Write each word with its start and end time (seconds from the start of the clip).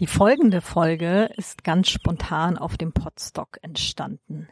Die 0.00 0.06
folgende 0.06 0.62
Folge 0.62 1.28
ist 1.36 1.62
ganz 1.62 1.90
spontan 1.90 2.56
auf 2.56 2.78
dem 2.78 2.92
Podstock 2.94 3.58
entstanden. 3.60 4.48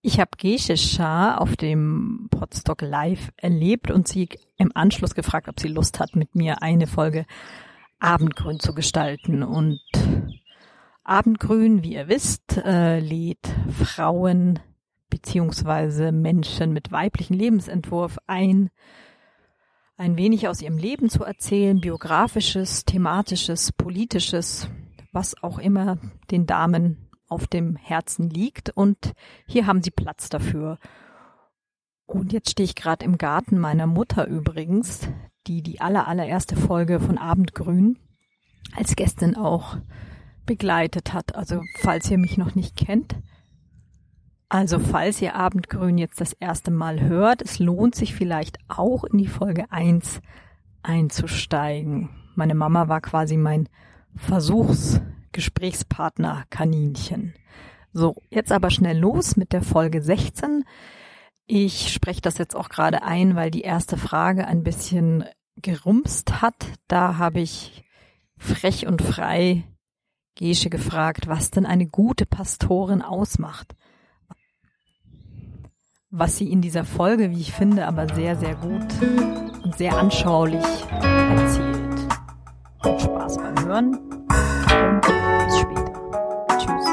Ich 0.00 0.18
habe 0.18 0.30
Gesche 0.38 0.78
Shah 0.78 1.36
auf 1.36 1.54
dem 1.54 2.28
Podstock 2.30 2.80
Live 2.80 3.32
erlebt 3.36 3.90
und 3.90 4.08
sie 4.08 4.30
im 4.56 4.72
Anschluss 4.74 5.14
gefragt, 5.14 5.50
ob 5.50 5.60
sie 5.60 5.68
Lust 5.68 6.00
hat, 6.00 6.16
mit 6.16 6.34
mir 6.34 6.62
eine 6.62 6.86
Folge 6.86 7.26
Abendgrün 7.98 8.58
zu 8.58 8.74
gestalten. 8.74 9.42
Und 9.42 9.82
Abendgrün, 11.04 11.82
wie 11.82 11.92
ihr 11.92 12.08
wisst, 12.08 12.56
äh, 12.56 13.00
lädt 13.00 13.54
Frauen 13.68 14.60
beziehungsweise 15.10 16.10
Menschen 16.10 16.72
mit 16.72 16.90
weiblichem 16.90 17.36
Lebensentwurf 17.36 18.16
ein, 18.26 18.70
ein 19.96 20.16
wenig 20.16 20.48
aus 20.48 20.60
ihrem 20.60 20.78
Leben 20.78 21.08
zu 21.08 21.24
erzählen, 21.24 21.80
biografisches, 21.80 22.84
thematisches, 22.84 23.72
politisches, 23.72 24.68
was 25.12 25.42
auch 25.42 25.58
immer 25.58 25.98
den 26.30 26.46
Damen 26.46 27.08
auf 27.28 27.46
dem 27.46 27.76
Herzen 27.76 28.28
liegt. 28.28 28.70
Und 28.70 29.14
hier 29.46 29.66
haben 29.66 29.82
sie 29.82 29.90
Platz 29.90 30.28
dafür. 30.28 30.78
Und 32.04 32.32
jetzt 32.32 32.50
stehe 32.50 32.64
ich 32.64 32.74
gerade 32.74 33.04
im 33.04 33.18
Garten 33.18 33.58
meiner 33.58 33.86
Mutter 33.86 34.26
übrigens, 34.26 35.08
die 35.46 35.62
die 35.62 35.80
aller, 35.80 36.06
allererste 36.06 36.56
Folge 36.56 37.00
von 37.00 37.18
Abendgrün 37.18 37.98
als 38.76 38.96
Gästin 38.96 39.36
auch 39.36 39.78
begleitet 40.44 41.12
hat. 41.12 41.34
Also 41.34 41.62
falls 41.80 42.10
ihr 42.10 42.18
mich 42.18 42.36
noch 42.36 42.54
nicht 42.54 42.76
kennt, 42.76 43.16
also 44.48 44.78
falls 44.78 45.20
ihr 45.20 45.34
Abendgrün 45.34 45.98
jetzt 45.98 46.20
das 46.20 46.32
erste 46.32 46.70
Mal 46.70 47.00
hört, 47.00 47.42
es 47.42 47.58
lohnt 47.58 47.96
sich 47.96 48.14
vielleicht 48.14 48.58
auch 48.68 49.02
in 49.02 49.18
die 49.18 49.26
Folge 49.26 49.72
1 49.72 50.20
einzusteigen. 50.82 52.10
Meine 52.36 52.54
Mama 52.54 52.86
war 52.88 53.00
quasi 53.00 53.36
mein 53.36 53.68
Versuchsgesprächspartner 54.14 56.44
Kaninchen. 56.48 57.34
So, 57.92 58.22
jetzt 58.30 58.52
aber 58.52 58.70
schnell 58.70 58.98
los 58.98 59.36
mit 59.36 59.52
der 59.52 59.62
Folge 59.62 60.00
16. 60.00 60.62
Ich 61.46 61.92
spreche 61.92 62.20
das 62.20 62.38
jetzt 62.38 62.54
auch 62.54 62.68
gerade 62.68 63.02
ein, 63.02 63.34
weil 63.34 63.50
die 63.50 63.62
erste 63.62 63.96
Frage 63.96 64.46
ein 64.46 64.62
bisschen 64.62 65.24
gerumst 65.56 66.40
hat. 66.40 66.54
Da 66.86 67.18
habe 67.18 67.40
ich 67.40 67.82
frech 68.36 68.86
und 68.86 69.02
frei 69.02 69.64
Gesche 70.36 70.70
gefragt, 70.70 71.26
was 71.26 71.50
denn 71.50 71.66
eine 71.66 71.86
gute 71.86 72.26
Pastorin 72.26 73.02
ausmacht 73.02 73.74
was 76.18 76.38
sie 76.38 76.50
in 76.50 76.62
dieser 76.62 76.84
Folge, 76.84 77.30
wie 77.30 77.40
ich 77.40 77.52
finde, 77.52 77.86
aber 77.86 78.06
sehr, 78.14 78.36
sehr 78.36 78.54
gut 78.54 78.86
und 79.62 79.76
sehr 79.76 79.98
anschaulich 79.98 80.64
erzählt. 80.90 81.76
Spaß 82.82 83.36
beim 83.36 83.66
Hören 83.66 83.96
und 83.96 85.00
bis 85.44 85.58
später. 85.60 85.92
Tschüss. 86.56 86.86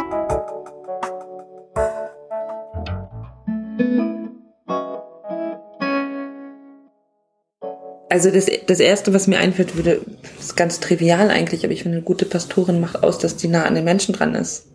Also 8.09 8.29
das, 8.29 8.47
das 8.67 8.79
Erste, 8.81 9.13
was 9.13 9.27
mir 9.27 9.37
einfällt, 9.37 9.77
würde, 9.77 10.01
ist 10.37 10.57
ganz 10.57 10.81
trivial 10.81 11.29
eigentlich, 11.29 11.63
aber 11.63 11.71
ich 11.71 11.83
finde, 11.83 11.99
eine 11.99 12.05
gute 12.05 12.25
Pastorin 12.25 12.81
macht 12.81 13.01
aus, 13.01 13.19
dass 13.19 13.37
die 13.37 13.47
nah 13.47 13.63
an 13.63 13.75
den 13.75 13.85
Menschen 13.85 14.13
dran 14.13 14.35
ist. 14.35 14.67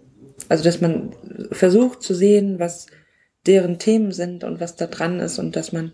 Also 0.49 0.65
dass 0.65 0.81
man 0.81 1.13
versucht 1.53 2.03
zu 2.03 2.15
sehen, 2.15 2.59
was 2.59 2.87
deren 3.49 3.79
Themen 3.79 4.13
sind 4.13 4.45
und 4.45 4.61
was 4.61 4.77
da 4.77 4.87
dran 4.87 5.19
ist 5.19 5.39
und 5.39 5.57
dass 5.57 5.73
man 5.73 5.93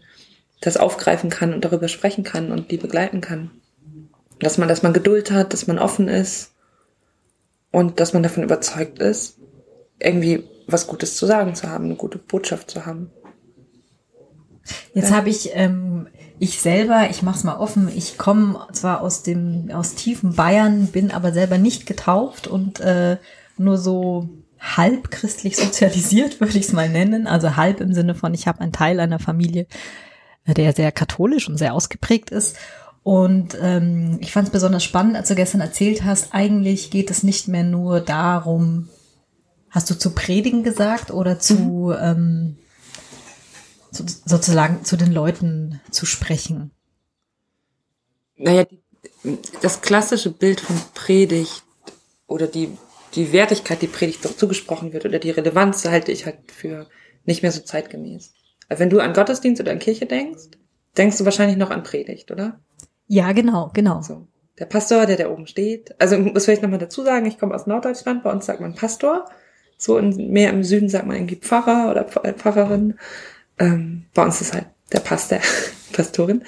das 0.61 0.77
aufgreifen 0.77 1.31
kann 1.31 1.55
und 1.55 1.65
darüber 1.65 1.89
sprechen 1.89 2.25
kann 2.25 2.51
und 2.51 2.71
die 2.71 2.77
begleiten 2.77 3.21
kann. 3.21 3.51
Dass 4.41 4.59
man, 4.59 4.69
dass 4.69 4.83
man 4.83 4.93
Geduld 4.93 5.31
hat, 5.31 5.53
dass 5.53 5.67
man 5.67 5.79
offen 5.79 6.09
ist 6.09 6.53
und 7.71 8.01
dass 8.01 8.13
man 8.13 8.23
davon 8.23 8.43
überzeugt 8.43 8.99
ist, 8.99 9.39
irgendwie 9.99 10.45
was 10.67 10.87
Gutes 10.87 11.17
zu 11.17 11.27
sagen 11.27 11.55
zu 11.55 11.69
haben, 11.69 11.85
eine 11.85 11.97
gute 11.97 12.19
Botschaft 12.19 12.71
zu 12.71 12.85
haben. 12.85 13.11
Jetzt 14.95 15.11
ja. 15.11 15.17
habe 15.17 15.29
ich 15.29 15.51
ähm, 15.55 16.09
ich 16.39 16.61
selber, 16.61 17.09
ich 17.11 17.23
mach's 17.23 17.45
mal 17.45 17.59
offen, 17.59 17.89
ich 17.95 18.19
komme 18.19 18.67
zwar 18.73 19.03
aus 19.03 19.23
dem 19.23 19.71
aus 19.73 19.95
tiefen 19.95 20.35
Bayern, 20.35 20.89
bin 20.89 21.11
aber 21.11 21.33
selber 21.33 21.59
nicht 21.59 21.87
getauft 21.87 22.47
und 22.47 22.81
äh, 22.81 23.19
nur 23.57 23.79
so 23.79 24.29
halb 24.65 25.11
christlich 25.11 25.57
sozialisiert, 25.57 26.41
würde 26.41 26.59
ich 26.59 26.67
es 26.67 26.73
mal 26.73 26.89
nennen. 26.89 27.27
Also 27.27 27.57
halb 27.57 27.81
im 27.81 27.93
Sinne 27.93 28.15
von, 28.15 28.35
ich 28.35 28.47
habe 28.47 28.61
einen 28.61 28.73
Teil 28.73 29.01
einer 29.01 29.19
Familie, 29.19 29.67
der 30.47 30.73
sehr 30.73 30.93
katholisch 30.93 31.49
und 31.49 31.59
sehr 31.59 31.75
ausgeprägt 31.75 32.31
ist. 32.31 32.57
Und 33.03 33.57
ähm, 33.61 34.17
ich 34.21 34.33
fand 34.33 34.49
es 34.49 34.53
besonders 34.53 34.83
spannend, 34.83 35.17
als 35.17 35.29
du 35.29 35.35
gestern 35.35 35.61
erzählt 35.61 36.05
hast, 36.05 36.33
eigentlich 36.33 36.91
geht 36.91 37.11
es 37.11 37.23
nicht 37.23 37.49
mehr 37.49 37.63
nur 37.63 38.01
darum, 38.01 38.89
hast 39.69 39.91
du 39.91 39.99
zu 39.99 40.11
predigen 40.13 40.63
gesagt 40.63 41.11
oder 41.11 41.39
zu, 41.39 41.55
mhm. 41.55 41.97
ähm, 42.01 42.57
zu 43.93 44.05
sozusagen 44.25 44.85
zu 44.85 44.97
den 44.97 45.13
Leuten 45.13 45.81
zu 45.91 46.07
sprechen? 46.07 46.71
Naja, 48.37 48.65
das 49.61 49.83
klassische 49.83 50.31
Bild 50.31 50.61
von 50.61 50.81
Predigt 50.95 51.63
oder 52.27 52.47
die 52.47 52.77
die 53.15 53.33
Wertigkeit, 53.33 53.83
die 53.83 53.87
Predigt 53.87 54.25
doch 54.25 54.37
zugesprochen 54.37 54.93
wird 54.93 55.05
oder 55.05 55.19
die 55.19 55.31
Relevanz 55.31 55.85
halte 55.85 56.13
ich 56.13 56.27
halt 56.27 56.39
für 56.53 56.89
nicht 57.25 57.43
mehr 57.43 57.53
so 57.53 57.61
zeitgemäß. 57.61 58.35
Also 58.69 58.81
wenn 58.81 58.91
du 58.91 59.01
an 59.01 59.13
Gottesdienst 59.13 59.61
oder 59.61 59.73
an 59.73 59.79
Kirche 59.79 60.07
denkst, 60.07 60.45
denkst 60.97 61.19
du 61.19 61.25
wahrscheinlich 61.25 61.57
noch 61.57 61.71
an 61.71 61.83
Predigt, 61.83 62.31
oder? 62.31 62.61
Ja, 63.07 63.33
genau, 63.33 63.71
genau. 63.75 64.03
So. 64.03 64.27
Der 64.59 64.67
Pastor, 64.67 65.07
der 65.07 65.17
da 65.17 65.31
oben 65.31 65.47
steht. 65.47 65.95
Also 66.01 66.19
muss 66.19 66.45
vielleicht 66.45 66.63
nochmal 66.63 66.79
dazu 66.79 67.03
sagen, 67.03 67.27
ich 67.27 67.39
komme 67.39 67.55
aus 67.55 67.67
Norddeutschland, 67.67 68.23
bei 68.23 68.31
uns 68.31 68.47
sagt 68.47 68.61
man 68.61 68.75
Pastor. 68.75 69.27
So 69.77 69.99
in, 69.99 70.31
mehr 70.31 70.51
im 70.51 70.63
Süden 70.63 70.89
sagt 70.89 71.07
man 71.07 71.17
irgendwie 71.17 71.37
Pfarrer 71.37 71.91
oder 71.91 72.05
Pfarrerin. 72.05 72.99
Ähm, 73.59 74.07
bei 74.15 74.25
uns 74.25 74.41
ist 74.41 74.55
halt 74.55 74.67
der 74.93 75.01
Pastor, 75.01 75.41
Pastorin. 75.93 76.45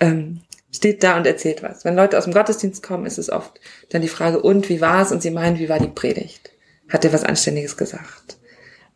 Ähm, 0.00 0.40
steht 0.74 1.04
da 1.04 1.16
und 1.16 1.26
erzählt 1.26 1.62
was. 1.62 1.84
Wenn 1.84 1.94
Leute 1.94 2.18
aus 2.18 2.24
dem 2.24 2.34
Gottesdienst 2.34 2.82
kommen, 2.82 3.06
ist 3.06 3.18
es 3.18 3.30
oft 3.30 3.60
dann 3.90 4.02
die 4.02 4.08
Frage, 4.08 4.42
und 4.42 4.68
wie 4.68 4.80
war 4.80 5.02
es? 5.02 5.12
Und 5.12 5.22
sie 5.22 5.30
meinen, 5.30 5.58
wie 5.58 5.68
war 5.68 5.78
die 5.78 5.88
Predigt? 5.88 6.50
Hat 6.88 7.04
er 7.04 7.12
was 7.12 7.22
Anständiges 7.22 7.76
gesagt? 7.76 8.38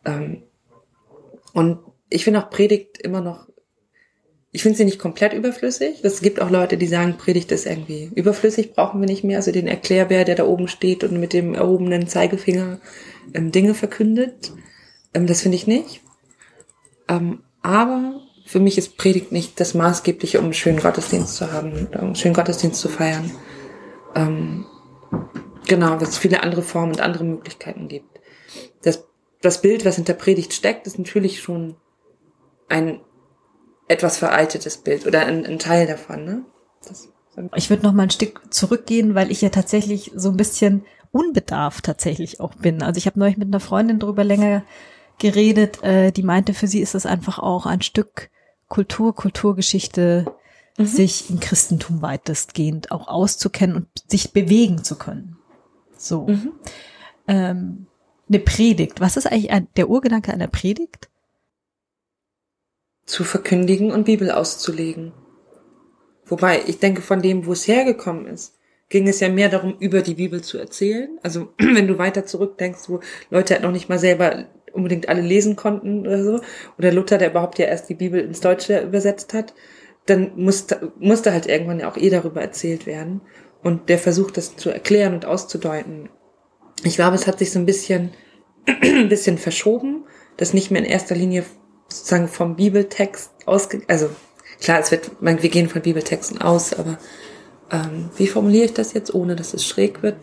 Ähm, 0.05 0.43
und 1.53 1.79
ich 2.11 2.25
finde 2.25 2.41
auch 2.41 2.51
Predigt 2.51 2.99
immer 2.99 3.21
noch, 3.21 3.49
ich 4.51 4.63
finde 4.63 4.79
sie 4.79 4.85
nicht 4.85 4.99
komplett 4.99 5.35
überflüssig. 5.35 6.01
Es 6.03 6.21
gibt 6.21 6.41
auch 6.41 6.51
Leute, 6.51 6.79
die 6.79 6.87
sagen, 6.87 7.17
Predigt 7.17 7.53
ist 7.53 7.67
irgendwie 7.67 8.11
überflüssig, 8.15 8.73
brauchen 8.73 9.01
wir 9.01 9.07
nicht 9.07 9.23
mehr. 9.23 9.37
Also 9.37 9.53
den 9.53 9.69
Erklärbär, 9.69 10.25
der 10.25 10.35
da 10.35 10.47
oben 10.47 10.69
steht 10.69 11.05
und 11.05 11.21
mit 11.21 11.33
dem 11.33 11.55
erhobenen 11.55 12.09
Zeigefinger 12.09 12.81
ähm, 13.35 13.53
Dinge 13.53 13.75
verkündet. 13.75 14.53
Ähm, 15.15 15.27
das 15.27 15.43
finde 15.43 15.57
ich 15.57 15.67
nicht. 15.67 16.01
Ähm, 17.09 17.45
aber 17.63 18.21
für 18.49 18.61
mich 18.61 18.79
ist 18.79 18.97
Predigt 18.97 19.31
nicht 19.31 19.61
das 19.61 19.75
Maßgebliche, 19.75 20.39
um 20.39 20.47
einen 20.47 20.55
schönen 20.55 20.81
Gottesdienst 20.81 21.37
zu 21.37 21.53
haben, 21.53 21.87
um 21.93 22.01
einen 22.01 22.15
schönen 22.15 22.33
Gottesdienst 22.33 22.81
zu 22.81 22.89
feiern. 22.89 23.31
Ähm, 24.15 24.65
genau, 25.67 26.01
weil 26.01 26.09
es 26.09 26.17
viele 26.17 26.43
andere 26.43 26.63
Formen 26.63 26.93
und 26.93 27.03
andere 27.03 27.25
Möglichkeiten 27.25 27.89
gibt. 27.89 28.21
Das, 28.83 29.05
das 29.43 29.61
Bild, 29.61 29.85
was 29.85 29.97
hinter 29.97 30.15
Predigt 30.15 30.55
steckt, 30.55 30.87
ist 30.87 30.99
natürlich 30.99 31.43
schon 31.43 31.77
ein 32.71 33.03
etwas 33.87 34.17
veraltetes 34.17 34.79
Bild 34.79 35.07
oder 35.07 35.27
ein, 35.27 35.45
ein 35.45 35.59
Teil 35.59 35.87
davon. 35.87 36.25
Ne? 36.25 36.45
Das, 36.87 37.11
ich 37.55 37.69
würde 37.69 37.83
noch 37.83 37.93
mal 37.93 38.05
ein 38.05 38.11
Stück 38.11 38.41
zurückgehen, 38.49 39.15
weil 39.15 39.31
ich 39.31 39.43
ja 39.43 39.51
tatsächlich 39.51 40.11
so 40.15 40.31
ein 40.31 40.39
bisschen 40.39 40.87
unbedarft 41.13 41.85
tatsächlich 41.85 42.41
auch 42.41 42.55
bin. 42.55 42.83
Also 42.83 42.97
ich 42.97 43.05
habe 43.05 43.19
neulich 43.19 43.37
mit 43.37 43.49
einer 43.49 43.61
Freundin 43.61 43.99
drüber 43.99 44.25
länger 44.25 44.63
geredet, 45.19 45.83
äh, 45.83 46.13
die 46.13 46.23
meinte, 46.23 46.55
für 46.55 46.67
sie 46.67 46.81
ist 46.81 46.95
das 46.95 47.05
einfach 47.05 47.39
auch 47.39 47.67
ein 47.67 47.83
Stück 47.83 48.31
Kultur, 48.69 49.15
Kulturgeschichte 49.15 50.27
mhm. 50.77 50.87
sich 50.87 51.31
im 51.31 51.41
Christentum 51.41 52.03
weitestgehend 52.03 52.91
auch 52.91 53.09
auszukennen 53.09 53.77
und 53.77 53.89
sich 54.07 54.33
bewegen 54.33 54.85
zu 54.85 54.97
können. 54.97 55.37
So. 55.97 56.27
Mhm. 56.27 56.53
Ähm, 57.27 57.87
eine 58.29 58.39
Predigt. 58.39 59.01
Was 59.01 59.17
ist 59.17 59.27
eigentlich 59.27 59.51
ein, 59.51 59.69
der 59.77 59.89
Urgedanke 59.89 60.33
einer 60.33 60.49
Predigt? 60.49 61.09
Zu 63.07 63.25
verkündigen 63.25 63.91
und 63.91 64.05
Bibel 64.05 64.31
auszulegen. 64.31 65.13
Wobei, 66.27 66.63
ich 66.67 66.79
denke, 66.79 67.01
von 67.01 67.23
dem, 67.23 67.47
wo 67.47 67.53
es 67.53 67.67
hergekommen 67.67 68.27
ist, 68.27 68.55
ging 68.91 69.09
es 69.09 69.21
ja 69.21 69.29
mehr 69.31 69.49
darum, 69.49 69.77
über 69.79 70.03
die 70.03 70.15
Bibel 70.15 70.43
zu 70.43 70.59
erzählen. 70.59 71.19
Also, 71.23 71.53
wenn 71.59 71.89
du 71.89 71.99
weiter 71.99 72.27
zurückdenkst, 72.27 72.89
wo 72.89 73.01
Leute 73.31 73.55
halt 73.55 73.63
noch 73.63 73.73
nicht 73.73 73.89
mal 73.89 73.99
selber 73.99 74.47
unbedingt 74.73 75.09
alle 75.09 75.21
lesen 75.21 75.57
konnten 75.57 76.07
oder 76.07 76.23
so, 76.23 76.41
oder 76.79 76.93
Luther, 76.93 77.19
der 77.19 77.31
überhaupt 77.31 77.59
ja 77.59 77.67
erst 77.67 77.89
die 77.89 77.95
Bibel 77.95 78.21
ins 78.21 78.41
Deutsche 78.41 78.81
übersetzt 78.81 79.35
hat, 79.35 79.55
dann 80.07 80.33
musste, 80.37 80.93
musste 80.99 81.33
halt 81.33 81.47
irgendwann 81.47 81.81
ja 81.81 81.91
auch 81.91 81.97
eh 81.97 82.11
darüber 82.11 82.41
erzählt 82.41 82.87
werden. 82.87 83.21
Und 83.63 83.89
der 83.89 83.99
versucht, 83.99 84.37
das 84.37 84.57
zu 84.57 84.71
erklären 84.71 85.15
und 85.15 85.27
auszudeuten. 85.27 86.09
Ich 86.85 86.95
glaube, 86.95 87.17
es 87.17 87.27
hat 87.27 87.41
sich 87.41 87.51
so 87.51 87.59
ein 87.59 87.67
bisschen, 87.67 88.11
ein 88.67 89.09
bisschen 89.09 89.37
verschoben, 89.37 90.05
dass 90.37 90.55
nicht 90.55 90.71
mehr 90.71 90.83
in 90.83 90.89
erster 90.89 91.15
Linie 91.15 91.45
sozusagen 91.89 92.29
vom 92.29 92.57
Bibeltext 92.57 93.33
ausge, 93.47 93.83
also 93.89 94.11
klar, 94.61 94.79
es 94.79 94.91
wird, 94.91 95.11
wir 95.21 95.37
gehen 95.37 95.69
von 95.69 95.83
Bibeltexten 95.83 96.41
aus, 96.41 96.75
aber 96.75 96.99
ähm, 97.71 98.11
wie 98.17 98.27
formuliere 98.27 98.67
ich 98.67 98.75
das 98.75 98.93
jetzt, 98.93 99.13
ohne 99.15 99.37
dass 99.37 99.55
es 99.55 99.67
schräg 99.67 100.03
wird? 100.03 100.17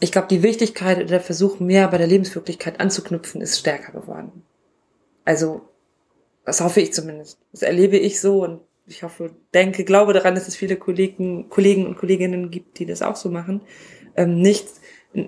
Ich 0.00 0.12
glaube, 0.12 0.28
die 0.28 0.42
Wichtigkeit 0.42 0.98
oder 0.98 1.06
der 1.06 1.20
Versuch, 1.20 1.60
mehr 1.60 1.88
bei 1.88 1.98
der 1.98 2.06
Lebenswirklichkeit 2.06 2.80
anzuknüpfen, 2.80 3.40
ist 3.40 3.58
stärker 3.58 3.92
geworden. 3.92 4.42
Also, 5.24 5.62
das 6.44 6.60
hoffe 6.60 6.80
ich 6.80 6.92
zumindest. 6.92 7.38
Das 7.52 7.62
erlebe 7.62 7.96
ich 7.96 8.20
so 8.20 8.44
und 8.44 8.60
ich 8.86 9.02
hoffe, 9.02 9.30
denke, 9.52 9.84
glaube 9.84 10.12
daran, 10.12 10.34
dass 10.34 10.48
es 10.48 10.56
viele 10.56 10.76
Kollegen, 10.76 11.48
Kollegen 11.48 11.86
und 11.86 11.98
Kolleginnen 11.98 12.50
gibt, 12.50 12.78
die 12.78 12.86
das 12.86 13.02
auch 13.02 13.16
so 13.16 13.30
machen. 13.30 13.62
Ähm, 14.16 14.40
nicht, 14.40 14.68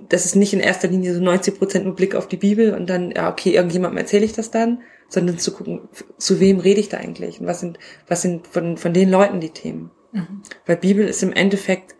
das 0.08 0.24
ist 0.24 0.36
nicht 0.36 0.52
in 0.52 0.60
erster 0.60 0.88
Linie 0.88 1.14
so 1.14 1.20
90 1.20 1.58
Prozent 1.58 1.84
nur 1.84 1.96
Blick 1.96 2.14
auf 2.14 2.28
die 2.28 2.36
Bibel 2.36 2.74
und 2.74 2.88
dann, 2.88 3.10
ja, 3.10 3.30
okay, 3.30 3.50
irgendjemandem 3.50 3.98
erzähle 3.98 4.24
ich 4.24 4.32
das 4.32 4.50
dann, 4.50 4.82
sondern 5.08 5.38
zu 5.38 5.52
gucken, 5.52 5.88
zu 6.18 6.38
wem 6.38 6.60
rede 6.60 6.80
ich 6.80 6.88
da 6.88 6.98
eigentlich 6.98 7.40
und 7.40 7.46
was 7.46 7.60
sind, 7.60 7.78
was 8.06 8.22
sind 8.22 8.46
von, 8.46 8.76
von 8.76 8.92
den 8.92 9.10
Leuten 9.10 9.40
die 9.40 9.50
Themen. 9.50 9.90
Mhm. 10.12 10.42
Weil 10.66 10.76
Bibel 10.76 11.06
ist 11.06 11.22
im 11.22 11.32
Endeffekt 11.32 11.96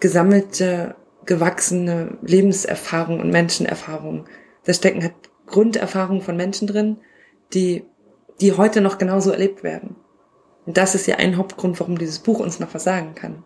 gesammelte, 0.00 0.96
gewachsene 1.26 2.18
Lebenserfahrung 2.22 3.20
und 3.20 3.30
Menschenerfahrung. 3.30 4.26
Da 4.64 4.72
stecken 4.72 5.02
halt 5.02 5.14
Grunderfahrungen 5.46 6.22
von 6.22 6.36
Menschen 6.36 6.66
drin, 6.66 6.98
die, 7.52 7.84
die 8.40 8.52
heute 8.52 8.80
noch 8.80 8.98
genauso 8.98 9.30
erlebt 9.30 9.62
werden. 9.62 9.96
Und 10.66 10.76
das 10.76 10.94
ist 10.94 11.06
ja 11.06 11.16
ein 11.16 11.36
Hauptgrund, 11.36 11.78
warum 11.78 11.98
dieses 11.98 12.18
Buch 12.18 12.40
uns 12.40 12.58
noch 12.58 12.74
was 12.74 12.84
sagen 12.84 13.14
kann. 13.14 13.44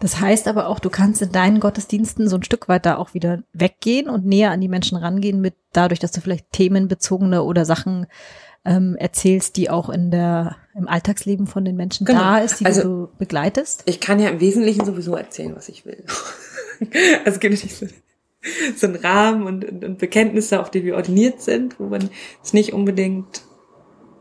Das 0.00 0.20
heißt 0.20 0.48
aber 0.48 0.68
auch, 0.68 0.78
du 0.78 0.90
kannst 0.90 1.22
in 1.22 1.32
deinen 1.32 1.60
Gottesdiensten 1.60 2.28
so 2.28 2.36
ein 2.36 2.42
Stück 2.42 2.68
weit 2.68 2.86
da 2.86 2.96
auch 2.96 3.14
wieder 3.14 3.42
weggehen 3.52 4.08
und 4.08 4.26
näher 4.26 4.50
an 4.50 4.60
die 4.60 4.68
Menschen 4.68 4.98
rangehen 4.98 5.40
mit 5.40 5.54
dadurch, 5.72 6.00
dass 6.00 6.12
du 6.12 6.20
vielleicht 6.20 6.50
themenbezogene 6.52 7.42
oder 7.42 7.64
Sachen 7.64 8.06
ähm, 8.64 8.96
erzählst, 8.96 9.56
die 9.56 9.70
auch 9.70 9.88
in 9.88 10.10
der 10.10 10.56
im 10.74 10.88
Alltagsleben 10.88 11.46
von 11.46 11.64
den 11.64 11.76
Menschen 11.76 12.04
genau. 12.04 12.20
da 12.20 12.38
ist, 12.38 12.60
die 12.60 12.66
also, 12.66 12.82
du 12.82 13.08
begleitest? 13.18 13.82
Ich 13.86 14.00
kann 14.00 14.20
ja 14.20 14.28
im 14.28 14.40
Wesentlichen 14.40 14.84
sowieso 14.84 15.16
erzählen, 15.16 15.54
was 15.56 15.68
ich 15.68 15.86
will. 15.86 16.04
also 17.24 17.30
es 17.36 17.40
gibt 17.40 17.62
nicht 17.62 17.76
so, 17.76 17.86
so 18.76 18.86
einen 18.86 18.96
Rahmen 18.96 19.46
und, 19.46 19.64
und, 19.64 19.84
und 19.84 19.98
Bekenntnisse, 19.98 20.60
auf 20.60 20.70
die 20.70 20.84
wir 20.84 20.96
ordiniert 20.96 21.40
sind, 21.40 21.78
wo 21.78 21.86
man 21.86 22.10
es 22.42 22.52
nicht 22.52 22.72
unbedingt 22.72 23.42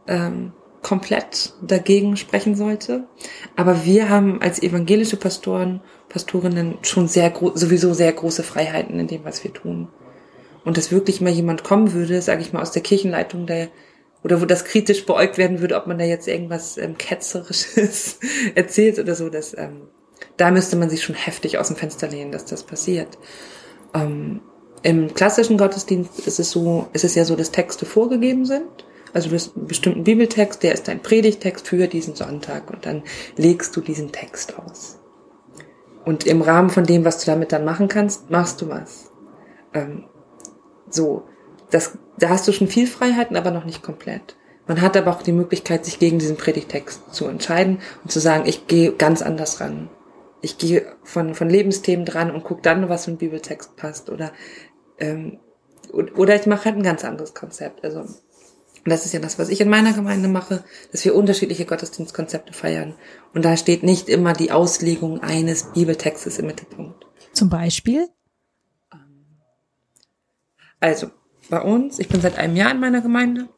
ähm, 0.07 0.53
komplett 0.81 1.53
dagegen 1.61 2.17
sprechen 2.17 2.55
sollte. 2.55 3.07
Aber 3.55 3.85
wir 3.85 4.09
haben 4.09 4.41
als 4.41 4.61
evangelische 4.61 5.17
Pastoren, 5.17 5.81
Pastorinnen 6.07 6.77
schon 6.81 7.07
sehr 7.07 7.33
sowieso 7.53 7.93
sehr 7.93 8.11
große 8.11 8.43
Freiheiten 8.43 8.99
in 8.99 9.07
dem, 9.07 9.23
was 9.23 9.43
wir 9.43 9.53
tun. 9.53 9.89
Und 10.65 10.77
dass 10.77 10.91
wirklich 10.91 11.21
mal 11.21 11.31
jemand 11.31 11.63
kommen 11.63 11.93
würde, 11.93 12.21
sage 12.21 12.41
ich 12.41 12.53
mal, 12.53 12.61
aus 12.61 12.71
der 12.71 12.81
Kirchenleitung, 12.81 13.45
der 13.45 13.69
oder 14.21 14.41
wo 14.41 14.45
das 14.45 14.65
kritisch 14.65 15.05
beäugt 15.05 15.37
werden 15.37 15.61
würde, 15.61 15.77
ob 15.77 15.87
man 15.87 15.97
da 15.97 16.03
jetzt 16.03 16.27
irgendwas 16.27 16.77
ähm, 16.77 16.97
ketzerisches 16.97 18.19
erzählt 18.55 18.99
oder 18.99 19.15
so, 19.15 19.29
dass 19.29 19.57
ähm, 19.57 19.87
da 20.39 20.51
müsste 20.51 20.75
man 20.75 20.89
sich 20.89 21.03
schon 21.03 21.15
heftig 21.15 21.57
aus 21.57 21.67
dem 21.67 21.75
Fenster 21.75 22.07
lehnen, 22.07 22.31
dass 22.31 22.45
das 22.45 22.63
passiert. 22.63 23.17
Ähm, 23.93 24.41
Im 24.83 25.13
klassischen 25.13 25.57
Gottesdienst 25.57 26.19
ist 26.27 26.39
es 26.39 26.51
so, 26.51 26.87
ist 26.93 27.03
es 27.03 27.15
ja 27.15 27.25
so, 27.25 27.35
dass 27.35 27.51
Texte 27.51 27.85
vorgegeben 27.85 28.45
sind 28.45 28.85
also 29.13 29.29
du 29.29 29.35
hast 29.35 29.55
einen 29.55 29.67
bestimmten 29.67 30.03
Bibeltext, 30.03 30.61
der 30.63 30.73
ist 30.73 30.87
dein 30.87 31.01
Predigtext 31.01 31.67
für 31.67 31.87
diesen 31.87 32.15
Sonntag 32.15 32.69
und 32.69 32.85
dann 32.85 33.03
legst 33.37 33.75
du 33.75 33.81
diesen 33.81 34.11
Text 34.11 34.57
aus. 34.59 34.99
Und 36.05 36.25
im 36.25 36.41
Rahmen 36.41 36.69
von 36.69 36.85
dem, 36.85 37.05
was 37.05 37.19
du 37.19 37.25
damit 37.25 37.51
dann 37.51 37.65
machen 37.65 37.87
kannst, 37.87 38.29
machst 38.29 38.61
du 38.61 38.69
was. 38.69 39.11
Ähm, 39.73 40.05
so, 40.89 41.23
das, 41.71 41.97
da 42.17 42.29
hast 42.29 42.47
du 42.47 42.51
schon 42.51 42.67
viel 42.67 42.87
Freiheiten, 42.87 43.35
aber 43.35 43.51
noch 43.51 43.65
nicht 43.65 43.83
komplett. 43.83 44.35
Man 44.67 44.81
hat 44.81 44.95
aber 44.95 45.11
auch 45.11 45.23
die 45.23 45.31
Möglichkeit, 45.31 45.85
sich 45.85 45.99
gegen 45.99 46.19
diesen 46.19 46.37
Predigtext 46.37 47.13
zu 47.13 47.25
entscheiden 47.25 47.79
und 48.03 48.11
zu 48.11 48.19
sagen, 48.19 48.43
ich 48.45 48.67
gehe 48.67 48.91
ganz 48.93 49.21
anders 49.21 49.59
ran. 49.59 49.89
Ich 50.41 50.57
gehe 50.57 50.95
von, 51.03 51.35
von 51.35 51.49
Lebensthemen 51.49 52.05
dran 52.05 52.31
und 52.31 52.43
gucke 52.43 52.61
dann, 52.61 52.89
was 52.89 53.05
für 53.05 53.11
ein 53.11 53.17
Bibeltext 53.17 53.75
passt. 53.75 54.09
Oder, 54.09 54.31
ähm, 54.99 55.39
oder 55.91 56.35
ich 56.35 56.45
mache 56.45 56.65
halt 56.65 56.77
ein 56.77 56.83
ganz 56.83 57.03
anderes 57.03 57.33
Konzept. 57.33 57.83
Also 57.83 58.05
das 58.85 59.05
ist 59.05 59.13
ja 59.13 59.19
das, 59.19 59.37
was 59.37 59.49
ich 59.49 59.61
in 59.61 59.69
meiner 59.69 59.93
Gemeinde 59.93 60.29
mache, 60.29 60.63
dass 60.91 61.03
wir 61.03 61.15
unterschiedliche 61.15 61.65
Gottesdienstkonzepte 61.65 62.53
feiern. 62.53 62.95
Und 63.33 63.43
da 63.43 63.57
steht 63.57 63.83
nicht 63.83 64.09
immer 64.09 64.33
die 64.33 64.51
Auslegung 64.51 65.21
eines 65.21 65.71
Bibeltextes 65.73 66.39
im 66.39 66.47
Mittelpunkt. 66.47 67.05
Zum 67.33 67.49
Beispiel? 67.49 68.07
Also, 70.79 71.11
bei 71.49 71.61
uns, 71.61 71.99
ich 71.99 72.07
bin 72.07 72.21
seit 72.21 72.37
einem 72.37 72.55
Jahr 72.55 72.71
in 72.71 72.79
meiner 72.79 73.01
Gemeinde. 73.01 73.49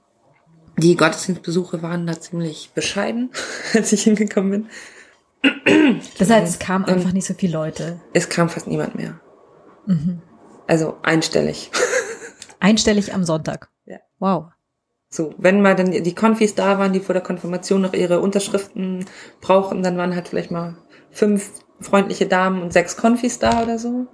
Die 0.78 0.96
Gottesdienstbesuche 0.96 1.82
waren 1.82 2.08
da 2.08 2.20
ziemlich 2.20 2.72
bescheiden, 2.74 3.32
als 3.74 3.92
ich 3.92 4.04
hingekommen 4.04 4.52
bin. 4.52 4.70
Das 6.18 6.30
heißt, 6.30 6.48
es 6.48 6.60
kamen 6.60 6.86
einfach 6.86 7.14
nicht 7.14 7.26
so 7.26 7.34
viele 7.34 7.54
Leute. 7.54 8.00
Es 8.14 8.30
kam 8.30 8.50
fast 8.50 8.68
niemand 8.68 8.96
mehr. 8.96 9.20
Mhm. 9.86 10.22
Also 10.68 10.98
einstellig. 11.02 11.72
Einstellig 12.60 13.14
am 13.14 13.24
Sonntag. 13.24 13.70
Ja. 13.86 13.98
Wow. 14.20 14.46
So, 15.10 15.34
wenn 15.38 15.62
mal 15.62 15.76
dann 15.76 15.92
die 15.92 16.16
Konfis 16.16 16.56
da 16.56 16.80
waren, 16.80 16.94
die 16.94 17.00
vor 17.00 17.14
der 17.14 17.24
Konfirmation 17.24 17.82
noch 17.82 17.94
ihre 17.94 18.22
Unterschriften 18.22 19.06
brauchten, 19.42 19.84
dann 19.84 19.98
waren 19.98 20.16
halt 20.16 20.30
vielleicht 20.30 20.52
mal 20.52 20.78
fünf 21.10 21.52
freundliche 21.82 22.28
Damen 22.28 22.62
und 22.62 22.72
sechs 22.72 22.96
Konfis 22.96 23.40
da 23.40 23.64
oder 23.64 23.80
so. 23.80 24.08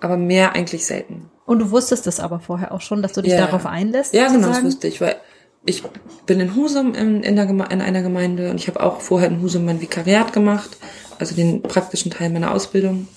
Aber 0.00 0.16
mehr 0.16 0.54
eigentlich 0.54 0.86
selten. 0.86 1.30
Und 1.44 1.58
du 1.58 1.70
wusstest 1.70 2.06
das 2.06 2.20
aber 2.20 2.40
vorher 2.40 2.72
auch 2.72 2.80
schon, 2.80 3.02
dass 3.02 3.12
du 3.12 3.22
dich 3.22 3.34
ja. 3.34 3.44
darauf 3.44 3.66
einlässt? 3.66 4.14
Ja, 4.14 4.28
genau, 4.28 4.48
das 4.48 4.64
wusste 4.64 4.88
ich, 4.88 5.00
weil 5.00 5.16
ich 5.64 5.82
bin 6.26 6.40
in 6.40 6.56
Husum 6.56 6.94
in, 6.94 7.22
in, 7.22 7.36
der 7.36 7.48
in 7.48 7.80
einer 7.80 8.02
Gemeinde 8.02 8.50
und 8.50 8.56
ich 8.56 8.68
habe 8.68 8.82
auch 8.82 9.00
vorher 9.00 9.28
in 9.28 9.42
Husum 9.42 9.64
mein 9.64 9.80
Vikariat 9.80 10.32
gemacht, 10.32 10.78
also 11.18 11.34
den 11.34 11.62
praktischen 11.62 12.10
Teil 12.10 12.30
meiner 12.30 12.52
Ausbildung. 12.52 13.08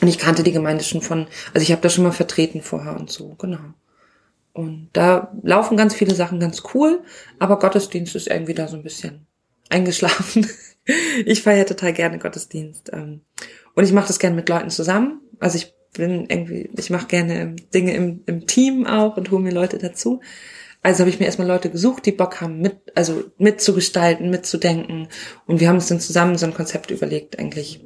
Und 0.00 0.08
ich 0.08 0.18
kannte 0.18 0.42
die 0.42 0.52
Gemeinde 0.52 0.84
schon 0.84 1.02
von, 1.02 1.26
also 1.54 1.62
ich 1.62 1.72
habe 1.72 1.82
da 1.82 1.88
schon 1.88 2.04
mal 2.04 2.12
vertreten 2.12 2.62
vorher 2.62 2.96
und 2.96 3.10
so, 3.10 3.34
genau. 3.38 3.74
Und 4.52 4.90
da 4.92 5.32
laufen 5.42 5.76
ganz 5.76 5.94
viele 5.94 6.14
Sachen 6.14 6.40
ganz 6.40 6.62
cool, 6.74 7.02
aber 7.38 7.58
Gottesdienst 7.58 8.16
ist 8.16 8.28
irgendwie 8.28 8.54
da 8.54 8.66
so 8.66 8.76
ein 8.76 8.82
bisschen 8.82 9.26
eingeschlafen. 9.68 10.48
ich 11.24 11.42
feiere 11.42 11.66
total 11.66 11.92
gerne 11.92 12.18
Gottesdienst. 12.18 12.90
Ähm, 12.92 13.20
und 13.74 13.84
ich 13.84 13.92
mache 13.92 14.08
das 14.08 14.18
gerne 14.18 14.34
mit 14.34 14.48
Leuten 14.48 14.70
zusammen. 14.70 15.20
Also 15.38 15.58
ich 15.58 15.74
bin 15.92 16.26
irgendwie, 16.28 16.70
ich 16.76 16.90
mache 16.90 17.06
gerne 17.06 17.54
Dinge 17.72 17.94
im, 17.94 18.22
im 18.26 18.46
Team 18.46 18.86
auch 18.86 19.16
und 19.16 19.30
hole 19.30 19.42
mir 19.42 19.52
Leute 19.52 19.78
dazu. 19.78 20.20
Also 20.82 21.00
habe 21.00 21.10
ich 21.10 21.18
mir 21.18 21.26
erstmal 21.26 21.48
Leute 21.48 21.70
gesucht, 21.70 22.06
die 22.06 22.12
Bock 22.12 22.40
haben, 22.40 22.60
mit, 22.60 22.76
also 22.94 23.24
mitzugestalten, 23.36 24.30
mitzudenken. 24.30 25.08
Und 25.46 25.60
wir 25.60 25.68
haben 25.68 25.76
uns 25.76 25.88
dann 25.88 26.00
zusammen 26.00 26.38
so 26.38 26.46
ein 26.46 26.54
Konzept 26.54 26.90
überlegt, 26.90 27.38
eigentlich. 27.38 27.84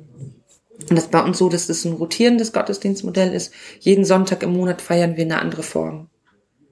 Und 0.89 0.97
das 0.97 1.09
bei 1.09 1.23
uns 1.23 1.39
so, 1.39 1.49
dass 1.49 1.69
das 1.69 1.85
ein 1.85 1.95
rotierendes 1.95 2.53
Gottesdienstmodell 2.53 3.33
ist. 3.33 3.53
Jeden 3.81 4.05
Sonntag 4.05 4.43
im 4.43 4.53
Monat 4.53 4.83
feiern 4.83 5.17
wir 5.17 5.25
eine 5.25 5.41
andere 5.41 5.63
Form. 5.63 6.11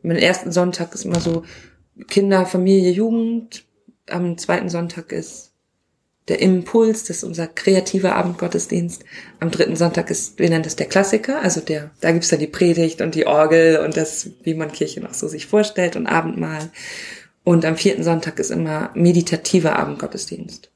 Mein 0.03 0.17
ersten 0.17 0.53
Sonntag 0.53 0.95
ist 0.95 1.05
immer 1.05 1.21
so 1.21 1.45
Kinder, 2.09 2.47
Familie, 2.47 2.91
Jugend. 2.91 3.65
Am 4.09 4.37
zweiten 4.39 4.69
Sonntag 4.69 5.13
ist 5.13 5.50
der 6.31 6.41
Impuls, 6.41 7.03
das 7.03 7.19
ist 7.19 7.25
unser 7.25 7.49
kreativer 7.49 8.15
Abendgottesdienst. 8.15 9.05
Am 9.41 9.51
dritten 9.51 9.75
Sonntag 9.75 10.11
ist, 10.11 10.39
wir 10.39 10.49
nennen 10.49 10.63
das 10.63 10.77
der 10.77 10.87
Klassiker, 10.87 11.43
also 11.43 11.61
der, 11.61 11.91
da 12.01 12.13
gibt's 12.13 12.29
dann 12.29 12.39
die 12.39 12.47
Predigt 12.47 13.01
und 13.01 13.17
die 13.17 13.27
Orgel 13.27 13.79
und 13.85 13.97
das, 13.97 14.31
wie 14.45 14.55
man 14.55 14.71
Kirche 14.71 15.01
noch 15.01 15.13
so 15.13 15.27
sich 15.27 15.47
vorstellt 15.47 15.97
und 15.97 16.07
Abendmahl. 16.07 16.71
Und 17.43 17.65
am 17.65 17.77
vierten 17.77 18.05
Sonntag 18.05 18.39
ist 18.39 18.51
immer 18.53 18.91
meditativer 18.95 19.77
Abendgottesdienst. 19.77 20.71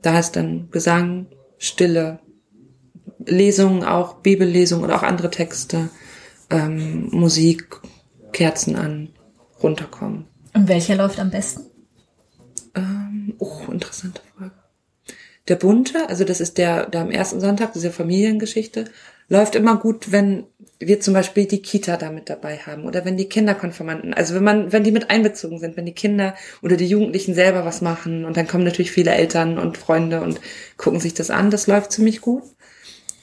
Da 0.00 0.18
ist 0.18 0.32
dann 0.32 0.68
Gesang, 0.70 1.26
Stille, 1.58 2.20
Lesungen 3.26 3.84
auch, 3.84 4.14
Bibellesungen 4.14 4.86
oder 4.86 4.96
auch 4.96 5.02
andere 5.02 5.30
Texte, 5.30 5.90
ähm, 6.48 7.08
Musik, 7.10 7.80
Kerzen 8.32 8.76
an, 8.76 9.10
runterkommen. 9.62 10.24
Und 10.54 10.68
welcher 10.68 10.96
läuft 10.96 11.20
am 11.20 11.30
besten? 11.30 11.66
Ähm, 12.74 13.34
oh, 13.38 13.60
interessante 13.70 14.22
Frage. 14.34 14.59
Der 15.50 15.56
bunte, 15.56 16.08
also 16.08 16.22
das 16.22 16.40
ist 16.40 16.58
der, 16.58 16.86
der 16.86 17.00
am 17.00 17.10
ersten 17.10 17.40
Sonntag, 17.40 17.72
diese 17.72 17.90
Familiengeschichte, 17.90 18.84
läuft 19.28 19.56
immer 19.56 19.76
gut, 19.78 20.12
wenn 20.12 20.44
wir 20.78 21.00
zum 21.00 21.12
Beispiel 21.12 21.44
die 21.44 21.60
Kita 21.60 21.96
da 21.96 22.12
mit 22.12 22.30
dabei 22.30 22.58
haben 22.58 22.84
oder 22.84 23.04
wenn 23.04 23.16
die 23.16 23.28
Kinderkonformanten, 23.28 24.14
also 24.14 24.36
wenn 24.36 24.44
man, 24.44 24.72
wenn 24.72 24.84
die 24.84 24.92
mit 24.92 25.10
einbezogen 25.10 25.58
sind, 25.58 25.76
wenn 25.76 25.86
die 25.86 25.92
Kinder 25.92 26.36
oder 26.62 26.76
die 26.76 26.86
Jugendlichen 26.86 27.34
selber 27.34 27.64
was 27.64 27.80
machen 27.80 28.24
und 28.24 28.36
dann 28.36 28.46
kommen 28.46 28.62
natürlich 28.62 28.92
viele 28.92 29.10
Eltern 29.10 29.58
und 29.58 29.76
Freunde 29.76 30.20
und 30.20 30.40
gucken 30.76 31.00
sich 31.00 31.14
das 31.14 31.30
an, 31.30 31.50
das 31.50 31.66
läuft 31.66 31.90
ziemlich 31.90 32.20
gut. 32.20 32.44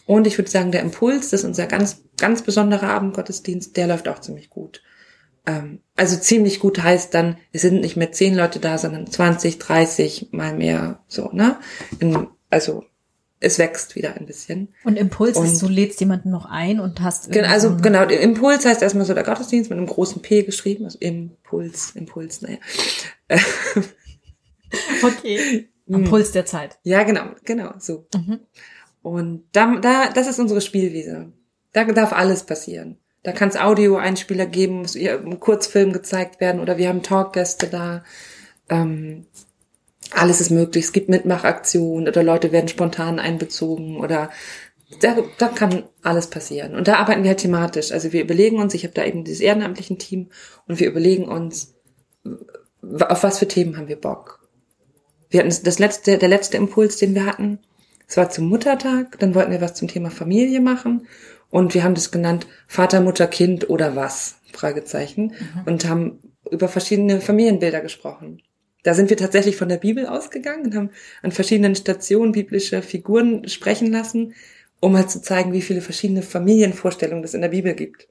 Und 0.05 0.27
ich 0.27 0.37
würde 0.37 0.51
sagen, 0.51 0.73
der 0.73 0.81
Impuls, 0.81 1.29
das 1.29 1.41
ist 1.41 1.45
unser 1.45 1.65
ganz, 1.65 2.03
ganz 2.17 2.41
besonderer 2.41 2.89
Abendgottesdienst, 2.89 3.77
der 3.77 3.87
läuft 3.87 4.09
auch 4.09 4.19
ziemlich 4.19 4.49
gut. 4.49 4.81
Ähm, 5.45 5.79
also 5.97 6.15
ziemlich 6.15 6.59
gut 6.59 6.81
heißt 6.81 7.13
dann, 7.13 7.37
es 7.51 7.63
sind 7.63 7.81
nicht 7.81 7.97
mehr 7.97 8.11
zehn 8.11 8.35
Leute 8.35 8.59
da, 8.59 8.77
sondern 8.77 9.07
20, 9.07 9.59
30 9.59 10.29
mal 10.31 10.55
mehr, 10.55 11.03
so, 11.07 11.29
ne? 11.33 11.57
In, 11.99 12.27
also, 12.49 12.85
es 13.39 13.59
wächst 13.59 13.95
wieder 13.95 14.15
ein 14.15 14.25
bisschen. 14.25 14.69
Und 14.83 14.95
Impuls 14.97 15.37
und, 15.37 15.45
ist, 15.45 15.61
du 15.61 15.67
lädst 15.67 15.99
jemanden 15.99 16.29
noch 16.29 16.45
ein 16.45 16.79
und 16.79 17.01
hast. 17.01 17.31
Genau, 17.31 17.47
also 17.49 17.75
genau, 17.75 18.03
Impuls 18.03 18.65
heißt 18.65 18.81
erstmal 18.81 19.05
so 19.05 19.13
der 19.13 19.23
Gottesdienst 19.23 19.69
mit 19.69 19.77
einem 19.77 19.87
großen 19.87 20.21
P 20.21 20.43
geschrieben, 20.43 20.85
also 20.85 20.97
Impuls, 20.99 21.91
Impuls, 21.95 22.41
naja. 22.41 22.57
Okay. 25.03 25.69
Mhm. 25.89 26.03
Puls 26.03 26.33
der 26.33 26.45
Zeit. 26.45 26.77
Ja, 26.83 27.03
genau, 27.03 27.27
genau, 27.45 27.71
so. 27.79 28.07
Mhm. 28.13 28.41
Und 29.01 29.45
da, 29.53 29.77
da, 29.77 30.09
das 30.09 30.27
ist 30.27 30.37
unsere 30.37 30.59
Spielwiese. 30.59 31.31
Da 31.71 31.85
darf 31.85 32.11
alles 32.11 32.43
passieren. 32.43 32.97
Da 33.27 33.33
kann 33.33 33.49
es 33.49 33.57
Audio-Einspieler 33.57 34.45
geben, 34.45 34.77
muss 34.77 34.95
im 34.95 35.41
Kurzfilm 35.41 35.91
gezeigt 35.91 36.39
werden 36.39 36.61
oder 36.61 36.77
wir 36.77 36.87
haben 36.87 37.03
Talkgäste 37.03 37.67
da. 37.67 38.05
Ähm, 38.69 39.25
alles 40.11 40.39
ist 40.39 40.49
möglich. 40.49 40.85
Es 40.85 40.93
gibt 40.93 41.09
Mitmachaktionen 41.09 42.07
oder 42.07 42.23
Leute 42.23 42.53
werden 42.53 42.69
spontan 42.69 43.19
einbezogen 43.19 43.97
oder 43.97 44.31
da, 45.01 45.17
da 45.39 45.49
kann 45.49 45.83
alles 46.03 46.29
passieren. 46.29 46.73
Und 46.73 46.87
da 46.87 46.99
arbeiten 46.99 47.23
wir 47.23 47.31
halt 47.31 47.41
thematisch. 47.41 47.91
Also 47.91 48.13
wir 48.13 48.21
überlegen 48.21 48.61
uns, 48.61 48.73
ich 48.73 48.85
habe 48.85 48.93
da 48.93 49.03
eben 49.03 49.25
dieses 49.25 49.41
ehrenamtlichen 49.41 49.97
Team 49.97 50.29
und 50.65 50.79
wir 50.79 50.87
überlegen 50.87 51.25
uns, 51.25 51.75
auf 52.97 53.23
was 53.23 53.39
für 53.39 53.47
Themen 53.49 53.75
haben 53.75 53.89
wir 53.89 53.99
Bock. 53.99 54.39
Wir 55.29 55.41
hatten 55.41 55.53
das 55.65 55.79
letzte, 55.79 56.17
der 56.17 56.29
letzte 56.29 56.55
Impuls, 56.55 56.95
den 56.95 57.13
wir 57.13 57.25
hatten, 57.25 57.59
es 58.07 58.15
war 58.15 58.29
zum 58.29 58.47
Muttertag, 58.47 59.19
dann 59.19 59.35
wollten 59.35 59.51
wir 59.51 59.59
was 59.59 59.73
zum 59.73 59.89
Thema 59.89 60.11
Familie 60.11 60.61
machen 60.61 61.05
und 61.49 61.73
wir 61.73 61.83
haben 61.83 61.95
das 61.95 62.11
genannt 62.11 62.47
Vater, 62.67 63.01
Mutter, 63.01 63.27
Kind 63.27 63.69
oder 63.69 63.95
was? 63.95 64.35
Fragezeichen. 64.53 65.33
Und 65.65 65.87
haben 65.87 66.19
über 66.49 66.67
verschiedene 66.67 67.21
Familienbilder 67.21 67.81
gesprochen. 67.81 68.41
Da 68.83 68.93
sind 68.93 69.09
wir 69.09 69.17
tatsächlich 69.17 69.57
von 69.57 69.69
der 69.69 69.77
Bibel 69.77 70.05
ausgegangen 70.07 70.65
und 70.65 70.75
haben 70.75 70.89
an 71.21 71.31
verschiedenen 71.31 71.75
Stationen 71.75 72.31
biblische 72.31 72.81
Figuren 72.81 73.47
sprechen 73.47 73.91
lassen, 73.91 74.33
um 74.79 74.95
halt 74.95 75.09
zu 75.11 75.21
zeigen, 75.21 75.51
wie 75.53 75.61
viele 75.61 75.81
verschiedene 75.81 76.21
Familienvorstellungen 76.21 77.23
es 77.23 77.33
in 77.33 77.41
der 77.41 77.49
Bibel 77.49 77.73
gibt. 77.73 78.07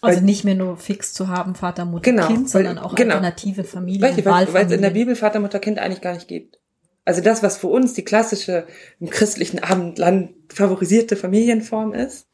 Also 0.00 0.18
Weil- 0.18 0.24
nicht 0.24 0.44
mehr 0.44 0.54
nur 0.54 0.76
fix 0.76 1.12
zu 1.12 1.28
haben, 1.28 1.54
Vater, 1.54 1.84
Mutter, 1.84 2.10
Genau, 2.10 2.26
Kind, 2.26 2.48
sondern 2.50 2.76
weil- 2.76 2.82
auch 2.84 2.94
genau. 2.94 3.14
alternative 3.14 3.64
Familien, 3.64 4.02
weil 4.02 4.24
weil 4.52 4.66
es 4.66 4.72
in 4.72 4.82
der. 4.82 4.90
Bibel 4.90 5.16
Vater, 5.16 5.40
Mutter, 5.40 5.58
Kind 5.60 5.78
eigentlich 5.78 6.00
gar 6.02 6.14
nicht 6.14 6.28
gibt. 6.28 6.58
Also 7.04 7.20
das, 7.20 7.42
was 7.42 7.58
für 7.58 7.66
uns 7.66 7.92
die 7.94 8.04
klassische 8.04 8.66
im 9.00 9.10
christlichen 9.10 9.62
Abendland 9.62 10.30
favorisierte 10.52 11.16
Familienform 11.16 11.92
ist, 11.92 12.26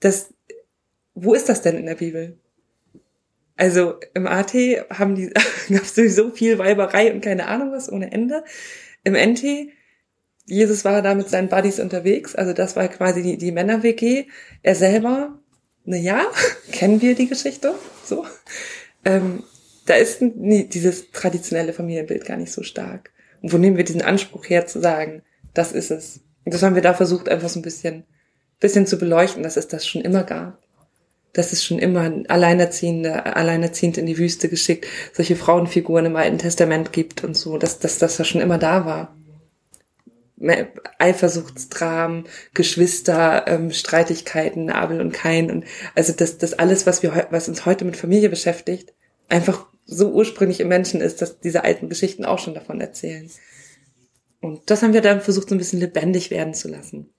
das, 0.00 0.32
wo 1.14 1.34
ist 1.34 1.48
das 1.48 1.62
denn 1.62 1.76
in 1.76 1.86
der 1.86 1.94
Bibel? 1.94 2.38
Also 3.56 3.94
im 4.14 4.26
AT 4.26 4.52
haben 4.90 5.14
die, 5.14 5.28
gab 5.68 5.82
es 5.82 5.94
sowieso 5.94 6.30
viel 6.30 6.58
Weiberei 6.58 7.12
und 7.12 7.22
keine 7.22 7.46
Ahnung 7.46 7.72
was 7.72 7.90
ohne 7.90 8.12
Ende. 8.12 8.44
Im 9.04 9.14
NT, 9.14 9.70
Jesus 10.44 10.84
war 10.84 11.00
da 11.02 11.14
mit 11.14 11.28
seinen 11.28 11.48
Buddies 11.48 11.80
unterwegs, 11.80 12.34
also 12.34 12.52
das 12.52 12.76
war 12.76 12.86
quasi 12.88 13.22
die, 13.22 13.38
die 13.38 13.52
Männer-WG. 13.52 14.26
Er 14.62 14.74
selber, 14.74 15.38
na 15.84 15.96
ja, 15.96 16.24
kennen 16.72 17.00
wir 17.00 17.14
die 17.14 17.28
Geschichte, 17.28 17.74
so. 18.04 18.26
Ähm, 19.04 19.42
da 19.86 19.94
ist 19.94 20.20
nie, 20.20 20.64
dieses 20.64 21.10
traditionelle 21.12 21.72
Familienbild 21.72 22.24
gar 22.24 22.36
nicht 22.36 22.52
so 22.52 22.62
stark. 22.62 23.12
Und 23.40 23.52
wo 23.52 23.58
nehmen 23.58 23.76
wir 23.76 23.84
diesen 23.84 24.02
Anspruch 24.02 24.48
her 24.48 24.66
zu 24.66 24.80
sagen, 24.80 25.22
das 25.54 25.72
ist 25.72 25.90
es? 25.90 26.20
Und 26.44 26.52
das 26.52 26.62
haben 26.62 26.74
wir 26.74 26.82
da 26.82 26.94
versucht, 26.94 27.28
einfach 27.28 27.48
so 27.48 27.60
ein 27.60 27.62
bisschen, 27.62 28.04
bisschen 28.60 28.86
zu 28.86 28.98
beleuchten, 28.98 29.42
dass 29.42 29.56
es 29.56 29.68
das 29.68 29.86
schon 29.86 30.02
immer 30.02 30.24
gab. 30.24 30.62
Dass 31.32 31.52
es 31.52 31.62
schon 31.62 31.78
immer 31.78 32.10
Alleinerziehende, 32.28 33.36
Alleinerziehend 33.36 33.98
in 33.98 34.06
die 34.06 34.16
Wüste 34.16 34.48
geschickt, 34.48 34.86
solche 35.12 35.36
Frauenfiguren 35.36 36.06
im 36.06 36.16
Alten 36.16 36.38
Testament 36.38 36.92
gibt 36.92 37.24
und 37.24 37.36
so, 37.36 37.58
dass, 37.58 37.78
dass 37.78 37.98
das 37.98 38.16
ja 38.16 38.24
schon 38.24 38.40
immer 38.40 38.56
da 38.56 38.86
war. 38.86 39.16
Me- 40.38 40.68
Eifersuchtsdramen, 40.98 42.24
Geschwister, 42.54 43.44
ähm, 43.48 43.70
Streitigkeiten, 43.70 44.70
Abel 44.70 45.00
und 45.00 45.12
Kain 45.12 45.50
und 45.50 45.64
also 45.94 46.12
das, 46.14 46.38
das 46.38 46.54
alles, 46.54 46.86
was 46.86 47.02
wir, 47.02 47.26
was 47.30 47.48
uns 47.48 47.66
heute 47.66 47.84
mit 47.84 47.96
Familie 47.96 48.30
beschäftigt, 48.30 48.94
einfach 49.28 49.66
so 49.84 50.10
ursprünglich 50.10 50.60
im 50.60 50.68
Menschen 50.68 51.00
ist, 51.00 51.22
dass 51.22 51.40
diese 51.40 51.64
alten 51.64 51.88
Geschichten 51.88 52.24
auch 52.24 52.38
schon 52.38 52.54
davon 52.54 52.80
erzählen. 52.80 53.30
Und 54.40 54.70
das 54.70 54.82
haben 54.82 54.92
wir 54.92 55.00
dann 55.00 55.20
versucht, 55.20 55.48
so 55.48 55.54
ein 55.54 55.58
bisschen 55.58 55.80
lebendig 55.80 56.30
werden 56.30 56.54
zu 56.54 56.68
lassen. 56.68 57.10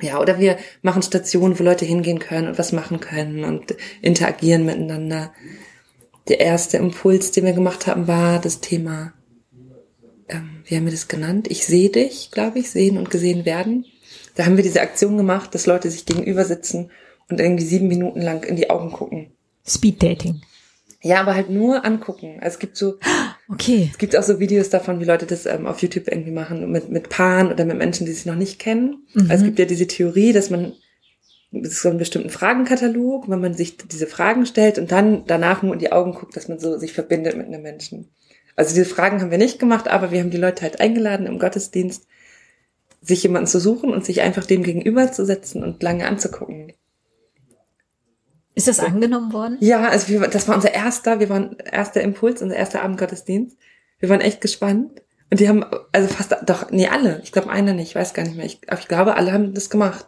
Ja, 0.00 0.20
oder 0.20 0.38
wir 0.38 0.58
machen 0.82 1.02
Stationen, 1.02 1.58
wo 1.58 1.62
Leute 1.62 1.84
hingehen 1.84 2.18
können 2.18 2.48
und 2.48 2.58
was 2.58 2.72
machen 2.72 3.00
können 3.00 3.44
und 3.44 3.76
interagieren 4.02 4.64
miteinander. 4.64 5.32
Der 6.28 6.40
erste 6.40 6.78
Impuls, 6.78 7.30
den 7.32 7.44
wir 7.44 7.52
gemacht 7.52 7.86
haben, 7.86 8.08
war 8.08 8.40
das 8.40 8.60
Thema, 8.60 9.12
ähm, 10.28 10.62
wie 10.64 10.76
haben 10.76 10.84
wir 10.84 10.92
das 10.92 11.08
genannt? 11.08 11.48
Ich 11.50 11.64
sehe 11.66 11.90
dich, 11.90 12.30
glaube 12.30 12.58
ich, 12.58 12.70
sehen 12.70 12.96
und 12.96 13.10
gesehen 13.10 13.44
werden. 13.44 13.84
Da 14.34 14.46
haben 14.46 14.56
wir 14.56 14.64
diese 14.64 14.80
Aktion 14.80 15.16
gemacht, 15.16 15.54
dass 15.54 15.66
Leute 15.66 15.90
sich 15.90 16.06
gegenüber 16.06 16.44
sitzen 16.44 16.90
und 17.28 17.40
irgendwie 17.40 17.64
sieben 17.64 17.88
Minuten 17.88 18.20
lang 18.20 18.42
in 18.44 18.56
die 18.56 18.70
Augen 18.70 18.90
gucken. 18.90 19.32
Speed 19.66 20.02
Dating. 20.02 20.40
Ja, 21.04 21.20
aber 21.20 21.34
halt 21.34 21.50
nur 21.50 21.84
angucken. 21.84 22.38
Also 22.40 22.54
es 22.54 22.58
gibt 22.58 22.76
so, 22.76 22.94
Okay. 23.48 23.90
es 23.92 23.98
gibt 23.98 24.16
auch 24.16 24.22
so 24.22 24.40
Videos 24.40 24.70
davon, 24.70 25.00
wie 25.00 25.04
Leute 25.04 25.26
das 25.26 25.44
ähm, 25.44 25.66
auf 25.66 25.82
YouTube 25.82 26.08
irgendwie 26.08 26.30
machen, 26.30 26.70
mit, 26.70 26.88
mit 26.88 27.10
Paaren 27.10 27.52
oder 27.52 27.66
mit 27.66 27.76
Menschen, 27.76 28.06
die 28.06 28.12
sich 28.12 28.24
noch 28.24 28.36
nicht 28.36 28.58
kennen. 28.58 29.06
Mhm. 29.12 29.30
Also 29.30 29.42
es 29.42 29.44
gibt 29.44 29.58
ja 29.58 29.66
diese 29.66 29.86
Theorie, 29.86 30.32
dass 30.32 30.48
man 30.48 30.72
es 31.52 31.68
ist 31.68 31.82
so 31.82 31.88
einen 31.88 31.98
bestimmten 31.98 32.30
Fragenkatalog, 32.30 33.28
wenn 33.28 33.40
man 33.40 33.54
sich 33.54 33.76
diese 33.76 34.08
Fragen 34.08 34.44
stellt 34.44 34.78
und 34.78 34.90
dann 34.90 35.24
danach 35.26 35.62
nur 35.62 35.74
in 35.74 35.78
die 35.78 35.92
Augen 35.92 36.12
guckt, 36.12 36.36
dass 36.36 36.48
man 36.48 36.58
so 36.58 36.78
sich 36.78 36.92
verbindet 36.92 37.36
mit 37.36 37.46
einem 37.46 37.62
Menschen. 37.62 38.08
Also 38.56 38.74
diese 38.74 38.86
Fragen 38.86 39.20
haben 39.20 39.30
wir 39.30 39.38
nicht 39.38 39.60
gemacht, 39.60 39.86
aber 39.86 40.10
wir 40.10 40.18
haben 40.18 40.30
die 40.30 40.36
Leute 40.36 40.62
halt 40.62 40.80
eingeladen 40.80 41.26
im 41.26 41.38
Gottesdienst, 41.38 42.08
sich 43.02 43.22
jemanden 43.22 43.46
zu 43.46 43.60
suchen 43.60 43.92
und 43.92 44.04
sich 44.04 44.22
einfach 44.22 44.46
dem 44.46 44.64
gegenüberzusetzen 44.64 45.62
und 45.62 45.80
lange 45.82 46.06
anzugucken. 46.06 46.72
Ist 48.54 48.68
das 48.68 48.78
angenommen 48.80 49.32
worden? 49.32 49.56
Ja, 49.60 49.88
also 49.88 50.08
wir, 50.08 50.20
das 50.28 50.46
war 50.48 50.54
unser 50.54 50.72
erster, 50.72 51.18
wir 51.20 51.28
waren 51.28 51.56
erster 51.58 52.00
Impuls, 52.02 52.40
unser 52.42 52.56
erster 52.56 52.82
Abendgottesdienst. 52.82 53.56
Wir 53.98 54.08
waren 54.08 54.20
echt 54.20 54.40
gespannt. 54.40 55.02
Und 55.30 55.40
die 55.40 55.48
haben, 55.48 55.64
also 55.92 56.08
fast, 56.08 56.36
doch, 56.46 56.70
nee, 56.70 56.86
alle. 56.86 57.20
Ich 57.24 57.32
glaube, 57.32 57.50
einer 57.50 57.72
nicht, 57.72 57.88
ich 57.88 57.94
weiß 57.96 58.14
gar 58.14 58.22
nicht 58.22 58.36
mehr. 58.36 58.46
Ich, 58.46 58.60
aber 58.68 58.78
ich 58.78 58.86
glaube, 58.88 59.16
alle 59.16 59.32
haben 59.32 59.54
das 59.54 59.70
gemacht. 59.70 60.06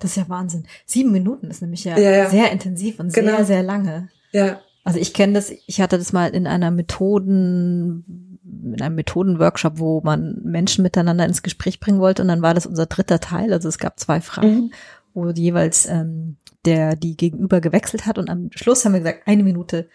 Das 0.00 0.10
ist 0.10 0.16
ja 0.16 0.28
Wahnsinn. 0.28 0.66
Sieben 0.84 1.12
Minuten 1.12 1.48
ist 1.48 1.62
nämlich 1.62 1.84
ja, 1.84 1.96
Ja, 1.98 2.10
ja. 2.10 2.28
sehr 2.30 2.50
intensiv 2.50 2.98
und 2.98 3.12
Genau. 3.14 3.36
sehr, 3.36 3.44
sehr 3.44 3.62
lange. 3.62 4.08
Ja, 4.32 4.60
Also 4.84 4.98
ich 4.98 5.14
kenne 5.14 5.34
das, 5.34 5.52
ich 5.66 5.80
hatte 5.80 5.96
das 5.98 6.12
mal 6.12 6.30
in 6.34 6.46
einer 6.46 6.70
Methoden, 6.70 8.38
in 8.74 8.80
einem 8.82 8.94
Methodenworkshop, 8.96 9.78
wo 9.78 10.00
man 10.02 10.40
Menschen 10.44 10.82
miteinander 10.82 11.24
ins 11.26 11.42
Gespräch 11.42 11.80
bringen 11.80 12.00
wollte 12.00 12.22
und 12.22 12.28
dann 12.28 12.42
war 12.42 12.54
das 12.54 12.66
unser 12.66 12.86
dritter 12.86 13.20
Teil. 13.20 13.52
Also 13.52 13.68
es 13.68 13.78
gab 13.78 13.98
zwei 14.00 14.20
Fragen, 14.20 14.48
Mhm. 14.56 14.70
wo 15.14 15.28
jeweils 15.30 15.86
ähm, 15.86 16.36
der 16.66 16.96
die 16.96 17.16
Gegenüber 17.16 17.60
gewechselt 17.60 18.04
hat 18.06 18.18
und 18.18 18.28
am 18.28 18.50
Schluss 18.54 18.84
haben 18.84 18.92
wir 18.92 19.00
gesagt, 19.00 19.26
eine 19.26 19.42
Minute 19.42 19.88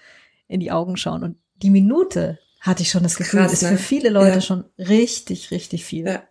in 0.47 0.59
die 0.59 0.71
Augen 0.71 0.97
schauen. 0.97 1.23
Und 1.23 1.37
die 1.61 1.69
Minute 1.69 2.39
hatte 2.61 2.81
ich 2.83 2.89
schon 2.89 3.03
das 3.03 3.15
Gefühl, 3.15 3.41
Krass, 3.41 3.53
ist 3.53 3.61
ne? 3.63 3.69
für 3.69 3.77
viele 3.77 4.09
Leute 4.09 4.35
Ja. 4.35 4.41
schon 4.41 4.65
richtig, 4.77 5.51
richtig 5.51 5.85
viel. 5.85 6.05
ja, 6.05 6.23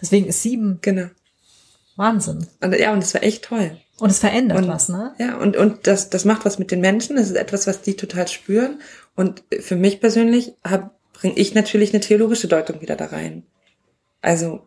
Deswegen 0.00 0.26
ist 0.26 0.42
sieben 0.42 0.78
genau. 0.82 1.08
Wahnsinn. 1.96 2.46
Und 2.62 2.74
ja, 2.78 2.92
und 2.92 3.02
das 3.02 3.14
war 3.14 3.22
echt 3.22 3.44
toll. 3.44 3.76
Und 3.98 4.10
es 4.10 4.18
verändert 4.20 4.58
Und- 4.58 4.68
was, 4.68 4.88
ne? 4.88 5.14
Ja, 5.18 5.36
und, 5.36 5.56
und 5.56 5.86
das, 5.86 6.08
das 6.08 6.24
macht 6.24 6.44
was 6.46 6.58
mit 6.58 6.70
den 6.70 6.80
Menschen. 6.80 7.16
Das 7.16 7.28
ist 7.28 7.36
etwas, 7.36 7.66
was 7.66 7.82
die 7.82 7.96
total 7.96 8.26
spüren. 8.28 8.80
Und 9.14 9.42
für 9.60 9.76
mich 9.76 10.00
persönlich 10.00 10.54
bringe 11.12 11.36
ich 11.36 11.52
natürlich 11.54 11.92
eine 11.92 12.00
theologische 12.00 12.48
Deutung 12.48 12.80
wieder 12.80 12.96
da 12.96 13.06
rein. 13.06 13.42
Also, 14.22 14.66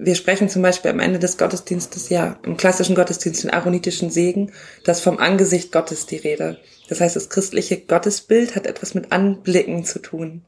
wir 0.00 0.14
sprechen 0.14 0.48
zum 0.48 0.62
Beispiel 0.62 0.92
am 0.92 1.00
Ende 1.00 1.18
des 1.18 1.38
Gottesdienstes 1.38 2.08
ja 2.08 2.38
im 2.44 2.56
klassischen 2.56 2.94
Gottesdienst 2.94 3.42
den 3.42 3.50
aaronitischen 3.50 4.10
Segen, 4.10 4.52
das 4.84 5.00
vom 5.00 5.18
Angesicht 5.18 5.72
Gottes 5.72 6.06
die 6.06 6.16
Rede. 6.16 6.58
Das 6.88 7.00
heißt, 7.00 7.16
das 7.16 7.28
christliche 7.28 7.78
Gottesbild 7.80 8.54
hat 8.54 8.66
etwas 8.66 8.94
mit 8.94 9.10
Anblicken 9.10 9.84
zu 9.84 9.98
tun, 9.98 10.44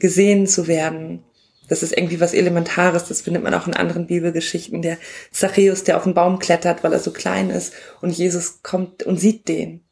gesehen 0.00 0.48
zu 0.48 0.66
werden. 0.66 1.22
Das 1.68 1.84
ist 1.84 1.96
irgendwie 1.96 2.20
was 2.20 2.34
Elementares, 2.34 3.04
das 3.04 3.20
findet 3.20 3.44
man 3.44 3.54
auch 3.54 3.68
in 3.68 3.74
anderen 3.74 4.08
Bibelgeschichten. 4.08 4.82
Der 4.82 4.98
Zachäus, 5.30 5.84
der 5.84 5.96
auf 5.96 6.04
den 6.04 6.14
Baum 6.14 6.40
klettert, 6.40 6.82
weil 6.82 6.92
er 6.92 6.98
so 6.98 7.12
klein 7.12 7.50
ist 7.50 7.74
und 8.00 8.10
Jesus 8.10 8.62
kommt 8.64 9.04
und 9.04 9.20
sieht 9.20 9.46
den. 9.46 9.84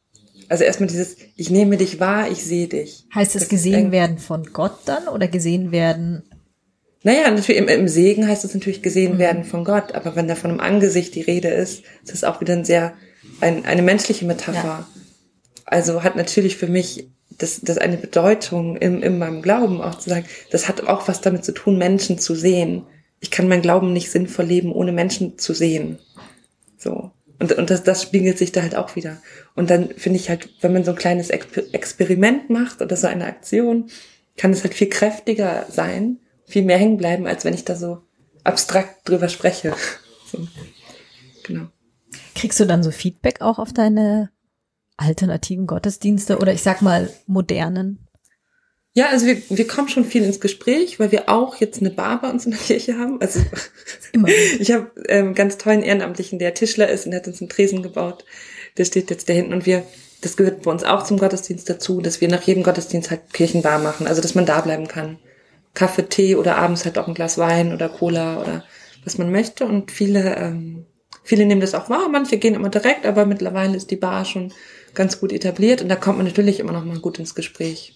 Also 0.48 0.64
erstmal 0.64 0.88
dieses, 0.88 1.16
ich 1.36 1.50
nehme 1.50 1.76
dich 1.76 2.00
wahr, 2.00 2.30
ich 2.30 2.44
sehe 2.44 2.66
dich. 2.66 3.06
Heißt 3.14 3.36
es 3.36 3.42
Das 3.42 3.48
gesehen 3.48 3.92
werden 3.92 4.18
von 4.18 4.52
Gott 4.52 4.78
dann 4.86 5.06
oder 5.08 5.28
gesehen 5.28 5.70
werden? 5.70 6.24
Naja, 7.06 7.30
natürlich 7.30 7.60
im, 7.60 7.68
im 7.68 7.86
Segen 7.86 8.26
heißt 8.26 8.44
es 8.44 8.52
natürlich 8.52 8.82
gesehen 8.82 9.14
Mhm. 9.14 9.18
werden 9.18 9.44
von 9.44 9.62
Gott, 9.62 9.92
aber 9.94 10.16
wenn 10.16 10.26
da 10.26 10.34
von 10.34 10.50
einem 10.50 10.58
Angesicht 10.58 11.14
die 11.14 11.20
Rede 11.20 11.46
ist, 11.46 11.84
ist 12.02 12.12
das 12.12 12.24
auch 12.24 12.40
wieder 12.40 12.54
ein 12.54 12.64
sehr, 12.64 12.94
ein, 13.40 13.64
eine 13.64 13.82
menschliche 13.82 14.24
Metapher. 14.24 14.88
Also 15.64 16.02
hat 16.02 16.16
natürlich 16.16 16.56
für 16.56 16.66
mich 16.66 17.06
das, 17.38 17.60
das 17.60 17.78
eine 17.78 17.96
Bedeutung 17.96 18.76
in, 18.76 19.02
in 19.02 19.18
meinem 19.18 19.40
Glauben 19.40 19.80
auch 19.80 19.94
zu 19.94 20.10
sagen, 20.10 20.24
das 20.50 20.66
hat 20.66 20.88
auch 20.88 21.06
was 21.06 21.20
damit 21.20 21.44
zu 21.44 21.52
tun, 21.52 21.78
Menschen 21.78 22.18
zu 22.18 22.34
sehen. 22.34 22.82
Ich 23.20 23.30
kann 23.30 23.46
meinen 23.46 23.62
Glauben 23.62 23.92
nicht 23.92 24.10
sinnvoll 24.10 24.46
leben, 24.46 24.72
ohne 24.72 24.90
Menschen 24.90 25.38
zu 25.38 25.54
sehen. 25.54 26.00
So. 26.76 27.12
Und, 27.38 27.52
und 27.52 27.70
das, 27.70 27.84
das 27.84 28.02
spiegelt 28.02 28.36
sich 28.36 28.50
da 28.50 28.62
halt 28.62 28.74
auch 28.74 28.96
wieder. 28.96 29.18
Und 29.54 29.70
dann 29.70 29.90
finde 29.96 30.18
ich 30.18 30.28
halt, 30.28 30.48
wenn 30.60 30.72
man 30.72 30.82
so 30.82 30.90
ein 30.90 30.96
kleines 30.98 31.30
Exper 31.30 31.62
Experiment 31.70 32.50
macht 32.50 32.82
oder 32.82 32.96
so 32.96 33.06
eine 33.06 33.26
Aktion, 33.26 33.90
kann 34.36 34.50
es 34.50 34.64
halt 34.64 34.74
viel 34.74 34.88
kräftiger 34.88 35.66
sein, 35.70 36.18
viel 36.46 36.62
mehr 36.62 36.78
hängen 36.78 36.96
bleiben, 36.96 37.26
als 37.26 37.44
wenn 37.44 37.54
ich 37.54 37.64
da 37.64 37.76
so 37.76 38.02
abstrakt 38.44 39.08
drüber 39.08 39.28
spreche. 39.28 39.74
So. 40.28 40.44
Genau. 41.44 41.68
Kriegst 42.34 42.58
du 42.58 42.64
dann 42.64 42.82
so 42.82 42.90
Feedback 42.90 43.42
auch 43.42 43.60
auf 43.60 43.72
deine 43.72 44.30
alternativen 44.96 45.68
Gottesdienste 45.68 46.38
oder 46.38 46.52
ich 46.52 46.62
sag 46.62 46.82
mal 46.82 47.08
modernen? 47.28 48.06
Ja, 48.92 49.10
also 49.10 49.26
wir, 49.26 49.40
wir 49.50 49.66
kommen 49.66 49.88
schon 49.88 50.06
viel 50.06 50.24
ins 50.24 50.40
Gespräch, 50.40 50.98
weil 50.98 51.12
wir 51.12 51.28
auch 51.28 51.56
jetzt 51.56 51.80
eine 51.80 51.90
Bar 51.90 52.22
bei 52.22 52.30
uns 52.30 52.46
in 52.46 52.52
der 52.52 52.60
Kirche 52.60 52.98
haben. 52.98 53.20
Also 53.20 53.40
Immer. 54.12 54.28
ich 54.58 54.72
habe 54.72 54.90
ähm, 55.06 55.34
ganz 55.34 55.58
tollen 55.58 55.82
Ehrenamtlichen, 55.82 56.38
der 56.38 56.54
Tischler 56.54 56.88
ist 56.88 57.04
und 57.04 57.10
der 57.10 57.20
hat 57.20 57.28
uns 57.28 57.42
einen 57.42 57.50
Tresen 57.50 57.82
gebaut. 57.82 58.24
Der 58.78 58.86
steht 58.86 59.10
jetzt 59.10 59.28
da 59.28 59.34
hinten 59.34 59.52
und 59.52 59.66
wir, 59.66 59.84
das 60.22 60.38
gehört 60.38 60.62
bei 60.62 60.70
uns 60.70 60.82
auch 60.82 61.04
zum 61.04 61.18
Gottesdienst 61.18 61.68
dazu, 61.68 62.00
dass 62.00 62.22
wir 62.22 62.28
nach 62.28 62.42
jedem 62.42 62.62
Gottesdienst 62.62 63.10
halt 63.10 63.32
Kirchenbar 63.34 63.78
machen, 63.78 64.06
also 64.06 64.22
dass 64.22 64.34
man 64.34 64.46
da 64.46 64.62
bleiben 64.62 64.88
kann. 64.88 65.18
Kaffee, 65.76 66.08
Tee 66.08 66.34
oder 66.34 66.56
abends 66.56 66.84
halt 66.84 66.98
auch 66.98 67.06
ein 67.06 67.14
Glas 67.14 67.38
Wein 67.38 67.72
oder 67.72 67.88
Cola 67.88 68.40
oder 68.40 68.64
was 69.04 69.18
man 69.18 69.30
möchte. 69.30 69.64
Und 69.64 69.92
viele, 69.92 70.34
ähm, 70.36 70.86
viele 71.22 71.46
nehmen 71.46 71.60
das 71.60 71.74
auch 71.74 71.88
wahr, 71.88 72.08
manche 72.10 72.38
gehen 72.38 72.54
immer 72.54 72.70
direkt, 72.70 73.06
aber 73.06 73.26
mittlerweile 73.26 73.76
ist 73.76 73.92
die 73.92 73.96
Bar 73.96 74.24
schon 74.24 74.52
ganz 74.94 75.20
gut 75.20 75.32
etabliert 75.32 75.82
und 75.82 75.88
da 75.88 75.96
kommt 75.96 76.16
man 76.16 76.26
natürlich 76.26 76.58
immer 76.58 76.72
noch 76.72 76.84
mal 76.84 76.98
gut 76.98 77.18
ins 77.20 77.34
Gespräch. 77.34 77.94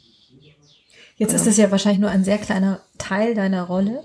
Jetzt 1.16 1.32
ja. 1.32 1.36
ist 1.36 1.46
es 1.46 1.56
ja 1.56 1.70
wahrscheinlich 1.70 2.00
nur 2.00 2.10
ein 2.10 2.24
sehr 2.24 2.38
kleiner 2.38 2.80
Teil 2.98 3.34
deiner 3.34 3.64
Rolle. 3.64 4.02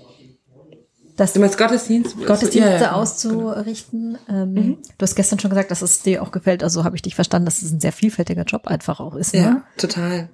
Das 1.16 1.32
du 1.32 1.40
meinst 1.40 1.56
Gottesdienst? 1.56 2.16
Gottesdienste 2.26 2.72
ja, 2.72 2.80
ja, 2.80 2.92
auszurichten. 2.92 4.18
Genau. 4.26 4.42
Ähm, 4.42 4.52
mhm. 4.52 4.78
Du 4.98 5.02
hast 5.02 5.14
gestern 5.14 5.38
schon 5.38 5.50
gesagt, 5.50 5.70
dass 5.70 5.80
es 5.80 6.02
dir 6.02 6.22
auch 6.22 6.30
gefällt, 6.30 6.62
also 6.62 6.84
habe 6.84 6.96
ich 6.96 7.02
dich 7.02 7.14
verstanden, 7.14 7.46
dass 7.46 7.62
es 7.62 7.72
ein 7.72 7.80
sehr 7.80 7.92
vielfältiger 7.92 8.42
Job 8.42 8.66
einfach 8.66 9.00
auch 9.00 9.14
ist. 9.14 9.34
Ne? 9.34 9.40
Ja, 9.40 9.64
total. 9.78 10.28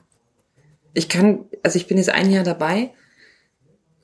Ich 0.94 1.08
kann, 1.08 1.44
also 1.62 1.76
ich 1.76 1.86
bin 1.86 1.98
jetzt 1.98 2.10
ein 2.10 2.30
Jahr 2.30 2.44
dabei. 2.44 2.90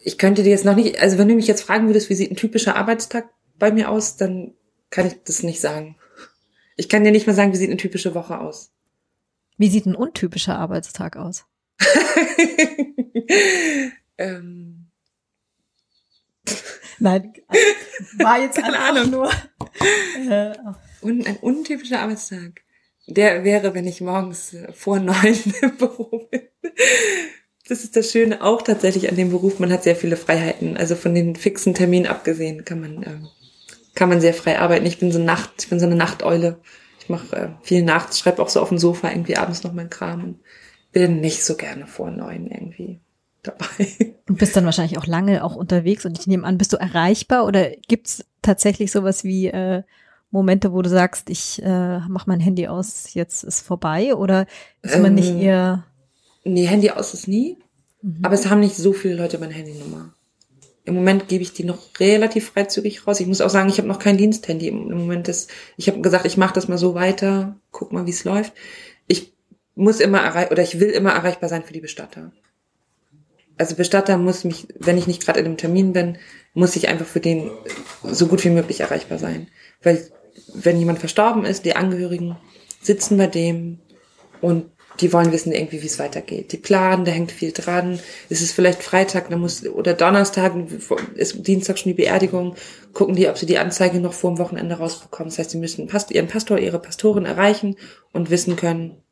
Ich 0.00 0.18
könnte 0.18 0.42
dir 0.42 0.50
jetzt 0.50 0.64
noch 0.64 0.76
nicht, 0.76 1.00
also 1.00 1.18
wenn 1.18 1.28
du 1.28 1.34
mich 1.34 1.46
jetzt 1.46 1.62
fragen 1.62 1.86
würdest, 1.88 2.08
wie 2.08 2.14
sieht 2.14 2.30
ein 2.30 2.36
typischer 2.36 2.76
Arbeitstag 2.76 3.28
bei 3.58 3.72
mir 3.72 3.90
aus, 3.90 4.16
dann 4.16 4.54
kann 4.90 5.06
ich 5.06 5.14
das 5.24 5.42
nicht 5.42 5.60
sagen. 5.60 5.96
Ich 6.76 6.88
kann 6.88 7.04
dir 7.04 7.10
nicht 7.10 7.26
mal 7.26 7.34
sagen, 7.34 7.52
wie 7.52 7.56
sieht 7.56 7.68
eine 7.68 7.76
typische 7.76 8.14
Woche 8.14 8.38
aus. 8.40 8.70
Wie 9.56 9.68
sieht 9.68 9.86
ein 9.86 9.96
untypischer 9.96 10.56
Arbeitstag 10.56 11.16
aus? 11.16 11.44
ähm. 14.18 14.86
Nein, 17.00 17.32
war 18.18 18.40
jetzt 18.40 18.58
keine 18.58 18.78
Ahnung 18.78 19.10
nur. 19.10 19.30
Äh, 20.28 20.54
Und 21.00 21.26
ein 21.26 21.36
untypischer 21.36 22.00
Arbeitstag. 22.00 22.62
Der 23.06 23.44
wäre, 23.44 23.74
wenn 23.74 23.86
ich 23.86 24.00
morgens 24.00 24.54
vor 24.72 25.00
neun 25.00 25.38
im 25.62 25.76
Büro 25.76 26.28
bin. 26.30 26.42
Das 27.68 27.84
ist 27.84 27.96
das 27.96 28.10
Schöne 28.10 28.42
auch 28.42 28.62
tatsächlich 28.62 29.08
an 29.10 29.16
dem 29.16 29.30
Beruf. 29.30 29.58
Man 29.58 29.72
hat 29.72 29.82
sehr 29.82 29.96
viele 29.96 30.16
Freiheiten. 30.16 30.76
Also 30.76 30.94
von 30.94 31.14
den 31.14 31.36
fixen 31.36 31.74
Terminen 31.74 32.06
abgesehen 32.06 32.64
kann 32.64 32.80
man, 32.80 33.02
äh, 33.02 33.18
kann 33.94 34.08
man 34.08 34.20
sehr 34.20 34.34
frei 34.34 34.58
arbeiten. 34.58 34.86
Ich 34.86 34.98
bin 34.98 35.12
so 35.12 35.18
Nacht, 35.18 35.50
ich 35.58 35.68
bin 35.68 35.78
so 35.78 35.86
eine 35.86 35.96
Nachteule. 35.96 36.58
Ich 37.00 37.08
mache 37.08 37.36
äh, 37.36 37.48
viel 37.62 37.82
nachts, 37.82 38.18
schreibe 38.18 38.42
auch 38.42 38.48
so 38.48 38.60
auf 38.60 38.70
dem 38.70 38.78
Sofa 38.78 39.10
irgendwie 39.10 39.36
abends 39.36 39.62
noch 39.62 39.72
meinen 39.72 39.90
Kram. 39.90 40.24
Und 40.24 40.40
bin 40.92 41.20
nicht 41.20 41.44
so 41.44 41.56
gerne 41.56 41.86
vor 41.86 42.10
neun 42.10 42.46
irgendwie 42.46 43.00
dabei. 43.42 44.16
Und 44.28 44.38
bist 44.38 44.56
dann 44.56 44.64
wahrscheinlich 44.64 44.98
auch 44.98 45.06
lange 45.06 45.44
auch 45.44 45.56
unterwegs 45.56 46.04
und 46.04 46.18
ich 46.18 46.26
nehme 46.26 46.44
an, 46.44 46.58
bist 46.58 46.72
du 46.72 46.76
erreichbar 46.76 47.46
oder 47.46 47.70
gibt's 47.88 48.24
tatsächlich 48.42 48.90
sowas 48.90 49.24
wie 49.24 49.46
äh, 49.46 49.82
Momente, 50.30 50.72
wo 50.72 50.82
du 50.82 50.90
sagst, 50.90 51.30
ich 51.30 51.62
äh, 51.62 52.00
mach 52.00 52.26
mein 52.26 52.40
Handy 52.40 52.68
aus, 52.68 53.14
jetzt 53.14 53.44
ist 53.44 53.62
vorbei 53.62 54.14
oder 54.14 54.46
ist 54.82 54.98
man 54.98 55.06
ähm, 55.06 55.14
nicht 55.14 55.34
eher 55.34 55.84
Nee, 56.44 56.66
Handy 56.66 56.90
aus 56.90 57.14
ist 57.14 57.28
nie, 57.28 57.56
mhm. 58.02 58.18
aber 58.22 58.34
es 58.34 58.48
haben 58.48 58.60
nicht 58.60 58.76
so 58.76 58.92
viele 58.92 59.14
Leute 59.14 59.38
meine 59.38 59.54
Handynummer. 59.54 60.14
Im 60.84 60.94
Moment 60.94 61.28
gebe 61.28 61.42
ich 61.42 61.52
die 61.52 61.64
noch 61.64 61.78
relativ 62.00 62.50
freizügig 62.50 63.06
raus. 63.06 63.20
Ich 63.20 63.26
muss 63.26 63.42
auch 63.42 63.50
sagen, 63.50 63.68
ich 63.68 63.76
habe 63.76 63.88
noch 63.88 63.98
kein 63.98 64.16
Diensthandy. 64.16 64.68
Im 64.68 64.96
Moment 64.96 65.28
ist, 65.28 65.50
ich 65.76 65.86
habe 65.86 66.00
gesagt, 66.00 66.24
ich 66.24 66.38
mache 66.38 66.54
das 66.54 66.66
mal 66.66 66.78
so 66.78 66.94
weiter, 66.94 67.56
guck 67.72 67.92
mal, 67.92 68.06
wie 68.06 68.10
es 68.10 68.24
läuft. 68.24 68.54
Ich 69.06 69.34
muss 69.74 70.00
immer 70.00 70.20
erreich 70.20 70.50
oder 70.50 70.62
ich 70.62 70.80
will 70.80 70.88
immer 70.88 71.12
erreichbar 71.12 71.50
sein 71.50 71.62
für 71.62 71.74
die 71.74 71.82
Bestatter. 71.82 72.32
Also 73.58 73.74
Bestatter 73.74 74.16
muss 74.16 74.44
mich, 74.44 74.68
wenn 74.78 74.96
ich 74.96 75.06
nicht 75.06 75.22
gerade 75.22 75.40
in 75.40 75.46
einem 75.46 75.56
Termin 75.58 75.92
bin, 75.92 76.16
muss 76.54 76.74
ich 76.74 76.88
einfach 76.88 77.06
für 77.06 77.20
den 77.20 77.50
so 78.02 78.26
gut 78.26 78.42
wie 78.44 78.50
möglich 78.50 78.80
erreichbar 78.80 79.18
sein. 79.18 79.48
Weil 79.82 80.08
wenn 80.54 80.78
jemand 80.78 81.00
verstorben 81.00 81.44
ist, 81.44 81.66
die 81.66 81.76
Angehörigen 81.76 82.36
sitzen 82.80 83.18
bei 83.18 83.26
dem 83.26 83.80
und 84.40 84.70
die 85.00 85.12
wollen 85.12 85.32
wissen 85.32 85.52
irgendwie, 85.52 85.82
wie 85.82 85.86
es 85.86 85.98
weitergeht. 85.98 86.52
Die 86.52 86.56
planen, 86.56 87.04
da 87.04 87.12
hängt 87.12 87.32
viel 87.32 87.52
dran. 87.52 88.00
Es 88.28 88.40
ist 88.40 88.52
vielleicht 88.52 88.82
Freitag, 88.82 89.30
da 89.30 89.36
muss, 89.36 89.66
oder 89.66 89.94
Donnerstag, 89.94 90.54
ist 91.14 91.46
Dienstag 91.46 91.78
schon 91.78 91.90
die 91.90 92.02
Beerdigung, 92.02 92.54
gucken 92.92 93.14
die, 93.14 93.28
ob 93.28 93.38
sie 93.38 93.46
die 93.46 93.58
Anzeige 93.58 94.00
noch 94.00 94.12
vor 94.12 94.32
dem 94.32 94.38
Wochenende 94.38 94.76
rausbekommen. 94.76 95.30
Das 95.30 95.38
heißt, 95.38 95.50
sie 95.50 95.58
müssen 95.58 95.88
ihren 96.10 96.28
Pastor, 96.28 96.58
ihre 96.58 96.78
Pastorin 96.78 97.26
erreichen 97.26 97.76
und 98.12 98.30
wissen 98.30 98.56
können, 98.56 99.02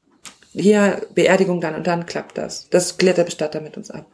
hier 0.52 1.02
Beerdigung 1.14 1.60
dann 1.60 1.74
und 1.74 1.86
dann 1.86 2.06
klappt 2.06 2.38
das. 2.38 2.68
Das 2.70 2.96
klärt 2.96 3.18
der 3.18 3.24
Bestatter 3.24 3.60
mit 3.60 3.76
uns 3.76 3.90
ab. 3.90 4.06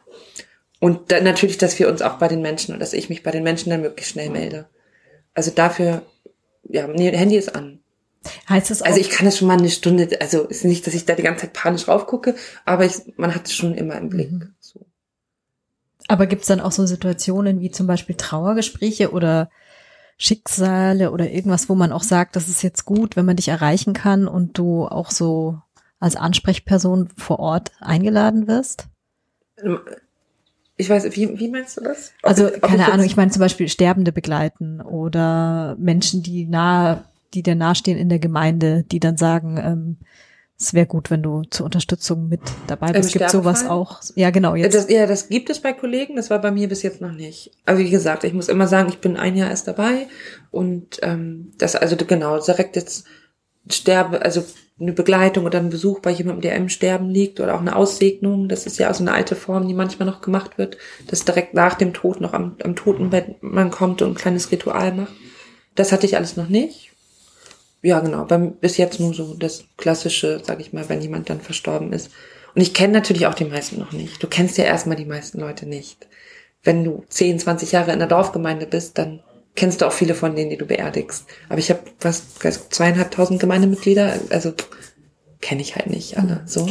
Und 0.79 1.11
dann 1.11 1.23
natürlich, 1.23 1.57
dass 1.57 1.79
wir 1.79 1.87
uns 1.87 2.01
auch 2.01 2.17
bei 2.17 2.27
den 2.27 2.41
Menschen 2.41 2.73
und 2.73 2.81
dass 2.81 2.91
ich 2.91 3.07
mich 3.07 3.23
bei 3.23 3.31
den 3.31 3.43
Menschen 3.43 3.69
dann 3.69 3.81
möglichst 3.81 4.11
schnell 4.11 4.29
melde. 4.29 4.67
Also 5.33 5.51
dafür, 5.51 6.01
ja, 6.67 6.85
Handy 6.87 7.37
ist 7.37 7.55
an. 7.55 7.79
Heißt 8.49 8.69
das 8.69 8.81
auch? 8.81 8.87
Also 8.87 8.99
ich 8.99 9.09
kann 9.09 9.27
es 9.27 9.37
schon 9.37 9.47
mal 9.47 9.57
eine 9.57 9.69
Stunde, 9.69 10.09
also 10.21 10.43
ist 10.43 10.65
nicht, 10.65 10.87
dass 10.87 10.93
ich 10.93 11.05
da 11.05 11.15
die 11.15 11.23
ganze 11.23 11.41
Zeit 11.41 11.53
panisch 11.53 11.87
raufgucke, 11.87 12.35
aber 12.65 12.85
ich, 12.85 12.93
man 13.17 13.35
hat 13.35 13.47
es 13.47 13.53
schon 13.53 13.73
immer 13.73 13.95
im 13.97 14.09
Blick. 14.09 14.31
Mhm. 14.31 14.55
So. 14.59 14.85
Aber 16.07 16.27
gibt's 16.27 16.47
dann 16.47 16.61
auch 16.61 16.71
so 16.71 16.85
Situationen 16.85 17.59
wie 17.59 17.71
zum 17.71 17.87
Beispiel 17.87 18.15
Trauergespräche 18.15 19.11
oder 19.11 19.49
Schicksale 20.17 21.11
oder 21.11 21.29
irgendwas, 21.29 21.69
wo 21.69 21.75
man 21.75 21.91
auch 21.91 22.03
sagt, 22.03 22.35
das 22.35 22.49
ist 22.49 22.61
jetzt 22.61 22.85
gut, 22.85 23.15
wenn 23.15 23.25
man 23.25 23.35
dich 23.35 23.47
erreichen 23.47 23.93
kann 23.93 24.27
und 24.27 24.57
du 24.57 24.85
auch 24.85 25.11
so 25.11 25.59
als 25.99 26.15
Ansprechperson 26.15 27.09
vor 27.15 27.39
Ort 27.39 27.71
eingeladen 27.79 28.47
wirst? 28.47 28.87
Ich 30.75 30.89
weiß, 30.89 31.15
wie, 31.15 31.39
wie 31.39 31.49
meinst 31.49 31.77
du 31.77 31.81
das? 31.81 32.11
Ob 32.23 32.29
also, 32.29 32.53
ich, 32.53 32.61
keine 32.61 32.91
Ahnung, 32.91 33.05
ich 33.05 33.15
meine 33.15 33.31
zum 33.31 33.39
Beispiel 33.39 33.69
Sterbende 33.69 34.11
begleiten 34.11 34.81
oder 34.81 35.75
Menschen, 35.79 36.21
die 36.21 36.45
nahe, 36.45 37.05
die 37.33 37.43
dir 37.43 37.55
nahestehen 37.55 37.97
in 37.97 38.09
der 38.09 38.19
Gemeinde, 38.19 38.83
die 38.83 38.99
dann 38.99 39.17
sagen, 39.17 39.57
ähm, 39.57 39.97
es 40.59 40.73
wäre 40.73 40.85
gut, 40.85 41.09
wenn 41.09 41.23
du 41.23 41.43
zur 41.49 41.65
Unterstützung 41.65 42.29
mit 42.29 42.41
dabei 42.67 42.93
bist. 42.93 43.11
Gibt 43.11 43.29
sowas 43.29 43.65
auch? 43.65 44.01
Ja, 44.15 44.29
genau. 44.29 44.55
Jetzt. 44.55 44.75
Das, 44.75 44.89
ja, 44.89 45.05
das 45.07 45.27
gibt 45.27 45.49
es 45.49 45.59
bei 45.59 45.73
Kollegen. 45.73 46.15
Das 46.15 46.29
war 46.29 46.39
bei 46.39 46.51
mir 46.51 46.69
bis 46.69 46.83
jetzt 46.83 47.01
noch 47.01 47.11
nicht. 47.11 47.51
Aber 47.65 47.79
wie 47.79 47.89
gesagt, 47.89 48.23
ich 48.23 48.33
muss 48.33 48.49
immer 48.49 48.67
sagen, 48.67 48.89
ich 48.89 48.99
bin 48.99 49.17
ein 49.17 49.35
Jahr 49.35 49.49
erst 49.49 49.67
dabei 49.67 50.07
und 50.51 50.99
ähm, 51.01 51.51
das 51.57 51.75
also 51.75 51.95
genau 51.97 52.39
direkt 52.39 52.75
jetzt 52.75 53.05
sterbe, 53.69 54.21
also 54.21 54.43
eine 54.79 54.93
Begleitung 54.93 55.45
oder 55.45 55.59
ein 55.59 55.69
Besuch 55.69 55.99
bei 55.99 56.11
jemandem, 56.11 56.41
der 56.41 56.55
im 56.55 56.69
Sterben 56.69 57.09
liegt 57.09 57.39
oder 57.39 57.55
auch 57.55 57.61
eine 57.61 57.75
Aussegnung. 57.75 58.47
Das 58.47 58.65
ist 58.65 58.79
ja 58.79 58.89
auch 58.89 58.95
so 58.95 59.03
eine 59.03 59.13
alte 59.13 59.35
Form, 59.35 59.67
die 59.67 59.73
manchmal 59.73 60.07
noch 60.07 60.21
gemacht 60.21 60.57
wird, 60.57 60.77
dass 61.07 61.25
direkt 61.25 61.53
nach 61.53 61.75
dem 61.75 61.93
Tod 61.93 62.21
noch 62.21 62.33
am, 62.33 62.55
am 62.63 62.75
Totenbett 62.75 63.41
man 63.41 63.71
kommt 63.71 64.01
und 64.01 64.11
ein 64.11 64.15
kleines 64.15 64.51
Ritual 64.51 64.93
macht. 64.93 65.13
Das 65.75 65.91
hatte 65.91 66.05
ich 66.05 66.15
alles 66.15 66.37
noch 66.37 66.47
nicht. 66.47 66.92
Ja, 67.83 67.99
genau. 67.99 68.23
Beim, 68.23 68.53
bis 68.55 68.77
jetzt 68.77 68.99
nur 68.99 69.13
so 69.13 69.35
das 69.35 69.65
Klassische, 69.77 70.41
sag 70.43 70.61
ich 70.61 70.71
mal, 70.71 70.87
wenn 70.87 71.01
jemand 71.01 71.29
dann 71.29 71.41
verstorben 71.41 71.91
ist. 71.91 72.09
Und 72.55 72.61
ich 72.61 72.73
kenne 72.73 72.93
natürlich 72.93 73.27
auch 73.27 73.33
die 73.33 73.45
meisten 73.45 73.77
noch 73.77 73.91
nicht. 73.91 74.23
Du 74.23 74.27
kennst 74.27 74.57
ja 74.57 74.63
erstmal 74.63 74.95
die 74.95 75.05
meisten 75.05 75.39
Leute 75.39 75.67
nicht. 75.67 76.07
Wenn 76.63 76.85
du 76.85 77.03
10, 77.09 77.39
20 77.39 77.73
Jahre 77.73 77.91
in 77.91 77.99
der 77.99 78.07
Dorfgemeinde 78.07 78.67
bist, 78.67 78.97
dann 78.97 79.21
kennst 79.55 79.81
du 79.81 79.85
auch 79.85 79.91
viele 79.91 80.15
von 80.15 80.33
denen, 80.35 80.49
die 80.49 80.57
du 80.57 80.65
beerdigst. 80.65 81.25
Aber 81.49 81.59
ich 81.59 81.69
habe 81.69 81.81
fast 81.99 82.41
zweieinhalbtausend 82.73 83.41
Gemeindemitglieder, 83.41 84.17
also 84.29 84.53
kenne 85.41 85.61
ich 85.61 85.75
halt 85.75 85.87
nicht 85.87 86.17
alle. 86.17 86.41
So. 86.45 86.69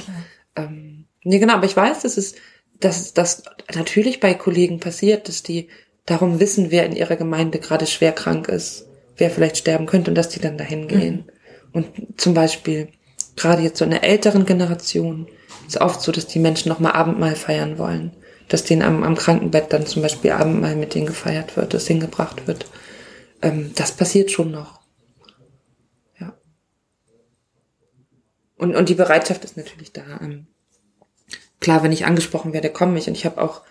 Ähm, 0.56 1.04
nee, 1.24 1.38
genau, 1.38 1.54
aber 1.54 1.66
ich 1.66 1.76
weiß, 1.76 2.02
dass 2.02 2.16
es, 2.16 2.36
dass 2.80 3.12
das 3.12 3.42
natürlich 3.74 4.18
bei 4.18 4.32
Kollegen 4.32 4.80
passiert, 4.80 5.28
dass 5.28 5.42
die 5.42 5.68
darum 6.06 6.40
wissen, 6.40 6.70
wer 6.70 6.86
in 6.86 6.96
ihrer 6.96 7.16
Gemeinde 7.16 7.58
gerade 7.58 7.86
schwer 7.86 8.12
krank 8.12 8.48
ist, 8.48 8.86
wer 9.16 9.30
vielleicht 9.30 9.56
sterben 9.56 9.86
könnte 9.86 10.10
und 10.10 10.14
dass 10.14 10.28
die 10.28 10.40
dann 10.40 10.58
dahin 10.58 10.88
gehen. 10.88 11.14
Mhm. 11.14 11.24
Und 11.72 12.20
zum 12.20 12.34
Beispiel, 12.34 12.88
gerade 13.36 13.62
jetzt 13.62 13.78
so 13.78 13.84
in 13.84 13.90
der 13.90 14.04
älteren 14.04 14.46
Generation, 14.46 15.28
ist 15.66 15.80
oft 15.80 16.00
so, 16.00 16.12
dass 16.12 16.26
die 16.26 16.38
Menschen 16.38 16.68
nochmal 16.68 16.92
Abendmahl 16.92 17.34
feiern 17.34 17.78
wollen 17.78 18.12
dass 18.52 18.64
denen 18.64 18.82
am, 18.82 19.02
am 19.02 19.14
Krankenbett 19.14 19.72
dann 19.72 19.86
zum 19.86 20.02
Beispiel 20.02 20.32
Abendmahl 20.32 20.76
mit 20.76 20.94
denen 20.94 21.06
gefeiert 21.06 21.56
wird, 21.56 21.72
das 21.72 21.86
hingebracht 21.86 22.46
wird. 22.46 22.66
Ähm, 23.40 23.72
das 23.74 23.92
passiert 23.92 24.30
schon 24.30 24.50
noch. 24.50 24.80
Ja. 26.20 26.34
Und, 28.56 28.76
und 28.76 28.90
die 28.90 28.94
Bereitschaft 28.94 29.42
ist 29.44 29.56
natürlich 29.56 29.92
da. 29.92 30.20
Ähm, 30.20 30.48
klar, 31.60 31.82
wenn 31.82 31.92
ich 31.92 32.04
angesprochen 32.04 32.52
werde, 32.52 32.68
komme 32.68 32.98
ich. 32.98 33.08
Und 33.08 33.14
ich 33.14 33.24
habe 33.24 33.40
auch 33.40 33.62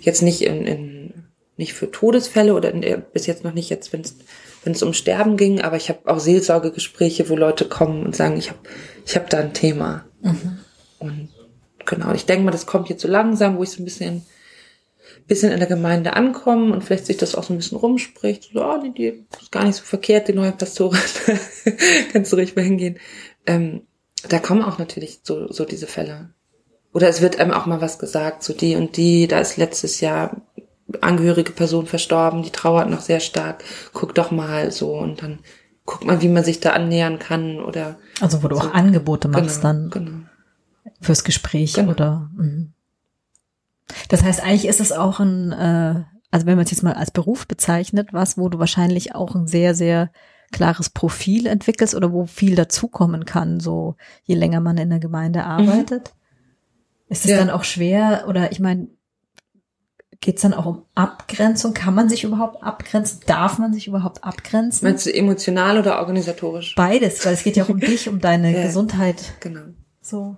jetzt 0.00 0.20
nicht 0.20 0.42
in, 0.42 0.66
in 0.66 1.24
nicht 1.56 1.72
für 1.72 1.90
Todesfälle 1.90 2.54
oder 2.54 2.72
in, 2.72 3.02
bis 3.14 3.26
jetzt 3.26 3.42
noch 3.42 3.54
nicht 3.54 3.70
jetzt, 3.70 3.90
wenn 3.94 4.02
es 4.02 4.16
wenn 4.64 4.72
es 4.72 4.82
um 4.82 4.92
Sterben 4.92 5.36
ging, 5.36 5.60
aber 5.60 5.76
ich 5.76 5.88
habe 5.88 6.00
auch 6.04 6.18
Seelsorgegespräche, 6.18 7.28
wo 7.28 7.36
Leute 7.36 7.66
kommen 7.66 8.04
und 8.04 8.14
sagen, 8.14 8.36
ich 8.36 8.50
habe 8.50 8.60
ich 9.06 9.16
hab 9.16 9.30
da 9.30 9.38
ein 9.38 9.54
Thema. 9.54 10.04
Mhm. 10.20 10.58
Und 10.98 11.28
genau, 11.86 12.12
ich 12.12 12.26
denke 12.26 12.44
mal, 12.44 12.50
das 12.50 12.66
kommt 12.66 12.88
jetzt 12.88 13.02
so 13.02 13.08
langsam, 13.08 13.56
wo 13.56 13.62
ich 13.62 13.70
so 13.70 13.82
ein 13.82 13.84
bisschen, 13.84 14.22
bisschen 15.26 15.52
in 15.52 15.58
der 15.58 15.68
Gemeinde 15.68 16.14
ankomme 16.14 16.72
und 16.72 16.84
vielleicht 16.84 17.06
sich 17.06 17.16
das 17.16 17.34
auch 17.34 17.44
so 17.44 17.54
ein 17.54 17.56
bisschen 17.56 17.78
rumspricht. 17.78 18.50
So, 18.52 18.62
oh, 18.62 18.76
nee, 18.82 18.92
die 18.96 19.24
ist 19.40 19.50
gar 19.50 19.64
nicht 19.64 19.76
so 19.76 19.84
verkehrt, 19.84 20.28
die 20.28 20.34
neue 20.34 20.52
Pastorin. 20.52 21.00
Kannst 22.12 22.32
du 22.32 22.36
ruhig 22.36 22.54
mal 22.54 22.64
hingehen. 22.64 22.98
Ähm, 23.46 23.82
da 24.28 24.38
kommen 24.38 24.62
auch 24.62 24.78
natürlich 24.78 25.20
so, 25.22 25.50
so 25.50 25.64
diese 25.64 25.86
Fälle. 25.86 26.34
oder 26.92 27.08
es 27.08 27.22
wird 27.22 27.40
einem 27.40 27.52
auch 27.52 27.64
mal 27.64 27.80
was 27.80 27.98
gesagt, 27.98 28.42
so 28.42 28.52
die 28.52 28.76
und 28.76 28.98
die, 28.98 29.26
da 29.26 29.40
ist 29.40 29.56
letztes 29.56 30.00
Jahr 30.00 30.42
angehörige 31.00 31.52
Person 31.52 31.86
verstorben, 31.86 32.42
die 32.42 32.50
trauert 32.50 32.88
noch 32.90 33.00
sehr 33.00 33.20
stark, 33.20 33.62
guck 33.92 34.14
doch 34.14 34.30
mal 34.30 34.70
so 34.70 34.94
und 34.98 35.22
dann 35.22 35.38
guck 35.84 36.04
mal, 36.04 36.20
wie 36.22 36.28
man 36.28 36.44
sich 36.44 36.60
da 36.60 36.70
annähern 36.70 37.18
kann 37.18 37.60
oder. 37.60 37.98
Also 38.20 38.42
wo 38.42 38.48
du 38.48 38.56
so. 38.56 38.62
auch 38.62 38.74
Angebote 38.74 39.28
machst 39.28 39.62
genau, 39.62 39.72
dann 39.72 39.90
Genau. 39.90 40.18
fürs 41.00 41.24
Gespräch 41.24 41.74
Genau. 41.74 41.90
oder. 41.92 42.30
mhm. 42.36 42.72
Das 44.08 44.22
heißt, 44.22 44.42
eigentlich 44.42 44.66
ist 44.68 44.80
es 44.80 44.92
auch 44.92 45.18
ein, 45.20 45.52
äh, 45.52 46.04
also 46.30 46.46
wenn 46.46 46.56
man 46.56 46.64
es 46.64 46.70
jetzt 46.70 46.82
mal 46.82 46.94
als 46.94 47.10
Beruf 47.10 47.48
bezeichnet, 47.48 48.10
was, 48.12 48.38
wo 48.38 48.48
du 48.48 48.58
wahrscheinlich 48.60 49.14
auch 49.14 49.34
ein 49.34 49.46
sehr, 49.48 49.74
sehr 49.74 50.10
klares 50.52 50.90
Profil 50.90 51.46
entwickelst 51.46 51.94
oder 51.94 52.12
wo 52.12 52.26
viel 52.26 52.54
dazukommen 52.54 53.24
kann, 53.24 53.58
so 53.60 53.96
je 54.24 54.34
länger 54.36 54.60
man 54.60 54.78
in 54.78 54.90
der 54.90 54.98
Gemeinde 55.00 55.44
arbeitet. 55.44 56.12
Ist 57.08 57.24
es 57.24 57.32
Ja. 57.32 57.38
dann 57.38 57.50
auch 57.50 57.64
schwer 57.64 58.26
oder 58.28 58.52
ich 58.52 58.60
meine, 58.60 58.88
geht 60.20 60.36
es 60.36 60.42
dann 60.42 60.54
auch 60.54 60.66
um 60.66 60.82
Abgrenzung? 60.94 61.72
Kann 61.74 61.94
man 61.94 62.08
sich 62.08 62.24
überhaupt 62.24 62.62
abgrenzen? 62.62 63.20
Darf 63.26 63.58
man 63.58 63.72
sich 63.72 63.86
überhaupt 63.86 64.22
abgrenzen? 64.22 64.86
Meinst 64.86 65.06
du 65.06 65.14
emotional 65.14 65.78
oder 65.78 65.98
organisatorisch? 65.98 66.74
Beides, 66.74 67.24
weil 67.24 67.34
es 67.34 67.42
geht 67.42 67.56
ja 67.56 67.64
auch 67.64 67.68
um 67.70 67.80
dich, 67.80 68.08
um 68.08 68.20
deine 68.20 68.54
Ja. 68.54 68.66
Gesundheit. 68.66 69.16
Genau. 69.40 69.62
So. 70.02 70.36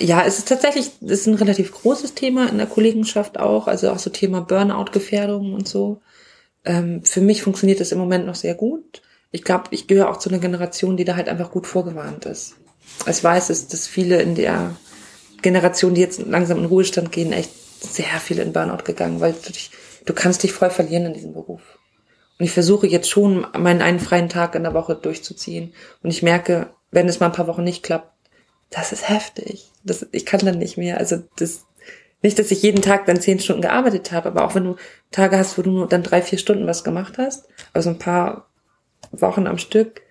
Ja, 0.00 0.22
es 0.24 0.38
ist 0.38 0.48
tatsächlich, 0.48 0.90
es 1.02 1.10
ist 1.20 1.26
ein 1.26 1.34
relativ 1.34 1.72
großes 1.72 2.14
Thema 2.14 2.48
in 2.48 2.58
der 2.58 2.66
Kollegenschaft 2.66 3.38
auch, 3.38 3.68
also 3.68 3.90
auch 3.90 3.98
so 3.98 4.10
Thema 4.10 4.40
Burnout-Gefährdung 4.40 5.54
und 5.54 5.68
so. 5.68 6.00
Ähm, 6.64 7.02
für 7.04 7.20
mich 7.20 7.42
funktioniert 7.42 7.80
das 7.80 7.92
im 7.92 7.98
Moment 7.98 8.26
noch 8.26 8.34
sehr 8.34 8.54
gut. 8.54 9.02
Ich 9.30 9.44
glaube, 9.44 9.64
ich 9.70 9.86
gehöre 9.86 10.10
auch 10.10 10.18
zu 10.18 10.28
einer 10.30 10.38
Generation, 10.38 10.96
die 10.96 11.04
da 11.04 11.16
halt 11.16 11.28
einfach 11.28 11.50
gut 11.50 11.66
vorgewarnt 11.66 12.24
ist. 12.26 12.56
Also 13.04 13.18
Ich 13.18 13.24
weiß, 13.24 13.48
dass, 13.48 13.68
dass 13.68 13.86
viele 13.86 14.20
in 14.20 14.34
der 14.34 14.74
Generation, 15.42 15.94
die 15.94 16.00
jetzt 16.00 16.20
langsam 16.26 16.58
in 16.58 16.64
Ruhestand 16.64 17.12
gehen, 17.12 17.32
echt 17.32 17.50
sehr 17.80 18.20
viele 18.20 18.42
in 18.42 18.52
Burnout 18.52 18.84
gegangen, 18.84 19.20
weil 19.20 19.32
du, 19.32 19.52
dich, 19.52 19.70
du 20.04 20.12
kannst 20.12 20.42
dich 20.42 20.52
voll 20.52 20.70
verlieren 20.70 21.06
in 21.06 21.14
diesem 21.14 21.32
Beruf. 21.32 21.60
Und 22.38 22.44
ich 22.44 22.52
versuche 22.52 22.86
jetzt 22.86 23.08
schon, 23.08 23.46
meinen 23.56 23.82
einen 23.82 24.00
freien 24.00 24.28
Tag 24.28 24.54
in 24.54 24.62
der 24.62 24.74
Woche 24.74 24.94
durchzuziehen. 24.94 25.72
Und 26.02 26.10
ich 26.10 26.22
merke, 26.22 26.68
wenn 26.90 27.08
es 27.08 27.20
mal 27.20 27.26
ein 27.26 27.32
paar 27.32 27.46
Wochen 27.46 27.64
nicht 27.64 27.82
klappt, 27.82 28.12
das 28.70 28.92
ist 28.92 29.08
heftig. 29.08 29.70
Das, 29.84 30.06
ich 30.12 30.26
kann 30.26 30.40
dann 30.40 30.58
nicht 30.58 30.76
mehr. 30.76 30.98
Also 30.98 31.22
das, 31.36 31.64
nicht, 32.22 32.38
dass 32.38 32.50
ich 32.50 32.62
jeden 32.62 32.82
Tag 32.82 33.06
dann 33.06 33.20
zehn 33.20 33.40
Stunden 33.40 33.62
gearbeitet 33.62 34.12
habe, 34.12 34.28
aber 34.28 34.44
auch 34.44 34.54
wenn 34.54 34.64
du 34.64 34.76
Tage 35.10 35.38
hast, 35.38 35.56
wo 35.56 35.62
du 35.62 35.70
nur 35.70 35.88
dann 35.88 36.02
drei, 36.02 36.22
vier 36.22 36.38
Stunden 36.38 36.66
was 36.66 36.84
gemacht 36.84 37.18
hast, 37.18 37.46
also 37.72 37.90
ein 37.90 37.98
paar 37.98 38.48
Wochen 39.12 39.46
am 39.46 39.58
Stück, 39.58 40.02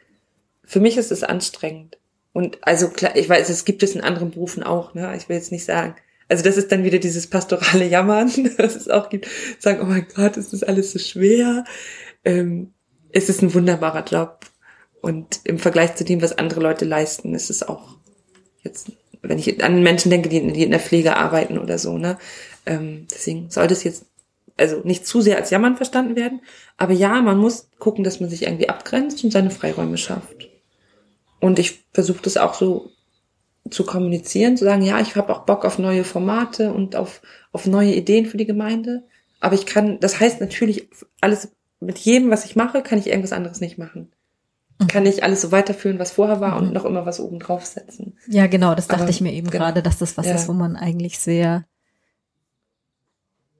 für 0.64 0.80
mich 0.80 0.98
ist 0.98 1.12
es 1.12 1.24
anstrengend. 1.24 1.98
Und 2.34 2.58
also 2.62 2.90
klar, 2.90 3.16
ich 3.16 3.30
weiß, 3.30 3.50
es 3.50 3.66
gibt 3.66 3.84
es 3.84 3.96
in 3.96 4.02
anderen 4.02 4.32
Berufen 4.32 4.64
auch, 4.64 4.94
ne? 4.94 5.16
Ich 5.16 5.30
will 5.30 5.38
jetzt 5.38 5.52
nicht 5.52 5.66
sagen. 5.66 5.96
Also 6.28 6.44
das 6.44 6.58
ist 6.58 6.72
dann 6.72 6.84
wieder 6.84 7.00
dieses 7.00 7.28
pastorale 7.28 7.88
Jammern, 7.88 8.32
das 8.58 8.76
es 8.76 8.90
auch 8.90 9.10
gibt. 9.10 9.28
Sagen, 9.60 9.80
oh 9.82 9.86
mein 9.86 10.08
Gott, 10.16 10.38
ist 10.38 10.54
das 10.54 10.64
alles 10.64 10.92
so 10.92 11.00
schwer. 11.00 11.64
Ähm, 12.24 12.74
es 13.12 13.30
ist 13.30 13.42
ein 13.42 13.54
wunderbarer 13.54 14.04
Job. 14.04 14.46
Und 15.02 15.42
im 15.44 15.60
Vergleich 15.60 15.96
zu 15.96 16.04
dem, 16.04 16.22
was 16.22 16.38
andere 16.38 16.62
Leute 16.62 16.86
leisten, 16.86 17.36
ist 17.36 17.52
es 17.52 17.62
auch 17.62 17.98
jetzt, 18.64 18.92
wenn 19.22 19.38
ich 19.38 19.64
an 19.64 19.84
Menschen 19.84 20.10
denke, 20.10 20.30
die, 20.30 20.38
in 20.38 20.72
der 20.72 20.80
Pflege 20.80 21.16
arbeiten 21.16 21.60
oder 21.60 21.78
so, 21.78 21.98
ne? 22.00 22.18
Ähm, 22.66 23.06
deswegen 23.12 23.52
sollte 23.52 23.74
es 23.74 23.84
jetzt 23.84 24.06
also 24.58 24.82
nicht 24.84 25.06
zu 25.06 25.22
sehr 25.22 25.38
als 25.38 25.50
Jammern 25.50 25.78
verstanden 25.78 26.16
werden. 26.16 26.42
Aber 26.78 26.94
ja, 26.94 27.22
man 27.22 27.38
muss 27.38 27.70
gucken, 27.78 28.04
dass 28.04 28.20
man 28.20 28.30
sich 28.30 28.44
irgendwie 28.44 28.70
abgrenzt 28.70 29.24
und 29.24 29.32
seine 29.32 29.52
Freiräume 29.52 29.98
schafft. 29.98 30.50
Und 31.40 31.60
ich 31.60 31.86
versuche 31.94 32.24
das 32.24 32.38
auch 32.38 32.54
so 32.54 32.92
zu 33.70 33.84
kommunizieren, 33.84 34.58
zu 34.58 34.66
sagen, 34.66 34.84
ja, 34.84 35.00
ich 35.00 35.16
habe 35.16 35.34
auch 35.34 35.46
Bock 35.46 35.66
auf 35.66 35.80
neue 35.80 36.04
Formate 36.04 36.72
und 36.74 36.96
auf, 36.96 37.22
auf 37.52 37.66
neue 37.66 37.94
Ideen 37.96 38.26
für 38.26 38.38
die 38.38 38.46
Gemeinde. 38.46 39.04
Aber 39.40 39.56
ich 39.56 39.66
kann, 39.66 40.00
das 40.00 40.20
heißt 40.20 40.40
natürlich, 40.42 40.90
alles 41.22 41.50
mit 41.80 41.98
jedem, 42.00 42.30
was 42.30 42.46
ich 42.46 42.56
mache, 42.56 42.82
kann 42.84 43.00
ich 43.00 43.08
irgendwas 43.08 43.34
anderes 43.34 43.62
nicht 43.62 43.78
machen. 43.78 44.12
Kann 44.90 45.06
ich 45.06 45.24
alles 45.24 45.42
so 45.42 45.52
weiterführen, 45.52 46.00
was 46.00 46.12
vorher 46.12 46.42
war 46.42 46.58
und 46.58 46.74
noch 46.74 46.84
immer 46.86 47.06
was 47.06 47.20
oben 47.20 47.40
draufsetzen. 47.40 48.18
Ja, 48.28 48.48
genau, 48.48 48.76
das 48.76 48.88
dachte 48.88 49.04
Aber, 49.04 49.10
ich 49.10 49.22
mir 49.22 49.32
eben 49.32 49.50
genau. 49.50 49.64
gerade, 49.66 49.82
dass 49.82 49.98
das 49.98 50.18
was 50.18 50.26
Ja. 50.26 50.36
ist, 50.36 50.48
wo 50.50 50.54
man 50.54 50.76
eigentlich 50.76 51.18
sehr, 51.18 51.64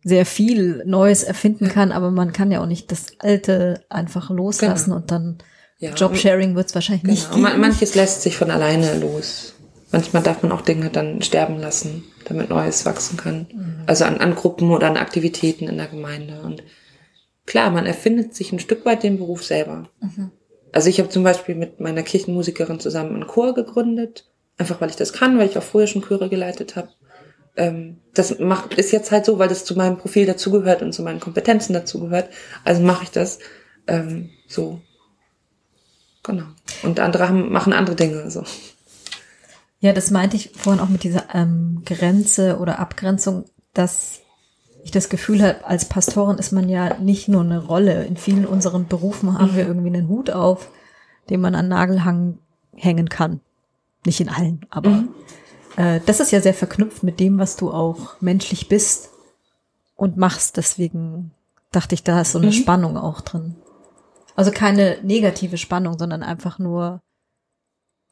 sehr 0.04 0.26
viel 0.26 0.84
Neues 0.86 1.24
erfinden 1.24 1.68
kann, 1.70 1.92
aber 1.92 2.12
man 2.12 2.32
kann 2.34 2.52
ja 2.52 2.62
auch 2.62 2.68
nicht 2.68 2.92
das 2.92 3.08
Alte 3.20 3.84
einfach 3.90 4.30
loslassen 4.30 4.92
und 4.92 5.10
dann 5.12 5.38
Ja. 5.80 5.94
Jobsharing 5.94 6.56
wird 6.56 6.68
es 6.68 6.76
wahrscheinlich 6.76 7.04
nicht 7.04 7.24
Genau. 7.26 7.36
Und 7.36 7.42
man- 7.42 7.52
geben. 7.54 7.62
manches 7.62 7.96
lässt 7.96 8.22
sich 8.22 8.38
von 8.38 8.52
alleine 8.52 8.98
los. 9.00 9.55
Manchmal 9.92 10.24
darf 10.24 10.42
man 10.44 10.52
auch 10.52 10.62
Dinge 10.62 10.90
dann 10.90 11.22
sterben 11.22 11.60
lassen, 11.60 12.04
damit 12.26 12.50
Neues 12.50 12.86
wachsen 12.86 13.18
kann. 13.18 13.48
Also 13.86 14.06
an, 14.06 14.18
an 14.18 14.36
Gruppen 14.36 14.72
oder 14.72 14.88
an 14.88 14.98
Aktivitäten 14.98 15.68
in 15.68 15.78
der 15.78 15.88
Gemeinde. 15.88 16.42
Und 16.42 16.64
klar, 17.46 17.70
man 17.70 17.86
erfindet 17.86 18.36
sich 18.36 18.52
ein 18.52 18.60
Stück 18.60 18.86
weit 18.86 19.04
den 19.04 19.18
Beruf 19.18 19.44
selber. 19.44 19.90
Also 20.72 20.90
ich 20.90 21.00
habe 21.00 21.10
zum 21.10 21.24
Beispiel 21.24 21.56
mit 21.56 21.80
meiner 21.80 22.04
Kirchenmusikerin 22.04 22.80
zusammen 22.80 23.16
einen 23.16 23.28
Chor 23.28 23.54
gegründet, 23.54 24.30
einfach 24.58 24.82
weil 24.82 24.90
ich 24.90 24.98
das 24.98 25.14
kann, 25.14 25.38
weil 25.38 25.48
ich 25.48 25.58
auch 25.58 25.64
vorher 25.64 25.88
schon 25.88 26.02
Chöre 26.04 26.30
geleitet 26.30 26.76
habe. 26.76 26.90
Ähm, 27.56 28.02
das 28.14 28.40
macht 28.40 28.74
ist 28.74 28.92
jetzt 28.92 29.12
halt 29.12 29.26
so, 29.26 29.40
weil 29.40 29.48
das 29.48 29.64
zu 29.64 29.76
meinem 29.76 29.98
Profil 29.98 30.26
dazugehört 30.26 30.82
und 30.82 30.94
zu 30.94 31.04
meinen 31.04 31.20
Kompetenzen 31.20 31.74
dazugehört. 31.74 32.30
Also 32.66 32.82
mache 32.82 33.04
ich 33.04 33.12
das 33.12 33.40
ähm, 33.88 34.32
so. 34.48 34.82
Genau. 36.24 36.46
Und 36.84 37.00
andere 37.00 37.30
haben, 37.30 37.52
machen 37.52 37.72
andere 37.72 37.96
Dinge. 37.96 38.30
So. 38.30 38.44
Ja, 39.86 39.94
das 39.94 40.10
meinte 40.10 40.36
ich 40.36 40.50
vorhin 40.56 40.82
auch 40.82 40.90
mit 40.90 41.04
dieser 41.04 41.26
ähm, 41.36 41.84
Grenze 41.86 42.58
oder 42.58 42.80
Abgrenzung, 42.80 43.46
dass 43.76 44.22
ich 44.84 44.90
das 44.90 45.10
Gefühl 45.10 45.44
habe, 45.44 45.64
als 45.64 45.86
Pastorin 45.86 46.40
ist 46.40 46.52
man 46.52 46.70
ja 46.70 46.98
nicht 46.98 47.28
nur 47.28 47.42
eine 47.42 47.64
Rolle. 47.64 48.04
In 48.06 48.18
vielen 48.18 48.48
unseren 48.48 48.88
Berufen 48.88 49.38
haben 49.38 49.56
wir 49.56 49.68
irgendwie 49.68 49.90
einen 49.96 50.08
Hut 50.08 50.32
auf, 50.32 50.72
den 51.30 51.40
man 51.40 51.54
an 51.54 51.68
Nagelhang 51.68 52.40
hängen 52.74 53.10
kann. 53.10 53.42
Nicht 54.08 54.20
in 54.20 54.30
allen, 54.30 54.66
aber 54.72 55.04
äh, 55.76 56.00
das 56.08 56.20
ist 56.20 56.32
ja 56.32 56.42
sehr 56.42 56.56
verknüpft 56.56 57.04
mit 57.04 57.20
dem, 57.20 57.38
was 57.38 57.56
du 57.56 57.70
auch 57.70 58.20
menschlich 58.22 58.68
bist 58.68 59.12
und 59.96 60.18
machst. 60.18 60.58
Deswegen 60.58 61.30
dachte 61.72 61.94
ich, 61.94 62.02
da 62.04 62.22
ist 62.22 62.32
so 62.32 62.40
eine 62.40 62.48
Mhm. 62.48 62.54
Spannung 62.54 62.98
auch 62.98 63.22
drin. 63.22 63.54
Also 64.36 64.50
keine 64.50 64.98
negative 65.04 65.60
Spannung, 65.60 66.00
sondern 66.00 66.24
einfach 66.24 66.58
nur 66.58 67.04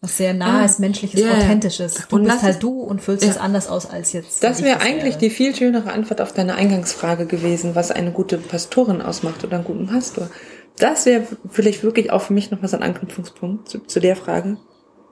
was 0.03 0.17
sehr 0.17 0.33
nahes, 0.33 0.77
Ah, 0.77 0.81
menschliches, 0.81 1.21
ja. 1.21 1.31
authentisches. 1.31 2.07
Du 2.09 2.17
Und 2.17 2.25
bist 2.25 2.43
halt 2.43 2.61
du 2.61 2.81
und 2.81 3.01
füllst 3.01 3.23
ja. 3.23 3.31
es 3.31 3.37
anders 3.37 3.69
aus 3.69 3.89
als 3.89 4.11
jetzt. 4.11 4.43
Das 4.43 4.61
wäre 4.61 4.81
eigentlich 4.81 5.13
wäre. 5.13 5.17
die 5.19 5.29
viel 5.29 5.55
schönere 5.55 5.93
Antwort 5.93 6.19
auf 6.19 6.33
deine 6.33 6.55
Eingangsfrage 6.55 7.25
gewesen, 7.25 7.73
was 7.73 7.89
eine 7.89 8.11
gute 8.11 8.37
Pastorin 8.37 9.01
ausmacht 9.01 9.45
oder 9.45 9.55
einen 9.55 9.63
guten 9.65 9.87
Pastor. 9.87 10.29
Das 10.77 11.05
wäre 11.05 11.23
vielleicht 11.49 11.83
wirklich 11.83 12.11
auch 12.11 12.21
für 12.21 12.33
mich 12.33 12.51
noch 12.51 12.61
was 12.61 12.73
ein 12.73 12.83
Anknüpfungspunkt 12.83 13.69
zu, 13.69 13.79
zu 13.79 14.01
der 14.01 14.17
Frage, 14.17 14.57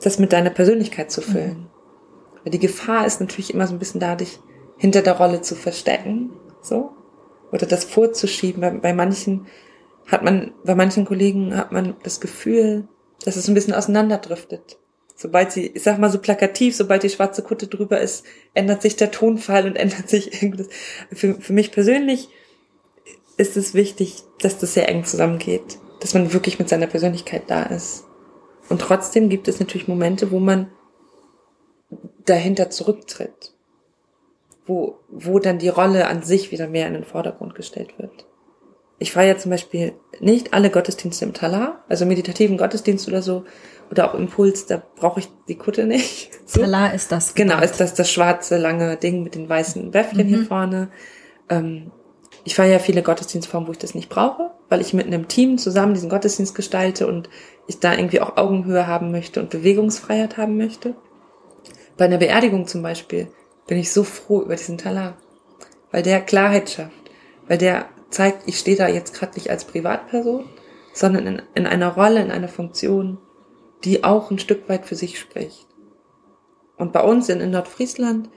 das 0.01 0.19
mit 0.19 0.33
deiner 0.33 0.49
Persönlichkeit 0.49 1.09
zu 1.09 1.21
füllen. 1.21 1.67
Weil 2.43 2.51
die 2.51 2.59
Gefahr 2.59 3.05
ist 3.05 3.21
natürlich 3.21 3.53
immer 3.53 3.67
so 3.67 3.73
ein 3.73 3.79
bisschen 3.79 4.01
da, 4.01 4.15
dich 4.15 4.39
hinter 4.77 5.01
der 5.01 5.13
Rolle 5.13 5.41
zu 5.41 5.55
verstecken, 5.55 6.31
so. 6.61 6.91
Oder 7.53 7.65
das 7.65 7.85
vorzuschieben. 7.85 8.59
Bei, 8.59 8.71
bei 8.71 8.93
manchen 8.93 9.47
hat 10.07 10.23
man, 10.23 10.51
bei 10.65 10.75
manchen 10.75 11.05
Kollegen 11.05 11.55
hat 11.55 11.71
man 11.71 11.95
das 12.03 12.19
Gefühl, 12.19 12.89
dass 13.23 13.37
es 13.37 13.47
ein 13.47 13.53
bisschen 13.53 13.73
auseinanderdriftet. 13.73 14.79
Sobald 15.21 15.51
sie, 15.51 15.67
ich 15.67 15.83
sag 15.83 15.99
mal 15.99 16.09
so 16.09 16.17
plakativ, 16.17 16.75
sobald 16.75 17.03
die 17.03 17.09
schwarze 17.09 17.43
Kutte 17.43 17.67
drüber 17.67 18.01
ist, 18.01 18.25
ändert 18.55 18.81
sich 18.81 18.95
der 18.95 19.11
Tonfall 19.11 19.67
und 19.67 19.75
ändert 19.75 20.09
sich 20.09 20.41
irgendwas. 20.41 20.67
Für, 21.13 21.35
für 21.35 21.53
mich 21.53 21.71
persönlich 21.71 22.29
ist 23.37 23.55
es 23.55 23.75
wichtig, 23.75 24.23
dass 24.39 24.57
das 24.57 24.73
sehr 24.73 24.89
eng 24.89 25.05
zusammengeht. 25.05 25.77
Dass 25.99 26.15
man 26.15 26.33
wirklich 26.33 26.57
mit 26.57 26.69
seiner 26.69 26.87
Persönlichkeit 26.87 27.43
da 27.45 27.61
ist. 27.61 28.05
Und 28.67 28.81
trotzdem 28.81 29.29
gibt 29.29 29.47
es 29.47 29.59
natürlich 29.59 29.87
Momente, 29.87 30.31
wo 30.31 30.39
man 30.39 30.71
dahinter 32.25 32.71
zurücktritt. 32.71 33.53
Wo, 34.65 34.97
wo 35.07 35.37
dann 35.37 35.59
die 35.59 35.69
Rolle 35.69 36.07
an 36.07 36.23
sich 36.23 36.51
wieder 36.51 36.67
mehr 36.67 36.87
in 36.87 36.93
den 36.93 37.03
Vordergrund 37.03 37.53
gestellt 37.53 37.93
wird. 37.99 38.25
Ich 39.01 39.13
feiere 39.13 39.35
zum 39.39 39.49
Beispiel 39.49 39.93
nicht 40.19 40.53
alle 40.53 40.69
Gottesdienste 40.69 41.25
im 41.25 41.33
Talar, 41.33 41.83
also 41.89 42.05
meditativen 42.05 42.55
Gottesdienst 42.55 43.07
oder 43.07 43.23
so, 43.23 43.45
oder 43.89 44.07
auch 44.07 44.13
Impuls, 44.13 44.67
da 44.67 44.79
brauche 44.95 45.21
ich 45.21 45.27
die 45.47 45.57
Kutte 45.57 45.85
nicht. 45.85 46.29
So. 46.45 46.59
Talar 46.59 46.93
ist 46.93 47.13
das. 47.13 47.33
Genau, 47.33 47.61
ist 47.61 47.79
das 47.79 47.93
das 47.93 48.11
schwarze, 48.11 48.57
lange 48.57 48.97
Ding 48.97 49.23
mit 49.23 49.35
den 49.35 49.47
weißen 49.47 49.89
Bäffchen 49.89 50.27
hier 50.27 50.43
vorne. 50.43 50.89
Ähm, 51.49 51.91
ich 52.43 52.55
feiere 52.55 52.73
ja 52.73 52.79
viele 52.79 53.03
Gottesdienstformen, 53.03 53.69
wo 53.69 53.71
ich 53.71 53.77
das 53.77 53.95
nicht 53.95 54.09
brauche, 54.09 54.51
weil 54.67 54.81
ich 54.81 54.93
mit 54.93 55.07
einem 55.07 55.29
Team 55.29 55.57
zusammen 55.57 55.93
diesen 55.93 56.09
Gottesdienst 56.09 56.53
gestalte 56.53 57.07
und 57.07 57.29
ich 57.67 57.79
da 57.79 57.93
irgendwie 57.93 58.19
auch 58.19 58.35
Augenhöhe 58.35 58.85
haben 58.85 59.11
möchte 59.11 59.39
und 59.39 59.49
Bewegungsfreiheit 59.49 60.35
haben 60.35 60.57
möchte. 60.57 60.93
Bei 61.95 62.03
einer 62.05 62.17
Beerdigung 62.17 62.67
zum 62.67 62.83
Beispiel 62.83 63.29
bin 63.65 63.77
ich 63.77 63.93
so 63.93 64.03
froh 64.03 64.41
über 64.41 64.57
diesen 64.57 64.77
Talar, 64.77 65.15
weil 65.91 66.03
der 66.03 66.19
Klarheit 66.19 66.69
schafft, 66.69 67.11
weil 67.47 67.57
der 67.57 67.85
zeigt, 68.11 68.47
ich 68.47 68.59
stehe 68.59 68.77
da 68.77 68.87
jetzt 68.87 69.13
gerade 69.13 69.33
nicht 69.35 69.49
als 69.49 69.65
Privatperson, 69.65 70.45
sondern 70.93 71.27
in, 71.27 71.41
in 71.55 71.65
einer 71.65 71.89
Rolle, 71.89 72.21
in 72.21 72.31
einer 72.31 72.49
Funktion, 72.49 73.17
die 73.83 74.03
auch 74.03 74.29
ein 74.29 74.39
Stück 74.39 74.69
weit 74.69 74.85
für 74.85 74.95
sich 74.95 75.19
spricht. 75.19 75.67
Und 76.77 76.93
bei 76.93 77.03
uns 77.03 77.29
in, 77.29 77.41
in 77.41 77.51
Nordfriesland 77.51 78.29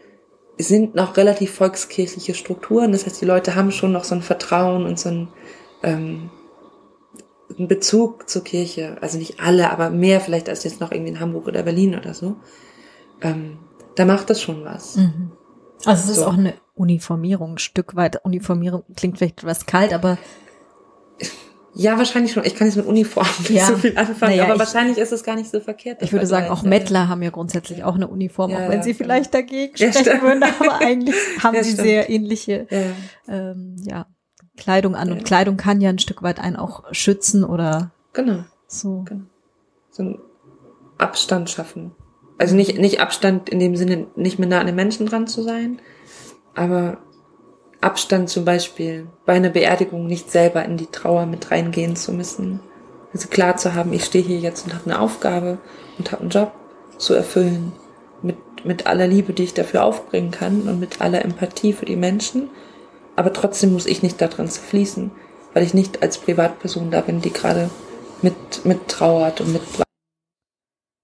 sind 0.58 0.94
noch 0.94 1.16
relativ 1.16 1.54
volkskirchliche 1.54 2.34
Strukturen. 2.34 2.92
Das 2.92 3.06
heißt, 3.06 3.20
die 3.20 3.26
Leute 3.26 3.54
haben 3.54 3.72
schon 3.72 3.92
noch 3.92 4.04
so 4.04 4.14
ein 4.14 4.22
Vertrauen 4.22 4.86
und 4.86 4.98
so 4.98 5.08
ein, 5.08 5.28
ähm, 5.82 6.30
einen 7.58 7.68
Bezug 7.68 8.28
zur 8.28 8.44
Kirche. 8.44 8.96
Also 9.00 9.18
nicht 9.18 9.40
alle, 9.40 9.70
aber 9.70 9.90
mehr 9.90 10.20
vielleicht 10.20 10.48
als 10.48 10.64
jetzt 10.64 10.80
noch 10.80 10.92
irgendwie 10.92 11.12
in 11.12 11.20
Hamburg 11.20 11.48
oder 11.48 11.64
Berlin 11.64 11.96
oder 11.96 12.14
so. 12.14 12.36
Ähm, 13.20 13.58
da 13.96 14.04
macht 14.04 14.30
das 14.30 14.40
schon 14.40 14.64
was. 14.64 14.96
Mhm. 14.96 15.32
Also 15.84 16.04
es 16.04 16.10
ist 16.10 16.16
so. 16.22 16.26
auch 16.26 16.34
eine 16.34 16.54
Uniformierung, 16.74 17.54
ein 17.54 17.58
Stück 17.58 17.96
weit. 17.96 18.24
Uniformierung 18.24 18.82
klingt 18.96 19.18
vielleicht 19.18 19.38
etwas 19.38 19.66
kalt, 19.66 19.92
aber 19.92 20.18
ja, 21.76 21.98
wahrscheinlich 21.98 22.32
schon. 22.32 22.44
Ich 22.44 22.54
kann 22.54 22.68
jetzt 22.68 22.76
mit 22.76 22.86
Uniform 22.86 23.26
nicht 23.40 23.50
ja. 23.50 23.66
so 23.66 23.76
viel 23.76 23.98
anfangen, 23.98 24.32
naja, 24.32 24.44
aber 24.44 24.54
ich, 24.54 24.58
wahrscheinlich 24.60 24.96
ist 24.96 25.12
es 25.12 25.24
gar 25.24 25.34
nicht 25.34 25.50
so 25.50 25.58
verkehrt. 25.58 26.02
Ich 26.02 26.12
würde 26.12 26.26
sagen, 26.26 26.48
auch 26.48 26.62
Mettler 26.62 27.08
haben 27.08 27.20
ja 27.22 27.30
grundsätzlich 27.30 27.82
auch 27.82 27.96
eine 27.96 28.06
Uniform, 28.06 28.52
ja, 28.52 28.58
auch 28.58 28.68
wenn 28.68 28.78
ja, 28.78 28.82
sie 28.84 28.94
vielleicht 28.94 29.34
dagegen 29.34 29.76
sprechen 29.76 30.22
würden, 30.22 30.44
aber 30.44 30.78
eigentlich 30.80 31.16
haben 31.42 31.60
sie 31.62 31.72
sehr 31.72 32.08
ähnliche 32.10 32.68
ähm, 33.28 33.76
ja, 33.82 34.06
Kleidung 34.56 34.94
an. 34.94 35.10
Und 35.10 35.24
Kleidung 35.24 35.56
kann 35.56 35.80
ja 35.80 35.90
ein 35.90 35.98
Stück 35.98 36.22
weit 36.22 36.38
einen 36.38 36.56
auch 36.56 36.84
schützen 36.92 37.42
oder 37.42 37.90
genau. 38.12 38.44
so. 38.68 39.02
Genau. 39.02 39.24
So 39.90 40.02
ein 40.04 40.18
Abstand 40.98 41.50
schaffen. 41.50 41.92
Also 42.38 42.54
nicht, 42.54 42.78
nicht 42.78 43.00
Abstand 43.00 43.48
in 43.48 43.58
dem 43.58 43.74
Sinne, 43.74 44.06
nicht 44.16 44.38
mehr 44.38 44.48
nah 44.48 44.60
an 44.60 44.66
den 44.66 44.74
Menschen 44.76 45.06
dran 45.06 45.26
zu 45.26 45.42
sein, 45.42 45.80
aber 46.54 46.98
Abstand 47.80 48.30
zum 48.30 48.44
Beispiel 48.44 49.08
bei 49.26 49.34
einer 49.34 49.50
Beerdigung 49.50 50.06
nicht 50.06 50.30
selber 50.30 50.64
in 50.64 50.76
die 50.76 50.86
Trauer 50.86 51.26
mit 51.26 51.50
reingehen 51.50 51.96
zu 51.96 52.12
müssen. 52.12 52.60
Also 53.12 53.28
klar 53.28 53.56
zu 53.56 53.74
haben, 53.74 53.92
ich 53.92 54.04
stehe 54.04 54.24
hier 54.24 54.38
jetzt 54.38 54.66
und 54.66 54.74
habe 54.74 54.86
eine 54.86 54.98
Aufgabe 54.98 55.58
und 55.98 56.10
habe 56.10 56.22
einen 56.22 56.30
Job 56.30 56.52
zu 56.96 57.14
erfüllen 57.14 57.72
mit, 58.22 58.38
mit 58.64 58.86
aller 58.86 59.06
Liebe, 59.06 59.34
die 59.34 59.44
ich 59.44 59.54
dafür 59.54 59.84
aufbringen 59.84 60.30
kann 60.30 60.62
und 60.62 60.80
mit 60.80 61.00
aller 61.00 61.24
Empathie 61.24 61.72
für 61.72 61.84
die 61.84 61.96
Menschen. 61.96 62.48
Aber 63.16 63.32
trotzdem 63.32 63.72
muss 63.72 63.86
ich 63.86 64.02
nicht 64.02 64.20
daran 64.20 64.48
zu 64.48 64.60
fließen, 64.60 65.10
weil 65.52 65.62
ich 65.62 65.74
nicht 65.74 66.02
als 66.02 66.18
Privatperson 66.18 66.90
da 66.90 67.02
bin, 67.02 67.20
die 67.20 67.32
gerade 67.32 67.70
mit, 68.22 68.64
mit 68.64 68.88
trauert 68.88 69.40
und 69.40 69.52
mit. 69.52 69.62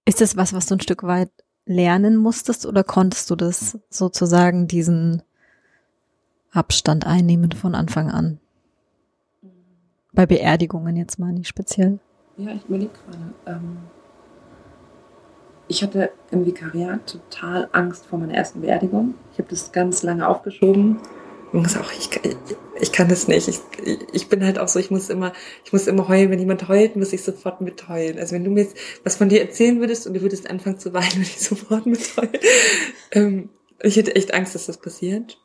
Ist 0.09 0.21
das 0.21 0.37
was, 0.37 0.53
was 0.53 0.67
du 0.67 0.75
ein 0.77 0.81
Stück 0.81 1.03
weit 1.03 1.31
lernen 1.67 2.17
musstest 2.17 2.67
oder 2.67 2.83
konntest 2.83 3.31
du 3.31 3.37
das 3.37 3.79
sozusagen 3.91 4.67
diesen 4.67 5.23
Abstand 6.53 7.07
einnehmen 7.07 7.53
von 7.53 7.75
Anfang 7.75 8.11
an. 8.11 8.41
Bei 10.13 10.27
Beerdigungen 10.27 10.97
jetzt 10.97 11.19
mal 11.19 11.33
nicht 11.33 11.49
speziell. 11.49 12.01
Ja, 12.37 12.53
ich 12.53 12.65
überlege 12.65 12.91
gerade. 13.07 13.35
Ähm, 13.47 13.79
ich 15.69 15.85
hatte 15.85 16.11
im 16.33 16.45
Vikariat 16.45 17.07
total 17.07 17.69
Angst 17.71 18.07
vor 18.07 18.19
meiner 18.19 18.35
ersten 18.35 18.61
Beerdigung. 18.61 19.15
Ich 19.33 19.39
habe 19.39 19.49
das 19.49 19.71
ganz 19.71 20.03
lange 20.03 20.27
aufgeschoben 20.27 20.99
und 21.53 21.63
gesagt, 21.63 21.93
ich, 21.97 22.11
ich, 22.25 22.37
ich 22.81 22.93
kann 22.93 23.09
das 23.09 23.29
nicht. 23.29 23.47
Ich, 23.47 23.61
ich 24.13 24.29
bin 24.29 24.45
halt 24.45 24.59
auch 24.59 24.67
so, 24.67 24.81
ich 24.81 24.91
muss 24.91 25.11
immer, 25.11 25.33
ich 25.65 25.73
muss 25.73 25.87
immer 25.87 26.09
heulen. 26.09 26.31
Wenn 26.31 26.41
jemand 26.41 26.69
heult, 26.69 26.97
muss 26.97 27.13
ich 27.13 27.23
sofort 27.23 27.61
mitheulen. 27.61 28.19
Also 28.19 28.35
wenn 28.35 28.43
du 28.43 28.51
mir 28.51 28.65
jetzt 28.65 28.77
was 29.05 29.15
von 29.15 29.29
dir 29.29 29.41
erzählen 29.41 29.79
würdest 29.79 30.09
und 30.09 30.15
du 30.15 30.23
würdest 30.23 30.51
anfangen 30.51 30.79
zu 30.79 30.93
weinen, 30.93 31.13
würde 31.13 31.23
ich 31.23 31.41
sofort 31.41 31.87
mitheulen. 31.87 32.33
Ähm, 33.13 33.49
ich 33.81 33.97
hätte 33.97 34.17
echt 34.17 34.35
Angst, 34.35 34.57
dass 34.57 34.67
das 34.67 34.79
passiert. 34.79 35.39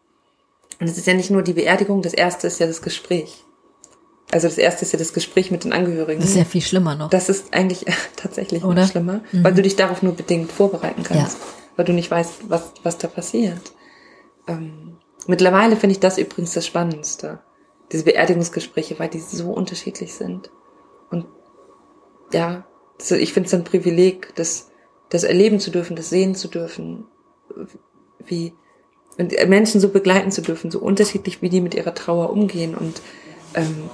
Und 0.79 0.87
es 0.87 0.97
ist 0.97 1.07
ja 1.07 1.13
nicht 1.13 1.31
nur 1.31 1.41
die 1.41 1.53
Beerdigung, 1.53 2.01
das 2.01 2.13
erste 2.13 2.47
ist 2.47 2.59
ja 2.59 2.67
das 2.67 2.81
Gespräch. 2.81 3.45
Also 4.31 4.47
das 4.47 4.57
erste 4.57 4.83
ist 4.83 4.91
ja 4.91 4.99
das 4.99 5.13
Gespräch 5.13 5.51
mit 5.51 5.63
den 5.63 5.71
Angehörigen. 5.71 6.19
Das 6.19 6.31
ist 6.31 6.35
ja 6.35 6.45
viel 6.45 6.61
schlimmer 6.61 6.95
noch. 6.95 7.09
Das 7.09 7.29
ist 7.29 7.53
eigentlich 7.53 7.85
tatsächlich 8.15 8.63
Oder? 8.63 8.81
noch 8.81 8.89
schlimmer, 8.89 9.21
mhm. 9.31 9.43
weil 9.43 9.53
du 9.53 9.61
dich 9.61 9.75
darauf 9.75 10.01
nur 10.01 10.13
bedingt 10.13 10.51
vorbereiten 10.51 11.03
kannst, 11.03 11.37
ja. 11.37 11.45
weil 11.75 11.85
du 11.85 11.93
nicht 11.93 12.11
weißt, 12.11 12.49
was, 12.49 12.71
was 12.83 12.97
da 12.97 13.07
passiert. 13.07 13.71
Ähm, 14.47 14.97
mittlerweile 15.27 15.75
finde 15.75 15.93
ich 15.93 15.99
das 15.99 16.17
übrigens 16.17 16.53
das 16.53 16.65
Spannendste. 16.65 17.39
Diese 17.91 18.03
Beerdigungsgespräche, 18.03 18.97
weil 18.97 19.09
die 19.09 19.19
so 19.19 19.51
unterschiedlich 19.51 20.15
sind. 20.15 20.49
Und 21.11 21.27
ja, 22.33 22.65
ich 22.99 23.31
finde 23.31 23.47
es 23.47 23.53
ein 23.53 23.63
Privileg, 23.63 24.33
das, 24.35 24.71
das 25.09 25.23
erleben 25.23 25.59
zu 25.59 25.69
dürfen, 25.69 25.95
das 25.95 26.09
sehen 26.09 26.33
zu 26.33 26.47
dürfen, 26.47 27.05
wie, 28.25 28.53
und 29.17 29.33
Menschen 29.47 29.79
so 29.79 29.89
begleiten 29.89 30.31
zu 30.31 30.41
dürfen, 30.41 30.71
so 30.71 30.79
unterschiedlich, 30.79 31.41
wie 31.41 31.49
die 31.49 31.61
mit 31.61 31.73
ihrer 31.73 31.93
Trauer 31.93 32.29
umgehen 32.31 32.75
und 32.75 33.01
ähm, 33.53 33.89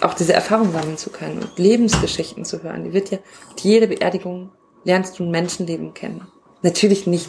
auch 0.00 0.14
diese 0.14 0.32
Erfahrung 0.32 0.72
sammeln 0.72 0.96
zu 0.96 1.10
können 1.10 1.40
und 1.40 1.58
Lebensgeschichten 1.58 2.44
zu 2.44 2.62
hören. 2.62 2.84
Die 2.84 2.92
wird 2.92 3.10
ja, 3.10 3.18
jede 3.60 3.88
Beerdigung 3.88 4.50
lernst 4.84 5.18
du 5.18 5.24
ein 5.24 5.30
Menschenleben 5.30 5.94
kennen. 5.94 6.26
Natürlich 6.62 7.06
nicht 7.06 7.28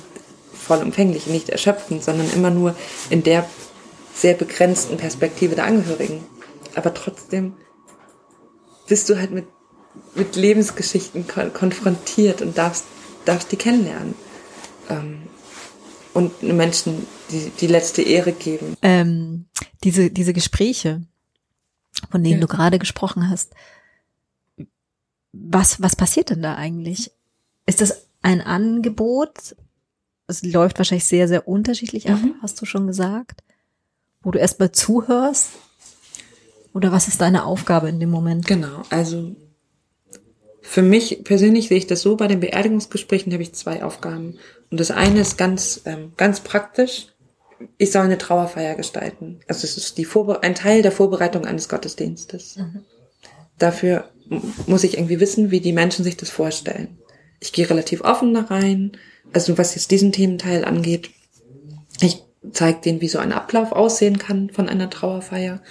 vollumfänglich, 0.53 1.27
nicht 1.27 1.49
erschöpfend, 1.49 2.03
sondern 2.03 2.29
immer 2.33 2.49
nur 2.49 2.75
in 3.09 3.23
der 3.23 3.47
sehr 4.15 4.35
begrenzten 4.35 4.97
Perspektive 4.97 5.55
der 5.55 5.65
Angehörigen. 5.65 6.23
Aber 6.75 6.93
trotzdem 6.93 7.53
bist 8.87 9.09
du 9.09 9.17
halt 9.17 9.31
mit, 9.31 9.45
mit 10.15 10.35
Lebensgeschichten 10.35 11.27
kon 11.27 11.53
konfrontiert 11.53 12.41
und 12.41 12.57
darfst, 12.57 12.85
darfst 13.25 13.51
die 13.51 13.57
kennenlernen. 13.57 14.15
Ähm, 14.89 15.23
und 16.13 16.43
Menschen 16.43 17.07
die, 17.33 17.51
die 17.59 17.67
letzte 17.67 18.01
Ehre 18.01 18.31
geben. 18.31 18.75
Ähm, 18.81 19.45
diese, 19.83 20.09
diese 20.09 20.33
Gespräche, 20.33 21.01
von 22.09 22.23
denen 22.23 22.39
ja. 22.39 22.41
du 22.41 22.47
gerade 22.47 22.79
gesprochen 22.79 23.29
hast, 23.29 23.53
was, 25.31 25.81
was 25.81 25.95
passiert 25.95 26.29
denn 26.29 26.41
da 26.41 26.55
eigentlich? 26.55 27.11
Ist 27.65 27.81
das 27.81 28.05
ein 28.21 28.41
Angebot? 28.41 29.55
Es 30.27 30.43
läuft 30.43 30.77
wahrscheinlich 30.77 31.05
sehr, 31.05 31.27
sehr 31.27 31.47
unterschiedlich 31.47 32.09
ab, 32.09 32.21
mhm. 32.21 32.35
hast 32.41 32.61
du 32.61 32.65
schon 32.65 32.87
gesagt. 32.87 33.43
Wo 34.21 34.31
du 34.31 34.39
erstmal 34.39 34.71
zuhörst? 34.71 35.49
Oder 36.73 36.91
was 36.91 37.07
ist 37.07 37.21
deine 37.21 37.45
Aufgabe 37.45 37.89
in 37.89 37.99
dem 37.99 38.09
Moment? 38.09 38.47
Genau, 38.47 38.83
also 38.89 39.35
für 40.61 40.81
mich 40.81 41.23
persönlich 41.23 41.67
sehe 41.67 41.77
ich 41.77 41.87
das 41.87 42.01
so, 42.01 42.15
bei 42.15 42.27
den 42.27 42.39
Beerdigungsgesprächen 42.39 43.33
habe 43.33 43.43
ich 43.43 43.53
zwei 43.53 43.83
Aufgaben. 43.83 44.39
Und 44.71 44.79
das 44.79 44.91
eine 44.91 45.19
ist 45.19 45.37
ganz, 45.37 45.81
ähm, 45.85 46.13
ganz 46.15 46.39
praktisch. 46.39 47.12
Ich 47.77 47.91
soll 47.91 48.03
eine 48.03 48.17
Trauerfeier 48.17 48.75
gestalten. 48.75 49.39
Also 49.47 49.65
es 49.65 49.77
ist 49.77 49.97
die 49.97 50.05
Vorbe 50.05 50.43
ein 50.43 50.55
Teil 50.55 50.81
der 50.81 50.91
Vorbereitung 50.91 51.45
eines 51.45 51.69
Gottesdienstes. 51.69 52.57
Mhm. 52.57 52.85
Dafür 53.57 54.09
muss 54.67 54.83
ich 54.83 54.97
irgendwie 54.97 55.19
wissen, 55.19 55.51
wie 55.51 55.59
die 55.59 55.73
Menschen 55.73 56.03
sich 56.03 56.17
das 56.17 56.29
vorstellen. 56.29 56.97
Ich 57.39 57.51
gehe 57.51 57.69
relativ 57.69 58.01
offen 58.01 58.33
da 58.33 58.41
rein. 58.41 58.93
Also 59.33 59.57
was 59.57 59.75
jetzt 59.75 59.91
diesen 59.91 60.11
Thementeil 60.11 60.65
angeht, 60.65 61.09
ich 62.01 62.23
zeige 62.51 62.81
denen, 62.81 63.01
wie 63.01 63.07
so 63.07 63.19
ein 63.19 63.31
Ablauf 63.31 63.71
aussehen 63.71 64.17
kann 64.17 64.49
von 64.49 64.69
einer 64.69 64.89
Trauerfeier 64.89 65.61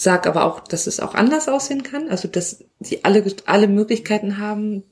sag 0.00 0.28
aber 0.28 0.44
auch, 0.44 0.60
dass 0.60 0.86
es 0.86 1.00
auch 1.00 1.16
anders 1.16 1.48
aussehen 1.48 1.82
kann, 1.82 2.08
also 2.08 2.28
dass 2.28 2.64
sie 2.78 3.04
alle 3.04 3.24
alle 3.46 3.66
Möglichkeiten 3.66 4.38
haben, 4.38 4.84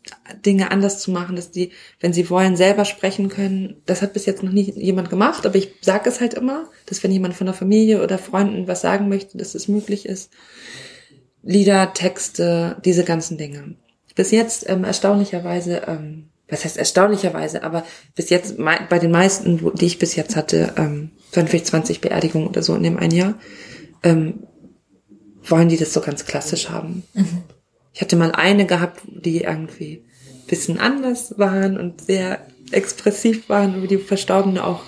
Dinge 0.45 0.73
anders 0.73 0.99
zu 0.99 1.13
machen, 1.13 1.37
dass 1.37 1.53
die, 1.53 1.71
wenn 2.01 2.13
sie 2.13 2.29
wollen, 2.29 2.57
selber 2.57 2.85
sprechen 2.85 3.29
können. 3.29 3.81
Das 3.87 4.03
hat 4.03 4.15
bis 4.15 4.27
jetzt 4.27 4.43
noch 4.43 4.51
nie 4.51 4.73
jemand 4.75 5.09
gemacht, 5.09 5.47
aber 5.47 5.55
ich 5.55 5.75
sage 5.81 6.11
es 6.11 6.21
halt 6.21 6.35
immer, 6.35 6.69
dass 6.87 7.05
wenn 7.05 7.13
jemand 7.13 7.35
von 7.35 7.47
der 7.47 7.55
Familie 7.55 8.03
oder 8.03 8.19
Freunden 8.19 8.67
was 8.67 8.81
sagen 8.81 9.09
möchte, 9.09 9.39
dass 9.39 9.55
es 9.55 9.69
möglich 9.69 10.07
ist. 10.07 10.33
Lieder, 11.45 11.93
Texte, 11.95 12.77
diese 12.85 13.05
ganzen 13.05 13.39
Dinge. 13.39 13.77
Bis 14.17 14.33
jetzt 14.33 14.69
ähm, 14.69 14.83
erstaunlicherweise, 14.83 15.83
ähm, 15.87 16.31
was 16.49 16.65
heißt 16.65 16.77
erstaunlicherweise, 16.77 17.63
aber 17.63 17.85
bis 18.17 18.29
jetzt 18.31 18.57
bei 18.59 18.99
den 18.99 19.13
meisten, 19.13 19.71
die 19.77 19.87
ich 19.87 20.01
bis 20.01 20.17
jetzt 20.17 20.35
hatte, 20.35 20.73
ähm, 20.77 21.13
waren 21.33 21.47
vielleicht 21.47 21.69
20 21.69 22.01
Beerdigungen 22.01 22.49
oder 22.49 22.65
so 22.65 22.75
in 22.75 22.83
dem 22.83 22.97
einen 22.97 23.15
Jahr, 23.15 23.35
ähm, 24.03 24.49
wollen 25.51 25.69
die 25.69 25.77
das 25.77 25.93
so 25.93 26.01
ganz 26.01 26.25
klassisch 26.25 26.71
haben. 26.71 27.05
Mhm. 27.15 27.43
Ich 27.93 28.01
hatte 28.01 28.17
mal 28.17 28.33
eine 28.33 28.67
gehabt, 28.67 29.01
die 29.07 29.43
irgendwie 29.43 30.05
bisschen 30.47 30.79
anders 30.79 31.39
waren 31.39 31.79
und 31.79 32.03
sehr 32.03 32.47
expressiv 32.71 33.49
waren, 33.49 33.83
wie 33.83 33.87
die 33.87 33.99
Verstorbene 33.99 34.65
auch, 34.65 34.83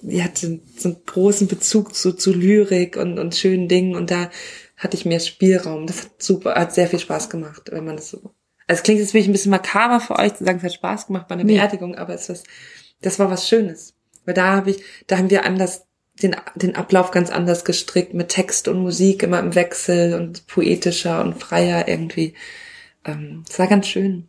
die 0.00 0.22
hatte 0.22 0.60
so 0.76 0.88
einen 0.88 0.98
großen 1.06 1.46
Bezug 1.46 1.94
zu, 1.94 2.12
zu 2.12 2.32
Lyrik 2.32 2.96
und, 2.96 3.18
und 3.18 3.34
schönen 3.36 3.68
Dingen 3.68 3.94
und 3.94 4.10
da 4.10 4.30
hatte 4.76 4.96
ich 4.96 5.04
mehr 5.04 5.20
Spielraum. 5.20 5.86
Das 5.86 6.02
hat 6.02 6.22
super, 6.22 6.54
hat 6.54 6.74
sehr 6.74 6.88
viel 6.88 6.98
Spaß 6.98 7.30
gemacht, 7.30 7.70
wenn 7.70 7.84
man 7.84 7.96
das 7.96 8.10
so. 8.10 8.34
Also 8.66 8.80
es 8.80 8.82
klingt 8.82 9.00
jetzt 9.00 9.14
wirklich 9.14 9.28
ein 9.28 9.32
bisschen 9.32 9.50
makaber 9.50 10.00
für 10.00 10.18
euch 10.18 10.34
zu 10.34 10.44
sagen, 10.44 10.58
es 10.58 10.64
hat 10.64 10.74
Spaß 10.74 11.06
gemacht 11.06 11.28
bei 11.28 11.34
einer 11.34 11.44
Beerdigung, 11.44 11.94
aber 11.94 12.14
es 12.14 12.28
ist, 12.28 12.46
das 13.00 13.18
war 13.18 13.30
was 13.30 13.48
Schönes. 13.48 13.94
Weil 14.24 14.34
da 14.34 14.56
habe 14.56 14.70
ich, 14.70 14.82
da 15.06 15.18
haben 15.18 15.30
wir 15.30 15.44
anders 15.44 15.86
den, 16.20 16.36
den 16.54 16.76
Ablauf 16.76 17.10
ganz 17.10 17.30
anders 17.30 17.64
gestrickt 17.64 18.14
mit 18.14 18.28
Text 18.28 18.68
und 18.68 18.82
Musik 18.82 19.22
immer 19.22 19.38
im 19.38 19.54
Wechsel 19.54 20.14
und 20.14 20.46
poetischer 20.46 21.22
und 21.22 21.34
freier 21.34 21.88
irgendwie. 21.88 22.34
Ähm, 23.04 23.44
das 23.46 23.58
war 23.58 23.66
ganz 23.66 23.86
schön. 23.86 24.28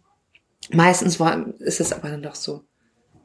Meistens 0.71 1.19
war, 1.19 1.45
ist 1.59 1.81
es 1.81 1.91
aber 1.91 2.09
dann 2.09 2.23
doch 2.23 2.35
so. 2.35 2.63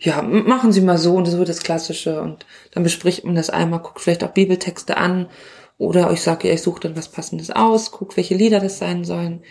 Ja, 0.01 0.23
machen 0.23 0.73
Sie 0.73 0.81
mal 0.81 0.99
so 0.99 1.15
und 1.15 1.27
so 1.27 1.45
das 1.45 1.63
Klassische 1.63 2.21
und 2.21 2.47
dann 2.73 2.85
bespricht 2.85 3.25
man 3.25 3.35
das 3.35 3.51
einmal, 3.51 3.81
guckt 3.81 4.01
vielleicht 4.01 4.23
auch 4.23 4.33
Bibeltexte 4.33 4.97
an 4.97 5.29
oder 5.77 6.13
ich 6.13 6.23
sage 6.23 6.49
ja, 6.49 6.55
ich 6.55 6.63
suche 6.63 6.81
dann 6.81 6.97
was 6.97 7.09
Passendes 7.09 7.51
aus, 7.51 7.91
guck, 7.91 8.17
welche 8.17 8.37
Lieder 8.37 8.61
das 8.61 8.79
sein 8.79 9.05
sollen. 9.05 9.43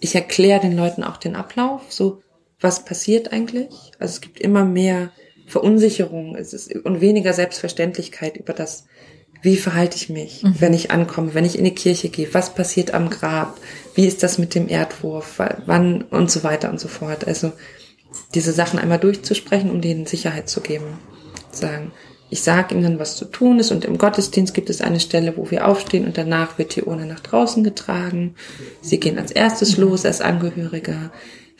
Ich 0.00 0.14
erkläre 0.14 0.60
den 0.60 0.76
Leuten 0.76 1.04
auch 1.04 1.16
den 1.16 1.36
Ablauf, 1.36 1.90
so 1.90 2.22
was 2.60 2.84
passiert 2.84 3.32
eigentlich. 3.32 3.92
Also 3.98 4.12
es 4.12 4.20
gibt 4.20 4.40
immer 4.40 4.64
mehr 4.64 5.10
Verunsicherung 5.48 6.36
es 6.36 6.52
ist, 6.52 6.74
und 6.74 7.00
weniger 7.00 7.32
Selbstverständlichkeit 7.32 8.36
über 8.36 8.52
das, 8.52 8.84
wie 9.42 9.56
verhalte 9.56 9.96
ich 9.96 10.08
mich, 10.08 10.42
mhm. 10.42 10.54
wenn 10.58 10.74
ich 10.74 10.90
ankomme, 10.90 11.34
wenn 11.34 11.44
ich 11.44 11.58
in 11.58 11.64
die 11.64 11.74
Kirche 11.74 12.08
gehe, 12.08 12.32
was 12.34 12.54
passiert 12.54 12.92
am 12.92 13.08
Grab, 13.10 13.58
wie 13.94 14.06
ist 14.06 14.22
das 14.22 14.38
mit 14.38 14.54
dem 14.54 14.68
Erdwurf, 14.68 15.40
wann 15.66 16.02
und 16.02 16.30
so 16.30 16.42
weiter 16.44 16.70
und 16.70 16.80
so 16.80 16.88
fort. 16.88 17.26
Also 17.26 17.52
diese 18.34 18.52
Sachen 18.52 18.78
einmal 18.78 18.98
durchzusprechen, 18.98 19.70
um 19.70 19.80
denen 19.80 20.06
Sicherheit 20.06 20.48
zu 20.48 20.60
geben. 20.60 20.98
Sagen, 21.52 21.92
ich 22.30 22.42
sage 22.42 22.74
ihnen, 22.74 22.98
was 22.98 23.16
zu 23.16 23.24
tun 23.24 23.58
ist 23.58 23.70
und 23.70 23.84
im 23.84 23.96
Gottesdienst 23.96 24.52
gibt 24.52 24.68
es 24.68 24.80
eine 24.80 25.00
Stelle, 25.00 25.36
wo 25.36 25.50
wir 25.50 25.66
aufstehen 25.66 26.04
und 26.04 26.18
danach 26.18 26.58
wird 26.58 26.76
die 26.76 26.82
Urne 26.82 27.06
nach 27.06 27.20
draußen 27.20 27.64
getragen. 27.64 28.34
Sie 28.82 29.00
gehen 29.00 29.18
als 29.18 29.30
erstes 29.30 29.76
los 29.78 30.04
als 30.04 30.20
Angehörige. 30.20 31.10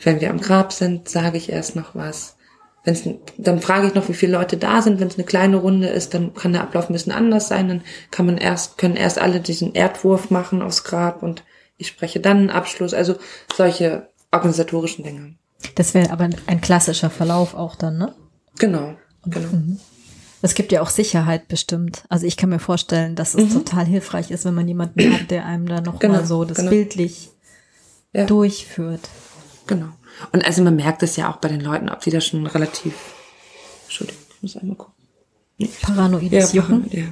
Wenn 0.01 0.21
wir 0.21 0.29
am 0.29 0.39
Grab 0.39 0.71
sind, 0.71 1.09
sage 1.09 1.37
ich 1.37 1.51
erst 1.51 1.75
noch 1.75 1.95
was. 1.95 2.35
Wenn's, 2.83 3.03
dann 3.37 3.59
frage 3.61 3.87
ich 3.87 3.93
noch, 3.93 4.07
wie 4.07 4.13
viele 4.13 4.33
Leute 4.33 4.57
da 4.57 4.81
sind. 4.81 4.99
Wenn 4.99 5.07
es 5.09 5.15
eine 5.15 5.25
kleine 5.25 5.57
Runde 5.57 5.87
ist, 5.87 6.13
dann 6.13 6.33
kann 6.33 6.53
der 6.53 6.61
Ablauf 6.61 6.89
ein 6.89 6.93
bisschen 6.93 7.11
anders 7.11 7.47
sein. 7.47 7.67
Dann 7.67 7.81
kann 8.11 8.25
man 8.25 8.37
erst, 8.37 8.77
können 8.77 8.95
erst 8.95 9.19
alle 9.19 9.41
diesen 9.41 9.73
Erdwurf 9.73 10.29
machen 10.31 10.61
aufs 10.61 10.83
Grab 10.83 11.21
und 11.21 11.43
ich 11.77 11.87
spreche 11.87 12.19
dann 12.19 12.37
einen 12.37 12.49
Abschluss. 12.49 12.93
Also 12.93 13.15
solche 13.55 14.09
organisatorischen 14.31 15.03
Dinge. 15.03 15.35
Das 15.75 15.93
wäre 15.93 16.11
aber 16.11 16.29
ein 16.47 16.61
klassischer 16.61 17.09
Verlauf 17.09 17.53
auch 17.53 17.75
dann, 17.75 17.97
ne? 17.97 18.15
Genau, 18.57 18.95
genau. 19.25 19.49
Mhm. 19.49 19.79
Es 20.41 20.53
gibt 20.53 20.71
ja 20.71 20.81
auch 20.81 20.89
Sicherheit 20.89 21.47
bestimmt. 21.47 22.05
Also 22.07 22.25
ich 22.25 22.37
kann 22.37 22.49
mir 22.49 22.59
vorstellen, 22.59 23.15
dass 23.15 23.33
es 23.33 23.49
mhm. 23.49 23.53
total 23.53 23.85
hilfreich 23.85 24.31
ist, 24.31 24.45
wenn 24.45 24.53
man 24.53 24.67
jemanden 24.67 25.13
hat, 25.13 25.31
der 25.31 25.45
einem 25.45 25.67
da 25.67 25.81
noch 25.81 25.99
genau, 25.99 26.15
mal 26.15 26.25
so 26.25 26.45
das 26.45 26.57
genau. 26.57 26.69
bildlich 26.69 27.31
ja. 28.13 28.25
durchführt. 28.25 29.09
Genau. 29.67 29.89
Und 30.31 30.45
also 30.45 30.63
man 30.63 30.75
merkt 30.75 31.03
es 31.03 31.15
ja 31.15 31.31
auch 31.31 31.37
bei 31.37 31.49
den 31.49 31.61
Leuten, 31.61 31.89
ob 31.89 32.01
die 32.01 32.09
da 32.09 32.21
schon 32.21 32.45
relativ, 32.45 32.93
Entschuldigung, 33.85 34.21
ich 34.35 34.41
muss 34.41 34.57
einmal 34.57 34.77
gucken. 34.77 34.93
Nee. 35.57 35.69
Paranoides 35.81 36.53
ja, 36.53 36.61
Jucken. 36.61 36.85
Ja. 36.91 37.03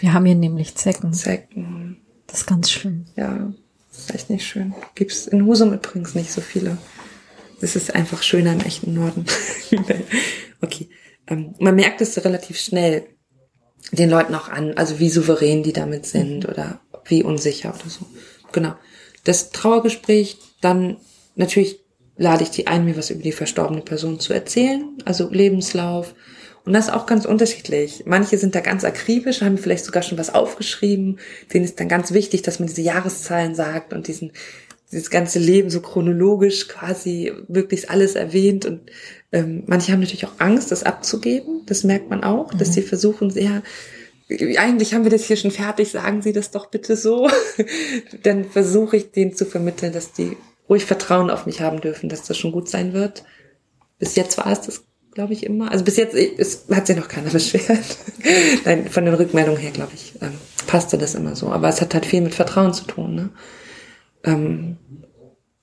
Wir 0.00 0.12
haben 0.12 0.24
hier 0.24 0.34
nämlich 0.34 0.74
Zecken. 0.74 1.12
Zecken. 1.12 1.98
Das 2.26 2.40
ist 2.40 2.46
ganz 2.46 2.70
schlimm. 2.70 3.06
Ja, 3.16 3.52
das 3.90 3.98
ist 3.98 4.14
echt 4.14 4.30
nicht 4.30 4.46
schön. 4.46 4.74
Gibt's 4.94 5.26
in 5.26 5.46
Husum 5.46 5.72
übrigens 5.72 6.14
nicht 6.14 6.32
so 6.32 6.40
viele. 6.40 6.78
Es 7.60 7.76
ist 7.76 7.94
einfach 7.94 8.22
schöner 8.22 8.52
im 8.52 8.60
echten 8.60 8.94
Norden. 8.94 9.24
okay 10.60 10.88
ähm, 11.26 11.54
man 11.58 11.74
merkt 11.74 12.00
es 12.00 12.24
relativ 12.24 12.58
schnell 12.58 13.06
den 13.92 14.10
Leuten 14.10 14.34
auch 14.34 14.48
an, 14.48 14.74
also 14.76 14.98
wie 14.98 15.08
souverän 15.08 15.62
die 15.62 15.72
damit 15.72 16.06
sind 16.06 16.44
mhm. 16.44 16.50
oder 16.50 16.80
wie 17.04 17.22
unsicher 17.22 17.74
oder 17.74 17.88
so. 17.88 18.06
Genau. 18.52 18.74
Das 19.24 19.50
Trauergespräch, 19.50 20.38
dann 20.60 20.98
natürlich 21.34 21.80
lade 22.16 22.42
ich 22.42 22.50
die 22.50 22.66
ein, 22.66 22.84
mir 22.84 22.96
was 22.96 23.10
über 23.10 23.22
die 23.22 23.32
verstorbene 23.32 23.82
Person 23.82 24.20
zu 24.20 24.32
erzählen, 24.32 24.84
also 25.04 25.28
Lebenslauf. 25.30 26.14
Und 26.64 26.72
das 26.72 26.86
ist 26.86 26.94
auch 26.94 27.06
ganz 27.06 27.26
unterschiedlich. 27.26 28.02
Manche 28.06 28.38
sind 28.38 28.54
da 28.56 28.60
ganz 28.60 28.84
akribisch, 28.84 29.40
haben 29.40 29.56
vielleicht 29.56 29.84
sogar 29.84 30.02
schon 30.02 30.18
was 30.18 30.34
aufgeschrieben. 30.34 31.20
Denen 31.52 31.64
ist 31.64 31.78
dann 31.78 31.88
ganz 31.88 32.12
wichtig, 32.12 32.42
dass 32.42 32.58
man 32.58 32.68
diese 32.68 32.82
Jahreszahlen 32.82 33.54
sagt 33.54 33.92
und 33.92 34.08
diesen 34.08 34.32
dieses 34.92 35.10
ganze 35.10 35.40
Leben 35.40 35.68
so 35.68 35.80
chronologisch 35.80 36.68
quasi 36.68 37.32
wirklich 37.48 37.90
alles 37.90 38.14
erwähnt 38.14 38.66
und 38.66 38.82
ähm, 39.32 39.64
manche 39.66 39.90
haben 39.90 39.98
natürlich 39.98 40.26
auch 40.26 40.38
Angst, 40.38 40.70
das 40.70 40.84
abzugeben. 40.84 41.62
Das 41.66 41.82
merkt 41.82 42.08
man 42.08 42.22
auch, 42.22 42.52
mhm. 42.52 42.58
dass 42.58 42.72
sie 42.72 42.82
versuchen, 42.82 43.30
sehr 43.30 43.62
eigentlich 44.58 44.92
haben 44.92 45.04
wir 45.04 45.10
das 45.10 45.24
hier 45.24 45.36
schon 45.36 45.52
fertig, 45.52 45.92
sagen 45.92 46.20
Sie 46.20 46.32
das 46.32 46.50
doch 46.50 46.66
bitte 46.66 46.96
so. 46.96 47.30
Dann 48.24 48.44
versuche 48.44 48.96
ich 48.96 49.12
denen 49.12 49.36
zu 49.36 49.46
vermitteln, 49.46 49.92
dass 49.92 50.12
die 50.12 50.36
ruhig 50.68 50.84
Vertrauen 50.84 51.30
auf 51.30 51.46
mich 51.46 51.60
haben 51.60 51.80
dürfen, 51.80 52.08
dass 52.08 52.22
das 52.22 52.36
schon 52.36 52.52
gut 52.52 52.68
sein 52.68 52.92
wird. 52.92 53.24
Bis 53.98 54.14
jetzt 54.16 54.36
war 54.38 54.50
es 54.50 54.62
das, 54.62 54.84
glaube 55.12 55.32
ich, 55.32 55.44
immer. 55.44 55.70
Also 55.70 55.84
bis 55.84 55.96
jetzt 55.96 56.14
es 56.14 56.66
hat 56.70 56.86
sich 56.86 56.96
noch 56.96 57.08
keiner 57.08 57.30
beschwert. 57.32 57.98
Nein, 58.64 58.88
von 58.88 59.04
den 59.04 59.14
Rückmeldungen 59.14 59.60
her, 59.60 59.70
glaube 59.70 59.92
ich, 59.94 60.14
ähm, 60.20 60.34
passte 60.66 60.98
das 60.98 61.14
immer 61.14 61.36
so. 61.36 61.50
Aber 61.50 61.68
es 61.68 61.80
hat 61.80 61.94
halt 61.94 62.06
viel 62.06 62.20
mit 62.20 62.34
Vertrauen 62.34 62.74
zu 62.74 62.84
tun. 62.84 63.14
Ne? 63.14 63.30
Ähm, 64.24 64.76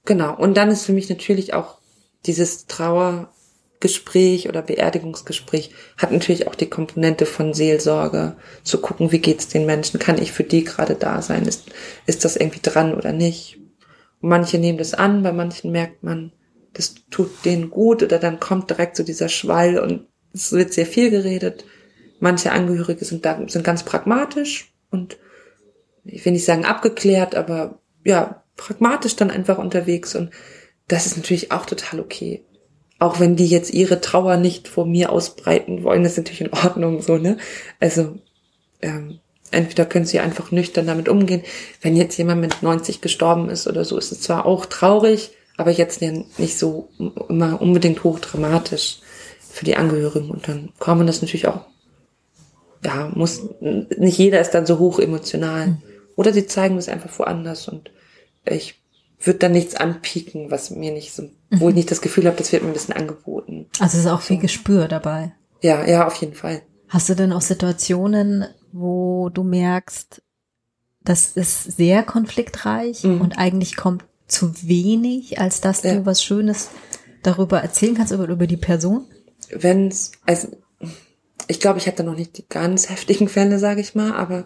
genau. 0.05 0.35
Und 0.35 0.55
dann 0.55 0.69
ist 0.69 0.85
für 0.85 0.93
mich 0.93 1.09
natürlich 1.09 1.53
auch 1.53 1.77
dieses 2.25 2.67
Trauergespräch 2.67 4.47
oder 4.47 4.61
Beerdigungsgespräch 4.61 5.71
hat 5.97 6.11
natürlich 6.11 6.47
auch 6.47 6.55
die 6.55 6.69
Komponente 6.69 7.25
von 7.25 7.53
Seelsorge, 7.53 8.37
zu 8.63 8.79
gucken, 8.79 9.11
wie 9.11 9.19
geht's 9.19 9.49
den 9.49 9.65
Menschen, 9.65 9.99
kann 9.99 10.21
ich 10.21 10.31
für 10.31 10.43
die 10.43 10.63
gerade 10.63 10.95
da 10.95 11.21
sein, 11.21 11.45
ist, 11.45 11.65
ist 12.05 12.23
das 12.23 12.37
irgendwie 12.37 12.61
dran 12.61 12.95
oder 12.95 13.11
nicht. 13.11 13.59
Manche 14.25 14.57
nehmen 14.57 14.77
das 14.77 14.93
an, 14.93 15.21
bei 15.21 15.33
manchen 15.33 15.73
merkt 15.73 16.01
man, 16.01 16.31
das 16.71 16.95
tut 17.11 17.43
denen 17.43 17.69
gut 17.69 18.01
oder 18.01 18.19
dann 18.19 18.39
kommt 18.39 18.69
direkt 18.69 18.95
so 18.95 19.03
dieser 19.03 19.27
Schwall 19.27 19.77
und 19.77 20.07
es 20.33 20.53
wird 20.53 20.71
sehr 20.71 20.85
viel 20.85 21.09
geredet. 21.09 21.65
Manche 22.21 22.53
Angehörige 22.53 23.03
sind 23.03 23.25
da, 23.25 23.37
sind 23.47 23.65
ganz 23.65 23.83
pragmatisch 23.83 24.73
und 24.89 25.17
ich 26.05 26.23
will 26.23 26.31
nicht 26.31 26.45
sagen 26.45 26.63
abgeklärt, 26.63 27.35
aber 27.35 27.81
ja, 28.05 28.45
pragmatisch 28.55 29.17
dann 29.17 29.29
einfach 29.29 29.57
unterwegs 29.57 30.15
und 30.15 30.29
das 30.87 31.05
ist 31.05 31.17
natürlich 31.17 31.51
auch 31.51 31.65
total 31.65 31.99
okay. 31.99 32.45
Auch 32.99 33.19
wenn 33.19 33.35
die 33.35 33.47
jetzt 33.47 33.73
ihre 33.73 33.99
Trauer 33.99 34.37
nicht 34.37 34.69
vor 34.69 34.85
mir 34.85 35.11
ausbreiten 35.11 35.83
wollen, 35.83 36.03
das 36.03 36.13
ist 36.13 36.19
natürlich 36.19 36.41
in 36.41 36.53
Ordnung 36.53 37.01
so, 37.01 37.17
ne? 37.17 37.35
Also, 37.81 38.19
ähm, 38.81 39.19
entweder 39.53 39.85
können 39.85 40.05
sie 40.05 40.19
einfach 40.19 40.51
nüchtern 40.51 40.87
damit 40.87 41.09
umgehen. 41.09 41.43
Wenn 41.81 41.95
jetzt 41.95 42.17
jemand 42.17 42.41
mit 42.41 42.61
90 42.61 43.01
gestorben 43.01 43.49
ist 43.49 43.67
oder 43.67 43.85
so, 43.85 43.97
ist 43.97 44.11
es 44.11 44.21
zwar 44.21 44.45
auch 44.45 44.65
traurig, 44.65 45.31
aber 45.57 45.71
jetzt 45.71 46.01
nicht 46.01 46.57
so 46.57 46.89
immer 47.29 47.61
unbedingt 47.61 48.03
hochdramatisch 48.03 48.99
für 49.39 49.65
die 49.65 49.75
Angehörigen. 49.75 50.29
Und 50.31 50.47
dann 50.47 50.69
kann 50.79 50.97
man 50.97 51.07
das 51.07 51.21
natürlich 51.21 51.47
auch, 51.47 51.61
ja, 52.83 53.11
muss, 53.13 53.41
nicht 53.61 54.17
jeder 54.17 54.41
ist 54.41 54.51
dann 54.51 54.65
so 54.65 54.79
hoch 54.79 54.99
emotional. 54.99 55.67
Mhm. 55.67 55.77
Oder 56.15 56.33
sie 56.33 56.47
zeigen 56.47 56.77
es 56.77 56.89
einfach 56.89 57.17
woanders 57.17 57.67
und 57.67 57.91
ich 58.45 58.81
würde 59.19 59.39
da 59.39 59.49
nichts 59.49 59.75
anpieken, 59.75 60.51
was 60.51 60.69
mir 60.69 60.91
nicht 60.91 61.13
so, 61.13 61.23
wo 61.49 61.69
ich 61.69 61.73
mhm. 61.73 61.77
nicht 61.77 61.91
das 61.91 62.01
Gefühl 62.01 62.25
habe, 62.25 62.37
das 62.37 62.51
wird 62.51 62.63
mir 62.63 62.69
ein 62.69 62.73
bisschen 62.73 62.95
angeboten. 62.95 63.67
Also 63.79 63.97
es 63.97 64.05
ist 64.05 64.11
auch 64.11 64.21
viel 64.21 64.37
Gespür 64.37 64.87
dabei. 64.87 65.33
Ja, 65.61 65.85
ja, 65.85 66.05
auf 66.05 66.15
jeden 66.15 66.35
Fall. 66.35 66.61
Hast 66.89 67.09
du 67.09 67.15
denn 67.15 67.31
auch 67.31 67.41
Situationen, 67.41 68.45
wo 68.73 69.29
du 69.29 69.43
merkst, 69.43 70.21
das 71.01 71.37
ist 71.37 71.77
sehr 71.77 72.03
konfliktreich 72.03 73.03
mhm. 73.03 73.21
und 73.21 73.37
eigentlich 73.37 73.75
kommt 73.75 74.03
zu 74.27 74.53
wenig, 74.63 75.39
als 75.39 75.61
dass 75.61 75.83
ja. 75.83 75.95
du 75.95 76.05
was 76.05 76.23
Schönes 76.23 76.69
darüber 77.21 77.59
erzählen 77.59 77.95
kannst, 77.95 78.11
über, 78.11 78.27
über 78.27 78.47
die 78.47 78.57
Person? 78.57 79.05
Wenn's, 79.51 80.11
also 80.25 80.49
ich 81.47 81.59
glaube, 81.59 81.79
ich 81.79 81.87
hatte 81.87 82.03
noch 82.03 82.15
nicht 82.15 82.37
die 82.37 82.47
ganz 82.47 82.89
heftigen 82.89 83.27
Fälle, 83.27 83.59
sage 83.59 83.81
ich 83.81 83.95
mal, 83.95 84.13
aber 84.13 84.45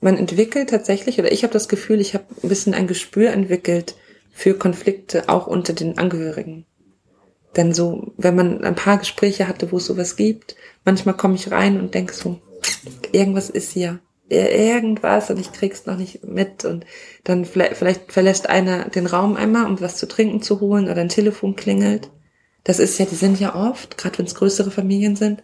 man 0.00 0.16
entwickelt 0.16 0.70
tatsächlich, 0.70 1.18
oder 1.18 1.30
ich 1.30 1.42
habe 1.42 1.52
das 1.52 1.68
Gefühl, 1.68 2.00
ich 2.00 2.14
habe 2.14 2.24
ein 2.42 2.48
bisschen 2.48 2.74
ein 2.74 2.86
Gespür 2.86 3.30
entwickelt 3.30 3.94
für 4.32 4.54
Konflikte 4.54 5.28
auch 5.28 5.46
unter 5.46 5.72
den 5.72 5.98
Angehörigen. 5.98 6.66
Denn 7.56 7.72
so, 7.72 8.12
wenn 8.16 8.36
man 8.36 8.64
ein 8.64 8.74
paar 8.74 8.98
Gespräche 8.98 9.48
hatte, 9.48 9.72
wo 9.72 9.76
es 9.76 9.86
sowas 9.86 10.16
gibt, 10.16 10.56
manchmal 10.84 11.16
komme 11.16 11.34
ich 11.34 11.50
rein 11.50 11.80
und 11.80 11.94
denke 11.94 12.14
so, 12.14 12.40
irgendwas 13.14 13.50
ist 13.50 13.72
hier, 13.72 14.00
irgendwas 14.28 15.30
und 15.30 15.38
ich 15.38 15.52
krieg's 15.52 15.86
noch 15.86 15.96
nicht 15.96 16.24
mit 16.24 16.64
und 16.64 16.84
dann 17.24 17.44
vielleicht, 17.44 17.76
vielleicht 17.76 18.12
verlässt 18.12 18.48
einer 18.48 18.88
den 18.90 19.06
Raum 19.06 19.36
einmal, 19.36 19.66
um 19.66 19.80
was 19.80 19.96
zu 19.96 20.06
trinken 20.06 20.42
zu 20.42 20.60
holen 20.60 20.84
oder 20.88 21.00
ein 21.00 21.08
Telefon 21.08 21.56
klingelt. 21.56 22.10
Das 22.64 22.78
ist 22.78 22.98
ja, 22.98 23.06
die 23.06 23.14
sind 23.14 23.40
ja 23.40 23.54
oft, 23.54 23.96
gerade 23.96 24.18
wenn 24.18 24.26
es 24.26 24.34
größere 24.34 24.70
Familien 24.70 25.16
sind, 25.16 25.42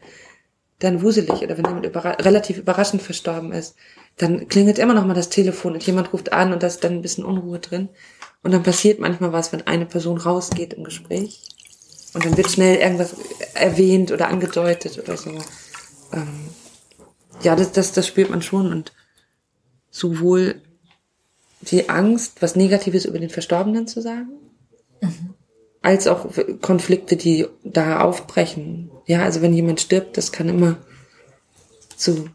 dann 0.81 1.03
wuselig 1.03 1.43
oder 1.43 1.57
wenn 1.57 1.65
jemand 1.65 1.87
überra 1.87 2.11
relativ 2.11 2.59
überraschend 2.59 3.01
verstorben 3.01 3.53
ist 3.53 3.77
dann 4.17 4.49
klingelt 4.49 4.79
immer 4.79 4.95
noch 4.95 5.07
mal 5.07 5.15
das 5.15 5.29
Telefon 5.29 5.75
und 5.75 5.87
jemand 5.87 6.13
ruft 6.13 6.33
an 6.33 6.53
und 6.53 6.63
da 6.63 6.67
ist 6.69 6.85
dann 6.85 6.93
ein 6.93 7.03
bisschen 7.03 7.25
Unruhe 7.25 7.59
drin. 7.59 7.89
Und 8.43 8.53
dann 8.53 8.63
passiert 8.63 9.01
manchmal 9.01 9.33
was, 9.33 9.53
wenn 9.53 9.67
eine 9.67 9.87
Person 9.87 10.19
rausgeht 10.19 10.75
im 10.75 10.85
Gespräch. 10.85 11.43
Und 12.13 12.25
dann 12.25 12.37
wird 12.37 12.51
schnell 12.51 12.77
irgendwas 12.77 13.17
erwähnt 13.55 14.13
oder 14.13 14.29
angedeutet 14.29 14.99
oder 14.99 15.17
so. 15.17 15.31
Ähm, 16.13 16.49
ja, 17.43 17.57
das, 17.57 17.73
das, 17.73 17.93
das 17.93 18.07
spürt 18.07 18.31
man 18.31 18.43
schon. 18.43 18.71
Und 18.71 18.93
sowohl 19.91 20.61
die 21.61 21.89
Angst, 21.89 22.43
was 22.43 22.57
Negatives 22.57 23.05
über 23.05 23.19
den 23.19 23.31
Verstorbenen 23.31 23.87
zu 23.87 24.01
sagen, 24.01 24.31
mhm. 25.01 25.35
als 25.83 26.07
auch 26.07 26.29
Konflikte, 26.61 27.17
die 27.17 27.47
da 27.63 28.01
aufbrechen. 28.01 28.91
Ja, 29.07 29.23
also 29.23 29.43
wenn 29.43 29.53
jemand 29.53 29.81
stirbt, 29.81 30.17
das 30.17 30.33
kann 30.33 30.49
immer 30.49 30.77
zu 31.97 32.29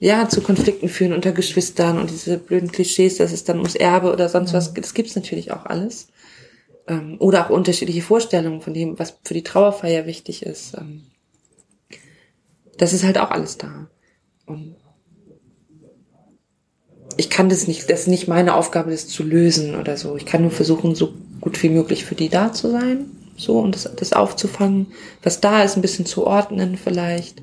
ja, 0.00 0.28
zu 0.28 0.42
Konflikten 0.42 0.88
führen 0.88 1.12
unter 1.12 1.32
Geschwistern 1.32 1.98
und 1.98 2.10
diese 2.10 2.38
blöden 2.38 2.70
Klischees, 2.70 3.16
dass 3.16 3.32
es 3.32 3.44
dann 3.44 3.56
ums 3.56 3.74
Erbe 3.74 4.12
oder 4.12 4.28
sonst 4.28 4.52
was, 4.52 4.72
das 4.72 4.94
gibt's 4.94 5.16
natürlich 5.16 5.50
auch 5.50 5.66
alles. 5.66 6.08
Ähm, 6.86 7.16
oder 7.18 7.44
auch 7.44 7.50
unterschiedliche 7.50 8.02
Vorstellungen 8.02 8.60
von 8.60 8.74
dem, 8.74 8.98
was 8.98 9.18
für 9.24 9.34
die 9.34 9.42
Trauerfeier 9.42 10.06
wichtig 10.06 10.44
ist. 10.44 10.74
Ähm, 10.74 11.06
das 12.76 12.92
ist 12.92 13.02
halt 13.02 13.18
auch 13.18 13.30
alles 13.30 13.58
da. 13.58 13.90
Und 14.48 14.76
ich 17.16 17.30
kann 17.30 17.48
das 17.48 17.66
nicht, 17.66 17.90
das 17.90 18.00
ist 18.00 18.06
nicht 18.08 18.28
meine 18.28 18.54
Aufgabe, 18.54 18.90
das 18.90 19.08
zu 19.08 19.22
lösen 19.22 19.74
oder 19.74 19.96
so. 19.96 20.16
Ich 20.16 20.26
kann 20.26 20.42
nur 20.42 20.50
versuchen, 20.50 20.94
so 20.94 21.14
gut 21.40 21.62
wie 21.62 21.68
möglich 21.68 22.04
für 22.04 22.14
die 22.14 22.28
da 22.28 22.52
zu 22.52 22.70
sein. 22.70 23.06
so 23.36 23.58
und 23.58 23.74
das, 23.74 23.90
das 23.94 24.12
aufzufangen, 24.12 24.88
was 25.22 25.40
da 25.40 25.62
ist, 25.62 25.76
ein 25.76 25.82
bisschen 25.82 26.06
zu 26.06 26.26
ordnen 26.26 26.76
vielleicht, 26.76 27.42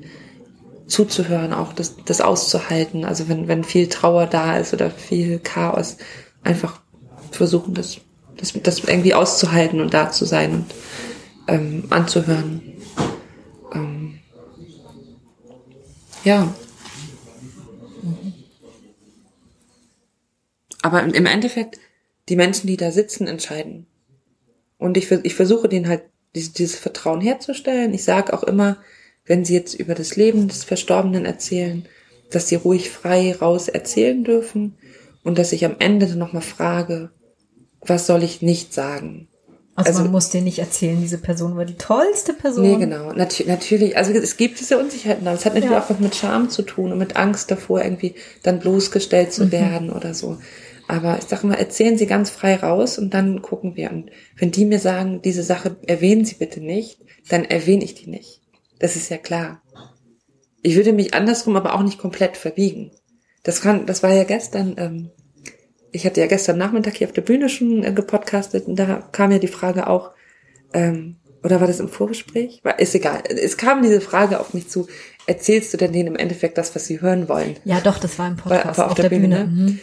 zuzuhören, 0.86 1.52
auch 1.52 1.72
das, 1.72 1.96
das 2.04 2.20
auszuhalten. 2.20 3.04
Also 3.04 3.28
wenn, 3.28 3.48
wenn 3.48 3.64
viel 3.64 3.88
Trauer 3.88 4.26
da 4.26 4.58
ist 4.58 4.72
oder 4.72 4.90
viel 4.90 5.38
Chaos, 5.38 5.96
einfach 6.42 6.80
versuchen, 7.30 7.74
das, 7.74 7.98
das, 8.36 8.52
das 8.62 8.80
irgendwie 8.80 9.14
auszuhalten 9.14 9.80
und 9.80 9.94
da 9.94 10.10
zu 10.10 10.24
sein 10.24 10.54
und 10.54 10.66
ähm, 11.48 11.84
anzuhören. 11.90 12.62
Ähm, 13.72 14.18
ja. 16.24 16.54
Aber 20.86 21.02
im 21.02 21.26
Endeffekt, 21.26 21.80
die 22.28 22.36
Menschen, 22.36 22.68
die 22.68 22.76
da 22.76 22.92
sitzen, 22.92 23.26
entscheiden. 23.26 23.86
Und 24.78 24.96
ich, 24.96 25.10
ich 25.10 25.34
versuche 25.34 25.68
denen 25.68 25.88
halt 25.88 26.02
dieses, 26.36 26.52
dieses 26.52 26.76
Vertrauen 26.76 27.20
herzustellen. 27.20 27.92
Ich 27.92 28.04
sage 28.04 28.32
auch 28.32 28.44
immer, 28.44 28.76
wenn 29.24 29.44
sie 29.44 29.54
jetzt 29.54 29.74
über 29.74 29.96
das 29.96 30.14
Leben 30.14 30.46
des 30.46 30.62
Verstorbenen 30.62 31.24
erzählen, 31.24 31.86
dass 32.30 32.48
sie 32.48 32.54
ruhig 32.54 32.90
frei 32.90 33.34
raus 33.34 33.66
erzählen 33.66 34.22
dürfen 34.22 34.76
und 35.24 35.38
dass 35.38 35.50
ich 35.50 35.64
am 35.64 35.74
Ende 35.80 36.06
dann 36.06 36.18
nochmal 36.18 36.42
frage, 36.42 37.10
was 37.80 38.06
soll 38.06 38.22
ich 38.22 38.40
nicht 38.40 38.72
sagen? 38.72 39.26
Also, 39.74 39.90
also 39.90 40.02
man 40.04 40.12
muss 40.12 40.30
dir 40.30 40.40
nicht 40.40 40.60
erzählen, 40.60 41.00
diese 41.00 41.18
Person 41.18 41.56
war 41.56 41.64
die 41.64 41.76
tollste 41.76 42.32
Person. 42.32 42.64
Nee, 42.64 42.76
genau. 42.76 43.12
Natu 43.12 43.42
natürlich, 43.44 43.96
also 43.96 44.12
es 44.12 44.36
gibt 44.36 44.60
diese 44.60 44.78
Unsicherheiten, 44.78 45.26
aber 45.26 45.36
es 45.36 45.44
hat 45.44 45.54
natürlich 45.54 45.74
ja. 45.74 45.82
auch 45.82 45.90
was 45.90 45.98
mit 45.98 46.14
Scham 46.14 46.48
zu 46.48 46.62
tun 46.62 46.92
und 46.92 46.98
mit 46.98 47.16
Angst 47.16 47.50
davor, 47.50 47.82
irgendwie 47.82 48.14
dann 48.44 48.60
bloßgestellt 48.60 49.32
zu 49.32 49.46
mhm. 49.46 49.52
werden 49.52 49.90
oder 49.90 50.14
so. 50.14 50.38
Aber 50.88 51.18
ich 51.18 51.24
sage 51.24 51.46
mal, 51.46 51.54
erzählen 51.54 51.98
Sie 51.98 52.06
ganz 52.06 52.30
frei 52.30 52.56
raus 52.56 52.98
und 52.98 53.12
dann 53.12 53.42
gucken 53.42 53.76
wir. 53.76 53.90
Und 53.90 54.10
wenn 54.36 54.52
die 54.52 54.64
mir 54.64 54.78
sagen, 54.78 55.20
diese 55.22 55.42
Sache 55.42 55.76
erwähnen 55.86 56.24
Sie 56.24 56.36
bitte 56.36 56.60
nicht, 56.60 57.00
dann 57.28 57.44
erwähne 57.44 57.84
ich 57.84 57.94
die 57.94 58.08
nicht. 58.08 58.42
Das 58.78 58.94
ist 58.96 59.10
ja 59.10 59.16
klar. 59.16 59.62
Ich 60.62 60.76
würde 60.76 60.92
mich 60.92 61.14
andersrum 61.14 61.56
aber 61.56 61.74
auch 61.74 61.82
nicht 61.82 61.98
komplett 61.98 62.36
verbiegen. 62.36 62.90
Das 63.42 63.60
kann, 63.60 63.86
das 63.86 64.02
war 64.02 64.12
ja 64.12 64.24
gestern, 64.24 64.74
ähm, 64.78 65.10
ich 65.92 66.04
hatte 66.04 66.20
ja 66.20 66.26
gestern 66.26 66.58
Nachmittag 66.58 66.96
hier 66.96 67.06
auf 67.06 67.12
der 67.12 67.22
Bühne 67.22 67.48
schon 67.48 67.84
äh, 67.84 67.92
gepodcastet 67.92 68.66
und 68.66 68.76
da 68.76 69.08
kam 69.12 69.30
ja 69.30 69.38
die 69.38 69.46
Frage 69.46 69.86
auch, 69.86 70.10
ähm, 70.72 71.16
oder 71.42 71.60
war 71.60 71.68
das 71.68 71.78
im 71.78 71.88
Vorgespräch? 71.88 72.60
War, 72.64 72.78
ist 72.80 72.94
egal. 72.94 73.22
Es 73.28 73.56
kam 73.56 73.82
diese 73.82 74.00
Frage 74.00 74.40
auf 74.40 74.52
mich 74.52 74.68
zu, 74.68 74.88
erzählst 75.26 75.72
du 75.72 75.76
denn 75.76 75.92
denen 75.92 76.08
im 76.08 76.16
Endeffekt 76.16 76.58
das, 76.58 76.74
was 76.74 76.86
sie 76.86 77.00
hören 77.00 77.28
wollen? 77.28 77.56
Ja, 77.64 77.80
doch, 77.80 77.98
das 77.98 78.18
war 78.18 78.26
im 78.26 78.36
Podcast 78.36 78.64
war, 78.64 78.76
war 78.78 78.84
auf, 78.86 78.90
auf, 78.90 78.96
der, 78.96 79.08
der 79.08 79.16
Bühne. 79.16 79.44
Bühne. 79.44 79.46
Mhm. 79.46 79.80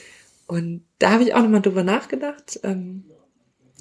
Und 0.54 0.86
da 1.00 1.10
habe 1.10 1.24
ich 1.24 1.34
auch 1.34 1.42
nochmal 1.42 1.64
drüber 1.64 1.84
nachgedacht. 1.84 2.60
Ähm, 2.62 3.06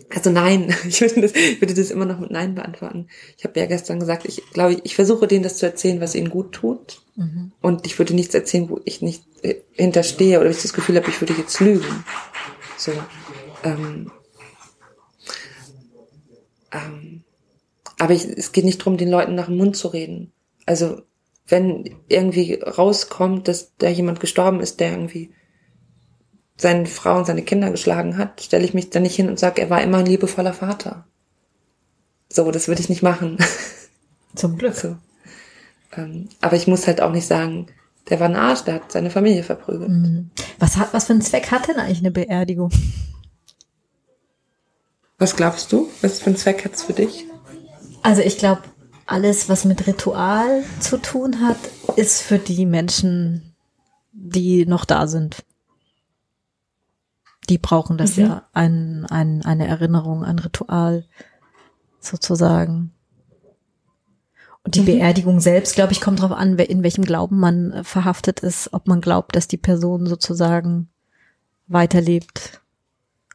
also 0.09 0.31
nein, 0.31 0.75
ich 0.89 1.03
würde, 1.03 1.21
das, 1.21 1.33
ich 1.33 1.61
würde 1.61 1.75
das 1.75 1.91
immer 1.91 2.07
noch 2.07 2.19
mit 2.19 2.31
Nein 2.31 2.55
beantworten. 2.55 3.09
Ich 3.37 3.45
habe 3.45 3.61
ja 3.61 3.67
gestern 3.67 4.01
gesagt, 4.01 4.25
ich 4.25 4.43
glaube, 4.55 4.81
ich 4.83 4.95
versuche 4.95 5.27
denen 5.27 5.43
das 5.43 5.59
zu 5.59 5.67
erzählen, 5.67 6.01
was 6.01 6.15
ihnen 6.15 6.31
gut 6.31 6.53
tut. 6.53 7.03
Mhm. 7.17 7.53
Und 7.61 7.85
ich 7.85 7.99
würde 7.99 8.15
nichts 8.15 8.35
erzählen, 8.35 8.71
wo 8.71 8.81
ich 8.87 9.03
nicht 9.03 9.23
äh, 9.43 9.57
hinterstehe 9.73 10.41
oder 10.41 10.49
ich 10.49 10.63
das 10.63 10.73
Gefühl 10.73 10.97
habe, 10.97 11.11
ich 11.11 11.21
würde 11.21 11.35
jetzt 11.35 11.61
lügen. 11.61 12.05
So. 12.79 12.93
Ähm, 13.65 14.11
ähm, 16.73 17.23
aber 17.99 18.15
ich, 18.15 18.25
es 18.25 18.53
geht 18.53 18.65
nicht 18.65 18.81
darum, 18.81 18.97
den 18.97 19.11
Leuten 19.11 19.35
nach 19.35 19.47
dem 19.49 19.59
Mund 19.59 19.77
zu 19.77 19.89
reden. 19.89 20.33
Also 20.65 21.03
wenn 21.47 21.97
irgendwie 22.09 22.55
rauskommt, 22.55 23.47
dass 23.47 23.77
da 23.77 23.91
jemand 23.91 24.21
gestorben 24.21 24.61
ist, 24.61 24.81
der 24.81 24.93
irgendwie 24.93 25.35
seine 26.57 26.87
Frau 26.87 27.19
und 27.19 27.27
seine 27.27 27.43
Kinder 27.43 27.71
geschlagen 27.71 28.17
hat, 28.17 28.41
stelle 28.43 28.65
ich 28.65 28.75
mich 28.75 28.91
dann 28.91 29.03
nicht 29.03 29.17
hin 29.17 29.29
und 29.29 29.39
sage, 29.39 29.63
er 29.63 29.71
war 29.71 29.83
immer 29.83 29.99
ein 29.99 30.07
liebevoller 30.07 30.53
Vater. 30.53 31.07
So, 32.29 32.51
das 32.51 32.69
würde 32.69 32.81
ich 32.81 32.89
nicht 32.89 33.03
machen. 33.03 33.39
Zum 34.35 34.57
Glück. 34.57 34.75
So. 34.75 34.97
Ähm, 35.97 36.29
aber 36.41 36.57
ich 36.57 36.67
muss 36.67 36.87
halt 36.87 37.01
auch 37.01 37.13
nicht 37.13 37.27
sagen, 37.27 37.67
der 38.09 38.21
war 38.21 38.29
ein 38.29 38.37
Arsch, 38.37 38.63
der 38.63 38.75
hat 38.75 38.93
seine 38.93 39.11
Familie 39.11 39.43
verprügelt. 39.43 39.91
Mhm. 39.91 40.31
Was 40.59 40.77
hat, 40.77 40.93
was 40.95 41.07
für 41.07 41.13
einen 41.13 41.23
Zweck 41.23 41.51
hat 41.51 41.69
denn 41.69 41.77
eigentlich 41.77 41.99
eine 41.99 42.11
Beerdigung? 42.11 42.71
Was 45.19 45.37
glaubst 45.37 45.71
du? 45.73 45.89
Was 46.01 46.21
für 46.21 46.27
einen 46.27 46.37
Zweck 46.37 46.65
hat 46.65 46.75
es 46.75 46.83
für 46.83 46.95
dich? 46.95 47.27
Also 48.03 48.23
ich 48.23 48.39
glaube, 48.39 48.63
alles, 49.07 49.49
was 49.49 49.65
mit 49.65 49.87
Ritual 49.87 50.65
zu 50.81 50.97
tun 50.97 51.41
hat, 51.41 51.59
ist 51.97 52.23
für 52.23 52.39
die 52.39 52.67
Menschen, 52.67 53.55
die 54.13 54.67
noch 54.67 54.85
da 54.85 55.07
sind 55.07 55.45
die 57.49 57.59
brauchen 57.59 57.99
das 57.99 58.17
mhm. 58.17 58.23
ja, 58.23 58.49
ein, 58.53 59.07
ein, 59.11 59.45
eine 59.45 59.67
Erinnerung, 59.67 60.25
ein 60.25 60.39
Ritual 60.39 61.05
sozusagen. 62.01 62.93
Und 64.65 64.77
die 64.77 64.83
mhm. 64.83 64.87
Beerdigung 64.87 65.41
selbst, 65.41 65.75
glaube 65.75 65.93
ich, 65.93 66.01
kommt 66.01 66.21
darauf 66.21 66.37
an, 66.37 66.59
in 66.59 66.83
welchem 66.83 67.05
Glauben 67.05 67.39
man 67.39 67.73
äh, 67.73 67.85
verhaftet 67.85 68.41
ist, 68.41 68.73
ob 68.73 68.87
man 68.87 69.01
glaubt, 69.01 69.35
dass 69.35 69.49
die 69.49 69.57
Person 69.57 70.07
sozusagen 70.07 70.89
weiterlebt, 71.67 72.61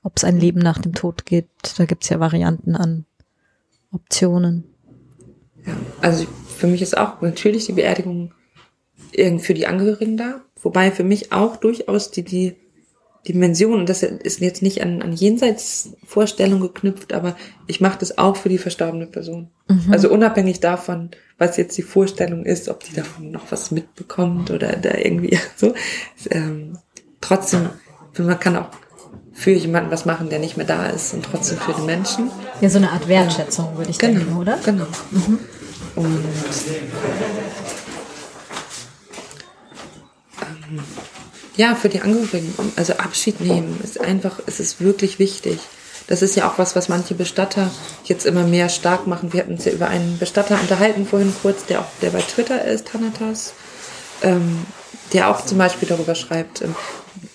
ob 0.03 0.17
es 0.17 0.23
ein 0.23 0.39
Leben 0.39 0.59
nach 0.59 0.79
dem 0.79 0.93
Tod 0.93 1.25
gibt. 1.25 1.77
Da 1.79 1.85
gibt's 1.85 2.09
ja 2.09 2.19
Varianten 2.19 2.75
an 2.75 3.05
Optionen. 3.91 4.63
Ja, 5.65 5.73
also 6.01 6.25
für 6.47 6.67
mich 6.67 6.81
ist 6.81 6.97
auch 6.97 7.21
natürlich 7.21 7.65
die 7.65 7.73
Beerdigung 7.73 8.33
für 9.39 9.53
die 9.53 9.67
Angehörigen 9.67 10.17
da, 10.17 10.41
wobei 10.61 10.91
für 10.91 11.03
mich 11.03 11.31
auch 11.31 11.57
durchaus 11.57 12.11
die, 12.11 12.23
die 12.23 12.55
Dimension, 13.27 13.79
und 13.79 13.89
das 13.89 14.03
ist 14.03 14.39
jetzt 14.39 14.61
nicht 14.61 14.81
an, 14.81 15.01
an 15.01 15.13
Jenseitsvorstellung 15.13 16.61
geknüpft, 16.61 17.13
aber 17.13 17.35
ich 17.67 17.81
mache 17.81 17.99
das 17.99 18.17
auch 18.17 18.37
für 18.37 18.49
die 18.49 18.57
verstorbene 18.57 19.07
Person. 19.07 19.49
Mhm. 19.67 19.91
Also 19.91 20.09
unabhängig 20.09 20.59
davon, 20.59 21.11
was 21.37 21.57
jetzt 21.57 21.77
die 21.77 21.83
Vorstellung 21.83 22.45
ist, 22.45 22.69
ob 22.69 22.83
die 22.83 22.93
davon 22.93 23.31
noch 23.31 23.51
was 23.51 23.71
mitbekommt 23.71 24.51
oder 24.51 24.75
da 24.75 24.95
irgendwie 24.95 25.37
so. 25.55 25.73
Ähm, 26.29 26.77
trotzdem, 27.21 27.69
man 28.17 28.39
kann 28.39 28.55
auch 28.55 28.69
für 29.33 29.51
jemanden 29.51 29.91
was 29.91 30.05
machen, 30.05 30.29
der 30.29 30.39
nicht 30.39 30.57
mehr 30.57 30.65
da 30.65 30.87
ist 30.87 31.13
und 31.13 31.23
trotzdem 31.23 31.59
für 31.59 31.73
den 31.73 31.85
Menschen. 31.85 32.31
Ja, 32.61 32.69
so 32.69 32.79
eine 32.79 32.91
Art 32.91 33.07
Wertschätzung, 33.07 33.77
würde 33.77 33.91
ich 33.91 33.99
genau, 33.99 34.19
denken, 34.19 34.37
oder? 34.37 34.57
Genau. 34.65 34.87
Mhm. 35.11 35.39
Und 35.95 36.23
ähm, 40.41 40.79
ja, 41.57 41.75
für 41.75 41.89
die 41.89 42.01
Angehörigen, 42.01 42.53
also 42.75 42.93
Abschied 42.93 43.41
nehmen 43.41 43.79
ist 43.83 43.99
einfach, 43.99 44.39
es 44.45 44.59
ist 44.59 44.79
wirklich 44.79 45.19
wichtig. 45.19 45.59
Das 46.07 46.21
ist 46.21 46.35
ja 46.35 46.49
auch 46.49 46.57
was, 46.57 46.75
was 46.75 46.87
manche 46.87 47.15
Bestatter 47.15 47.69
jetzt 48.05 48.25
immer 48.25 48.43
mehr 48.43 48.69
stark 48.69 49.07
machen. 49.07 49.33
Wir 49.33 49.41
hatten 49.41 49.53
uns 49.53 49.65
ja 49.65 49.73
über 49.73 49.89
einen 49.89 50.17
Bestatter 50.19 50.57
unterhalten 50.59 51.05
vorhin 51.05 51.33
kurz, 51.41 51.65
der 51.65 51.81
auch, 51.81 51.87
der 52.01 52.11
bei 52.11 52.21
Twitter 52.21 52.63
ist, 52.63 52.87
Thanatas, 52.87 53.53
ähm, 54.21 54.65
der 55.11 55.29
auch 55.29 55.43
zum 55.43 55.57
Beispiel 55.57 55.89
darüber 55.89 56.15
schreibt, 56.15 56.61
ähm, 56.61 56.75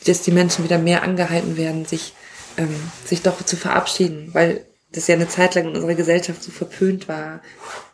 dass 0.06 0.22
die 0.22 0.30
Menschen 0.30 0.64
wieder 0.64 0.78
mehr 0.78 1.02
angehalten 1.02 1.56
werden, 1.56 1.84
sich, 1.84 2.14
ähm, 2.56 2.74
sich 3.04 3.22
doch 3.22 3.44
zu 3.44 3.56
verabschieden, 3.56 4.30
weil 4.32 4.64
das 4.92 5.06
ja 5.06 5.16
eine 5.16 5.28
Zeit 5.28 5.54
lang 5.54 5.68
in 5.68 5.74
unserer 5.74 5.94
Gesellschaft 5.94 6.42
so 6.42 6.50
verpönt 6.50 7.08
war, 7.08 7.40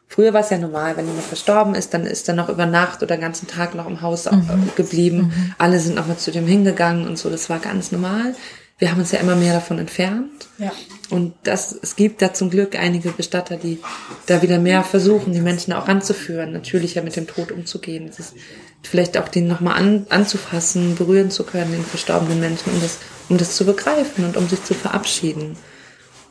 Früher 0.09 0.33
war 0.33 0.41
es 0.41 0.51
ja 0.51 0.59
normal, 0.59 0.97
wenn 0.97 1.07
jemand 1.07 1.27
verstorben 1.27 1.75
ist, 1.75 1.93
dann 1.93 2.07
ist 2.07 2.29
er 2.29 2.35
noch 2.35 2.49
über 2.49 2.65
Nacht 2.65 3.03
oder 3.03 3.19
ganzen 3.19 3.47
Tag 3.47 3.75
noch 3.75 3.87
im 3.87 4.01
Haus 4.01 4.25
mhm. 4.31 4.71
geblieben. 4.75 5.19
Mhm. 5.19 5.55
Alle 5.59 5.79
sind 5.81 5.97
nochmal 5.97 6.17
zu 6.17 6.31
dem 6.31 6.47
hingegangen 6.47 7.07
und 7.07 7.19
so. 7.19 7.29
Das 7.29 7.51
war 7.51 7.59
ganz 7.59 7.93
normal. 7.93 8.35
Wir 8.79 8.91
haben 8.91 9.01
uns 9.01 9.13
ja 9.13 9.19
immer 9.19 9.37
mehr 9.37 9.53
davon 9.53 9.79
entfernt. 9.79 10.49
Ja. 10.57 10.73
Und 11.11 11.35
das, 11.43 11.77
es 11.83 11.95
gibt 11.95 12.23
da 12.23 12.33
zum 12.33 12.49
Glück 12.49 12.79
einige 12.79 13.11
Bestatter, 13.11 13.57
die 13.57 13.81
da 14.27 14.41
wieder 14.41 14.59
mehr 14.59 14.83
versuchen, 14.83 15.33
die 15.33 15.41
Menschen 15.41 15.73
auch 15.73 15.89
anzuführen, 15.89 16.53
natürlicher 16.53 17.03
mit 17.03 17.17
dem 17.17 17.27
Tod 17.27 17.53
umzugehen. 17.53 18.09
Es 18.09 18.19
ist 18.19 18.35
vielleicht 18.83 19.19
auch 19.19 19.29
den 19.29 19.47
nochmal 19.47 19.77
an, 19.77 20.07
anzufassen, 20.09 20.95
berühren 20.95 21.31
zu 21.31 21.45
können, 21.45 21.73
den 21.73 21.85
verstorbenen 21.85 22.41
Menschen, 22.41 22.73
um 22.73 22.81
das, 22.81 22.99
um 23.29 23.37
das 23.37 23.57
zu 23.57 23.67
begreifen 23.67 24.25
und 24.25 24.37
um 24.37 24.49
sich 24.49 24.65
zu 24.65 24.75
verabschieden. 24.75 25.57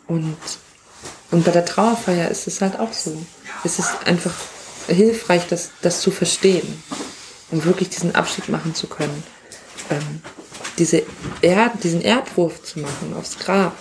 Und 0.07 0.37
und 1.31 1.43
bei 1.43 1.51
der 1.51 1.65
Trauerfeier 1.65 2.29
ist 2.29 2.47
es 2.47 2.61
halt 2.61 2.79
auch 2.79 2.93
so. 2.93 3.17
Es 3.67 3.79
ist 3.79 4.07
einfach 4.07 4.33
hilfreich, 4.87 5.45
das, 5.49 5.71
das 5.81 5.99
zu 5.99 6.09
verstehen, 6.09 6.81
um 7.51 7.65
wirklich 7.65 7.89
diesen 7.89 8.15
Abschied 8.15 8.47
machen 8.47 8.73
zu 8.73 8.87
können. 8.87 9.23
Ähm, 9.89 10.21
diese 10.77 11.03
Erd, 11.41 11.83
diesen 11.83 12.01
Erdwurf 12.01 12.63
zu 12.63 12.79
machen 12.79 13.13
aufs 13.13 13.37
Grab. 13.39 13.75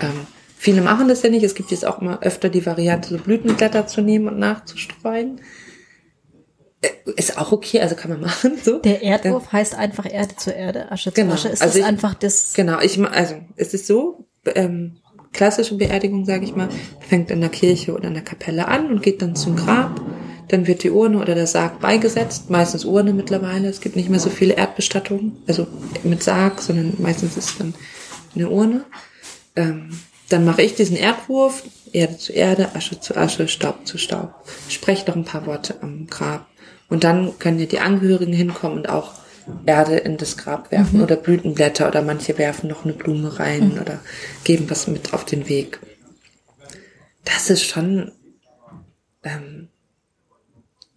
Ähm, 0.00 0.26
viele 0.58 0.82
machen 0.82 1.06
das 1.06 1.22
ja 1.22 1.30
nicht. 1.30 1.44
Es 1.44 1.54
gibt 1.54 1.70
jetzt 1.70 1.86
auch 1.86 2.00
mal 2.00 2.18
öfter 2.22 2.48
die 2.48 2.66
Variante, 2.66 3.10
so 3.10 3.18
Blütenblätter 3.18 3.86
zu 3.86 4.00
nehmen 4.00 4.26
und 4.26 4.40
nachzustreuen. 4.40 5.40
Äh, 6.80 6.88
ist 7.14 7.38
auch 7.38 7.52
okay, 7.52 7.80
also 7.80 7.94
kann 7.94 8.10
man 8.10 8.20
machen. 8.22 8.58
So. 8.60 8.80
Der 8.80 9.00
Erdwurf 9.00 9.44
Dann, 9.44 9.52
heißt 9.52 9.76
einfach 9.76 10.12
Erde 10.12 10.34
zu 10.34 10.50
Erde, 10.50 10.90
Asche 10.90 11.12
zu 11.12 11.20
genau, 11.20 11.34
Asche. 11.34 11.50
Ist 11.50 11.62
also 11.62 11.74
das 11.74 11.82
ich, 11.82 11.84
einfach 11.84 12.14
das? 12.14 12.52
Genau, 12.54 12.80
ich 12.80 13.00
also 13.00 13.36
es 13.54 13.74
ist 13.74 13.86
so, 13.86 14.26
ähm, 14.44 14.98
klassische 15.32 15.76
Beerdigung, 15.76 16.24
sage 16.24 16.44
ich 16.44 16.56
mal, 16.56 16.68
fängt 17.00 17.30
in 17.30 17.40
der 17.40 17.50
Kirche 17.50 17.94
oder 17.94 18.08
in 18.08 18.14
der 18.14 18.24
Kapelle 18.24 18.68
an 18.68 18.86
und 18.86 19.02
geht 19.02 19.22
dann 19.22 19.36
zum 19.36 19.56
Grab. 19.56 20.00
Dann 20.48 20.66
wird 20.66 20.84
die 20.84 20.90
Urne 20.90 21.18
oder 21.18 21.34
der 21.34 21.46
Sarg 21.46 21.80
beigesetzt, 21.80 22.50
meistens 22.50 22.84
Urne 22.84 23.12
mittlerweile. 23.12 23.68
Es 23.68 23.80
gibt 23.80 23.96
nicht 23.96 24.08
mehr 24.08 24.20
so 24.20 24.30
viele 24.30 24.54
Erdbestattungen, 24.54 25.36
also 25.46 25.66
mit 26.04 26.22
Sarg, 26.22 26.62
sondern 26.62 26.94
meistens 26.98 27.36
ist 27.36 27.58
dann 27.58 27.74
eine 28.34 28.48
Urne. 28.48 28.84
Ähm, 29.56 29.90
dann 30.28 30.44
mache 30.44 30.62
ich 30.62 30.74
diesen 30.74 30.96
Erdwurf, 30.96 31.64
Erde 31.92 32.18
zu 32.18 32.32
Erde, 32.32 32.74
Asche 32.74 33.00
zu 33.00 33.16
Asche, 33.16 33.48
Staub 33.48 33.86
zu 33.86 33.98
Staub. 33.98 34.34
Spreche 34.68 35.06
noch 35.06 35.16
ein 35.16 35.24
paar 35.24 35.46
Worte 35.46 35.76
am 35.82 36.06
Grab. 36.08 36.46
Und 36.88 37.04
dann 37.04 37.38
können 37.38 37.58
ja 37.58 37.66
die 37.66 37.80
Angehörigen 37.80 38.32
hinkommen 38.32 38.78
und 38.78 38.88
auch 38.88 39.12
Erde 39.64 39.96
in 39.96 40.16
das 40.16 40.36
Grab 40.36 40.70
werfen 40.70 40.98
mhm. 40.98 41.04
oder 41.04 41.16
Blütenblätter 41.16 41.88
oder 41.88 42.02
manche 42.02 42.36
werfen 42.38 42.68
noch 42.68 42.84
eine 42.84 42.94
Blume 42.94 43.38
rein 43.38 43.74
mhm. 43.74 43.80
oder 43.80 44.00
geben 44.44 44.68
was 44.68 44.86
mit 44.86 45.12
auf 45.14 45.24
den 45.24 45.48
Weg. 45.48 45.80
Das 47.24 47.50
ist 47.50 47.64
schon, 47.64 48.12
ähm, 49.22 49.68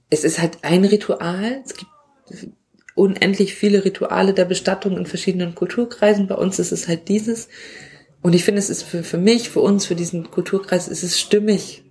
es 0.09 0.23
ist 0.23 0.39
halt 0.39 0.59
ein 0.63 0.85
Ritual. 0.85 1.61
Es 1.65 1.75
gibt 1.75 1.91
unendlich 2.95 3.55
viele 3.55 3.85
Rituale 3.85 4.33
der 4.33 4.45
Bestattung 4.45 4.97
in 4.97 5.05
verschiedenen 5.05 5.55
Kulturkreisen. 5.55 6.27
Bei 6.27 6.35
uns 6.35 6.59
ist 6.59 6.71
es 6.71 6.87
halt 6.87 7.07
dieses. 7.07 7.47
Und 8.21 8.35
ich 8.35 8.43
finde, 8.43 8.59
es 8.59 8.69
ist 8.69 8.83
für, 8.83 9.03
für 9.03 9.17
mich, 9.17 9.49
für 9.49 9.61
uns, 9.61 9.85
für 9.85 9.95
diesen 9.95 10.29
Kulturkreis, 10.29 10.87
ist 10.87 11.03
es 11.03 11.19
stimmig. 11.19 11.83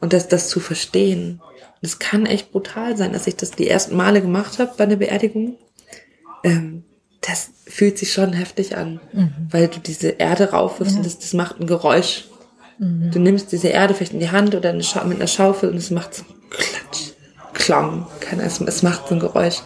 Und 0.00 0.12
das, 0.12 0.28
das 0.28 0.48
zu 0.48 0.60
verstehen. 0.60 1.42
Und 1.42 1.86
es 1.86 1.98
kann 1.98 2.26
echt 2.26 2.52
brutal 2.52 2.96
sein, 2.96 3.12
dass 3.12 3.26
ich 3.26 3.36
das 3.36 3.50
die 3.50 3.68
ersten 3.68 3.96
Male 3.96 4.22
gemacht 4.22 4.58
habe 4.58 4.72
bei 4.76 4.84
einer 4.84 4.96
Beerdigung. 4.96 5.58
Ähm, 6.44 6.84
das 7.20 7.50
fühlt 7.66 7.98
sich 7.98 8.12
schon 8.12 8.32
heftig 8.32 8.76
an, 8.76 9.00
mhm. 9.12 9.32
weil 9.50 9.68
du 9.68 9.78
diese 9.78 10.08
Erde 10.08 10.50
raufwirfst 10.50 10.94
ja. 10.94 10.98
und 10.98 11.06
das, 11.06 11.18
das 11.18 11.32
macht 11.34 11.60
ein 11.60 11.66
Geräusch. 11.66 12.24
Mhm. 12.78 13.10
Du 13.10 13.18
nimmst 13.18 13.52
diese 13.52 13.68
Erde 13.68 13.94
vielleicht 13.94 14.14
in 14.14 14.20
die 14.20 14.30
Hand 14.30 14.54
oder 14.54 14.70
eine 14.70 14.78
mit 14.78 15.18
einer 15.18 15.26
Schaufel 15.26 15.70
und 15.70 15.76
es 15.76 15.90
macht 15.90 16.14
so 16.14 16.24
Klatsch, 16.48 17.12
Klang, 17.52 18.06
keine, 18.20 18.42
es, 18.42 18.60
es 18.60 18.82
macht 18.82 19.08
so 19.08 19.14
ein 19.14 19.20
Geräusch. 19.20 19.62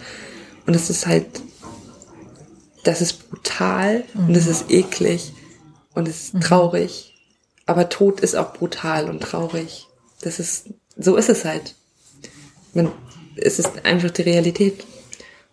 Und 0.66 0.74
es 0.74 0.90
ist 0.90 1.06
halt, 1.06 1.26
das 2.82 3.00
ist 3.00 3.30
brutal 3.30 4.04
mhm. 4.14 4.28
und 4.28 4.34
es 4.34 4.46
ist 4.46 4.70
eklig 4.70 5.32
und 5.94 6.08
es 6.08 6.24
ist 6.24 6.34
mhm. 6.34 6.40
traurig. 6.40 7.14
Aber 7.66 7.88
Tod 7.88 8.20
ist 8.20 8.34
auch 8.34 8.52
brutal 8.52 9.08
und 9.08 9.20
traurig. 9.22 9.86
Das 10.20 10.38
ist, 10.38 10.70
so 10.96 11.16
ist 11.16 11.28
es 11.28 11.44
halt. 11.44 11.74
Man, 12.74 12.90
es 13.36 13.58
ist 13.58 13.84
einfach 13.84 14.10
die 14.10 14.22
Realität. 14.22 14.84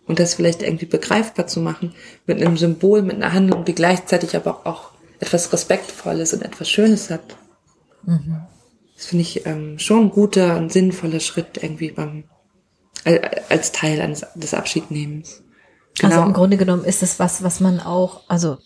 Und 0.06 0.18
das 0.18 0.34
vielleicht 0.34 0.62
irgendwie 0.62 0.86
begreifbar 0.86 1.46
zu 1.46 1.60
machen, 1.60 1.94
mit 2.26 2.40
einem 2.40 2.56
Symbol, 2.56 3.02
mit 3.02 3.16
einer 3.16 3.32
Handlung, 3.32 3.64
die 3.64 3.74
gleichzeitig 3.74 4.34
aber 4.34 4.66
auch 4.66 4.90
etwas 5.20 5.52
Respektvolles 5.52 6.34
und 6.34 6.42
etwas 6.42 6.68
Schönes 6.68 7.08
hat. 7.08 7.36
Mhm. 8.04 8.42
Das 8.96 9.06
finde 9.06 9.22
ich 9.22 9.46
ähm, 9.46 9.78
schon 9.78 10.06
ein 10.06 10.10
guter 10.10 10.56
und 10.56 10.72
sinnvoller 10.72 11.20
Schritt 11.20 11.62
irgendwie 11.62 11.92
beim, 11.92 12.24
als 13.48 13.72
Teil 13.72 14.00
eines, 14.00 14.26
des 14.34 14.54
Abschiednehmens. 14.54 15.42
Genau. 15.98 16.14
Also 16.14 16.26
im 16.26 16.32
Grunde 16.32 16.56
genommen 16.56 16.84
ist 16.84 17.02
es 17.02 17.18
was, 17.18 17.42
was 17.42 17.60
man 17.60 17.78
auch, 17.78 18.22
also 18.28 18.58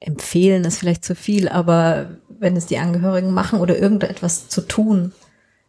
empfehlen 0.00 0.64
ist 0.64 0.78
vielleicht 0.78 1.04
zu 1.04 1.14
viel, 1.14 1.48
aber 1.48 2.18
wenn 2.28 2.56
es 2.56 2.66
die 2.66 2.78
Angehörigen 2.78 3.32
machen 3.32 3.60
oder 3.60 3.78
irgendetwas 3.78 4.48
zu 4.48 4.60
tun, 4.60 5.12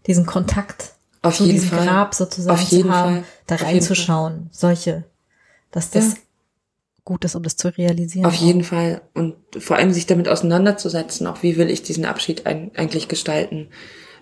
diesen 0.07 0.25
Kontakt 0.25 0.95
auf 1.21 1.37
zu 1.37 1.45
diesem 1.45 1.69
Fall. 1.69 1.85
Grab 1.85 2.15
sozusagen 2.15 2.59
auf 2.59 2.69
jeden 2.69 2.93
haben, 2.93 3.15
Fall. 3.15 3.23
da 3.47 3.55
reinzuschauen, 3.55 4.49
solche, 4.51 5.05
dass 5.71 5.91
das 5.91 6.05
ja. 6.05 6.13
gut 7.03 7.25
ist, 7.25 7.35
um 7.35 7.43
das 7.43 7.55
zu 7.55 7.75
realisieren. 7.75 8.25
Auf 8.25 8.37
auch. 8.37 8.41
jeden 8.41 8.63
Fall 8.63 9.01
und 9.13 9.35
vor 9.57 9.77
allem 9.77 9.93
sich 9.93 10.05
damit 10.05 10.27
auseinanderzusetzen, 10.27 11.27
auch 11.27 11.43
wie 11.43 11.57
will 11.57 11.69
ich 11.69 11.83
diesen 11.83 12.05
Abschied 12.05 12.45
ein, 12.45 12.71
eigentlich 12.75 13.07
gestalten. 13.07 13.69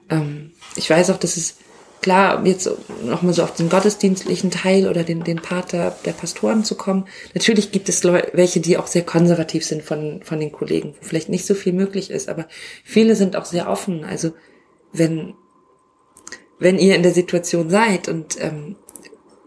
Ähm, 0.10 0.52
ich 0.76 0.90
weiß 0.90 1.10
auch, 1.12 1.18
dass 1.18 1.38
es 1.38 1.58
klar, 2.02 2.46
jetzt 2.46 2.70
nochmal 3.04 3.34
so 3.34 3.44
auf 3.44 3.54
den 3.54 3.70
gottesdienstlichen 3.70 4.52
Teil 4.52 4.88
oder 4.88 5.04
den, 5.04 5.24
den 5.24 5.42
Pater 5.42 5.96
der 6.06 6.14
Pastoren 6.14 6.64
zu 6.64 6.76
kommen. 6.76 7.06
Natürlich 7.34 7.72
gibt 7.72 7.90
es 7.90 8.04
Leute, 8.04 8.32
welche, 8.34 8.60
die 8.60 8.78
auch 8.78 8.88
sehr 8.88 9.04
konservativ 9.04 9.66
sind 9.66 9.84
von, 9.84 10.22
von 10.24 10.40
den 10.40 10.52
Kollegen, 10.52 10.94
wo 10.98 11.06
vielleicht 11.06 11.30
nicht 11.30 11.46
so 11.46 11.54
viel 11.54 11.74
möglich 11.74 12.10
ist, 12.10 12.30
aber 12.30 12.48
viele 12.84 13.16
sind 13.16 13.36
auch 13.36 13.46
sehr 13.46 13.70
offen. 13.70 14.06
Also 14.06 14.32
wenn, 14.94 15.34
wenn 16.60 16.80
ihr 16.80 16.96
in 16.96 17.04
der 17.04 17.14
Situation 17.14 17.70
seid 17.70 18.08
und, 18.08 18.42
ähm, 18.42 18.76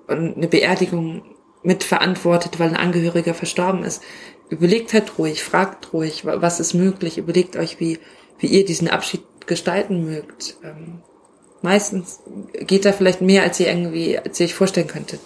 und 0.06 0.36
eine 0.36 0.48
Beerdigung 0.48 1.22
mitverantwortet, 1.62 2.58
weil 2.58 2.70
ein 2.70 2.76
Angehöriger 2.76 3.34
verstorben 3.34 3.84
ist, 3.84 4.02
überlegt 4.48 4.92
halt 4.92 5.18
ruhig, 5.18 5.42
fragt 5.42 5.92
ruhig, 5.92 6.24
was 6.24 6.60
ist 6.60 6.74
möglich, 6.74 7.18
überlegt 7.18 7.56
euch, 7.56 7.80
wie, 7.80 7.98
wie 8.38 8.46
ihr 8.46 8.64
diesen 8.64 8.88
Abschied 8.88 9.22
gestalten 9.46 10.04
mögt. 10.04 10.56
Ähm, 10.64 11.02
meistens 11.62 12.20
geht 12.66 12.84
da 12.84 12.92
vielleicht 12.92 13.20
mehr, 13.20 13.42
als 13.42 13.60
ihr 13.60 13.68
irgendwie, 13.68 14.18
als 14.18 14.40
ihr 14.40 14.46
euch 14.46 14.54
vorstellen 14.54 14.88
könntet. 14.88 15.20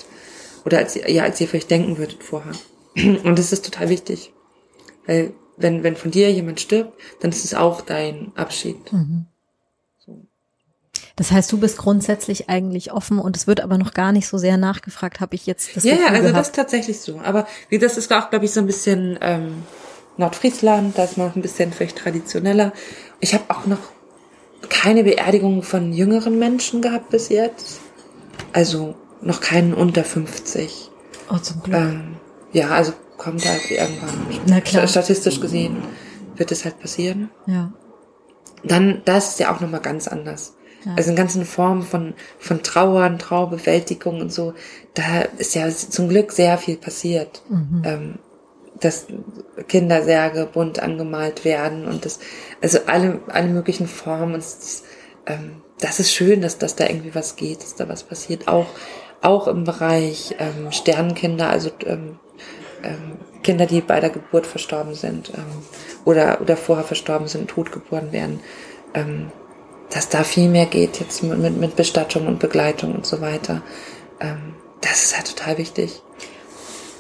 Oder 0.65 0.79
als 0.79 0.97
ihr, 0.97 1.11
ja, 1.11 1.25
als 1.25 1.41
ihr 1.41 1.49
vielleicht 1.49 1.71
denken 1.71 1.99
würdet 1.99 2.23
vorher. 2.23 2.55
Und 2.97 3.39
das 3.39 3.53
ist 3.53 3.65
total 3.65 3.89
wichtig. 3.89 4.33
Weil, 5.07 5.33
wenn, 5.57 5.83
wenn 5.83 5.97
von 5.97 6.11
dir 6.11 6.33
jemand 6.33 6.61
stirbt, 6.61 6.99
dann 7.21 7.31
ist 7.31 7.45
es 7.45 7.55
auch 7.55 7.81
dein 7.81 8.33
Abschied. 8.35 8.93
Mhm. 8.93 9.27
Das 11.17 11.31
heißt, 11.31 11.51
du 11.53 11.59
bist 11.59 11.79
grundsätzlich 11.79 12.49
eigentlich 12.51 12.93
offen 12.93 13.19
und 13.21 13.37
es 13.37 13.47
wird 13.47 13.61
aber 13.61 13.79
noch 13.79 13.95
gar 13.95 14.11
nicht 14.11 14.27
so 14.27 14.37
sehr 14.37 14.57
nachgefragt, 14.57 15.21
habe 15.21 15.37
ich 15.37 15.47
jetzt 15.47 15.77
das 15.77 15.85
Ja, 15.85 15.93
Gefühl 15.93 16.07
ja, 16.07 16.11
also 16.13 16.23
gehabt. 16.23 16.39
das 16.39 16.47
ist 16.49 16.57
tatsächlich 16.57 17.01
so. 17.01 17.21
Aber 17.23 17.47
wie 17.69 17.79
das 17.79 17.97
ist 17.97 18.13
auch, 18.13 18.31
glaube 18.31 18.47
ich, 18.47 18.51
so 18.51 18.61
ein 18.61 18.67
bisschen 18.67 19.17
ähm, 19.21 19.63
Nordfriesland, 20.17 20.99
da 20.99 21.05
ist 21.05 21.17
man 21.17 21.29
noch 21.29 21.37
ein 21.37 21.43
bisschen 21.43 21.73
vielleicht 21.73 21.99
traditioneller. 21.99 22.73
Ich 23.21 23.33
habe 23.35 23.45
auch 23.49 23.67
noch 23.67 23.79
keine 24.69 25.05
Beerdigung 25.05 25.63
von 25.63 25.93
jüngeren 25.93 26.39
Menschen 26.39 26.83
gehabt 26.83 27.11
bis 27.11 27.29
jetzt. 27.29 27.81
Also 28.53 28.95
noch 29.21 29.41
keinen 29.41 29.73
unter 29.75 30.03
50. 30.05 30.91
Oh, 31.31 31.39
zum 31.39 31.63
Glück. 31.63 31.77
Ähm, 31.77 32.17
ja, 32.53 32.71
also 32.71 32.93
kommt 33.19 33.47
halt 33.47 33.71
irgendwann. 33.71 34.27
Na 34.47 34.61
klar. 34.61 34.87
Statistisch 34.89 35.41
gesehen 35.41 35.77
wird 36.37 36.51
es 36.51 36.65
halt 36.65 36.81
passieren. 36.81 37.31
Ja. 37.47 37.73
Dann, 38.65 39.03
das 39.05 39.31
ist 39.31 39.39
ja 39.41 39.55
auch 39.55 39.61
nochmal 39.61 39.81
ganz 39.81 40.09
anders. 40.09 40.55
Ja. 40.85 40.95
Also 40.97 41.11
in 41.11 41.17
ganzen 41.17 41.45
Formen 41.45 41.83
von, 41.83 42.15
von 42.39 42.63
Trauern, 42.63 43.19
Traubewältigung 43.19 44.21
und 44.21 44.33
so, 44.33 44.55
da 44.95 45.23
ist 45.39 45.55
ja 45.55 45.69
zum 45.69 46.09
Glück 46.09 46.33
sehr 46.33 46.59
viel 46.59 46.77
passiert. 46.77 47.43
Mhm. 47.49 47.83
Ähm, 47.85 48.19
dass 48.81 49.07
Kindersärge 49.69 50.47
bunt 50.53 50.81
angemalt 50.81 51.45
werden 51.45 51.87
und 51.87 52.05
das, 52.05 52.19
also 52.61 52.81
alle, 52.87 53.21
alle 53.29 53.49
möglichen 53.49 53.87
Formen. 53.87 54.35
Und 54.35 54.45
das, 54.45 54.83
ähm, 55.27 55.63
das 55.81 56.01
ist 56.01 56.13
schön, 56.13 56.43
dass, 56.43 56.59
dass 56.59 56.77
da 56.77 56.87
irgendwie 56.87 57.15
was 57.15 57.37
geht, 57.37 57.63
dass 57.63 57.77
da 57.77 57.89
was 57.89 58.03
passiert. 58.03 58.49
Auch, 58.49 58.67
auch 59.23 59.49
im 59.49 59.65
Bereich 59.65 60.35
ähm, 60.39 60.73
Sternenkinder, 60.73 61.49
also 61.49 61.71
ähm, 61.87 62.19
ähm, 62.83 63.19
Kinder, 63.43 63.67
die 63.67 63.81
bei 63.81 64.01
der 64.01 64.11
Geburt 64.11 64.47
verstorben 64.47 64.95
sind 64.95 65.31
ähm, 65.35 65.63
oder, 66.05 66.41
oder 66.41 66.57
vorher 66.57 66.85
verstorben 66.85 67.29
sind, 67.29 67.49
totgeboren 67.49 68.13
werden, 68.13 68.41
ähm, 68.95 69.31
dass 69.95 70.09
da 70.09 70.25
viel 70.25 70.49
mehr 70.49 70.67
geht 70.67 70.99
jetzt 70.99 71.23
mit, 71.23 71.57
mit, 71.57 71.77
Bestattung 71.77 72.27
und 72.27 72.41
Begleitung 72.41 72.97
und 72.97 73.07
so 73.07 73.21
weiter. 73.21 73.63
Ähm, 74.21 74.55
das 74.81 75.05
ist 75.05 75.17
halt 75.17 75.37
total 75.37 75.57
wichtig. 75.57 76.03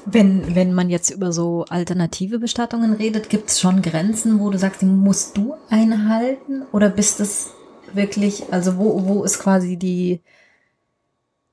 Wenn, 0.07 0.55
wenn 0.55 0.72
man 0.72 0.90
jetzt 0.90 1.11
über 1.11 1.32
so 1.32 1.64
alternative 1.68 2.38
Bestattungen 2.38 2.92
redet, 2.92 3.30
gibt 3.30 3.51
es 3.51 3.61
schon 3.61 3.82
Grenzen, 3.82 4.38
wo 4.38 4.49
du 4.51 4.59
sagst, 4.59 4.82
die 4.82 4.86
musst 4.86 5.36
du 5.36 5.55
einhalten? 5.70 6.62
Oder 6.72 6.88
bist 6.88 7.18
es 7.20 7.51
wirklich, 7.92 8.45
also 8.53 8.76
wo, 8.76 9.07
wo 9.07 9.24
ist 9.24 9.40
quasi 9.40 9.76
die, 9.76 10.20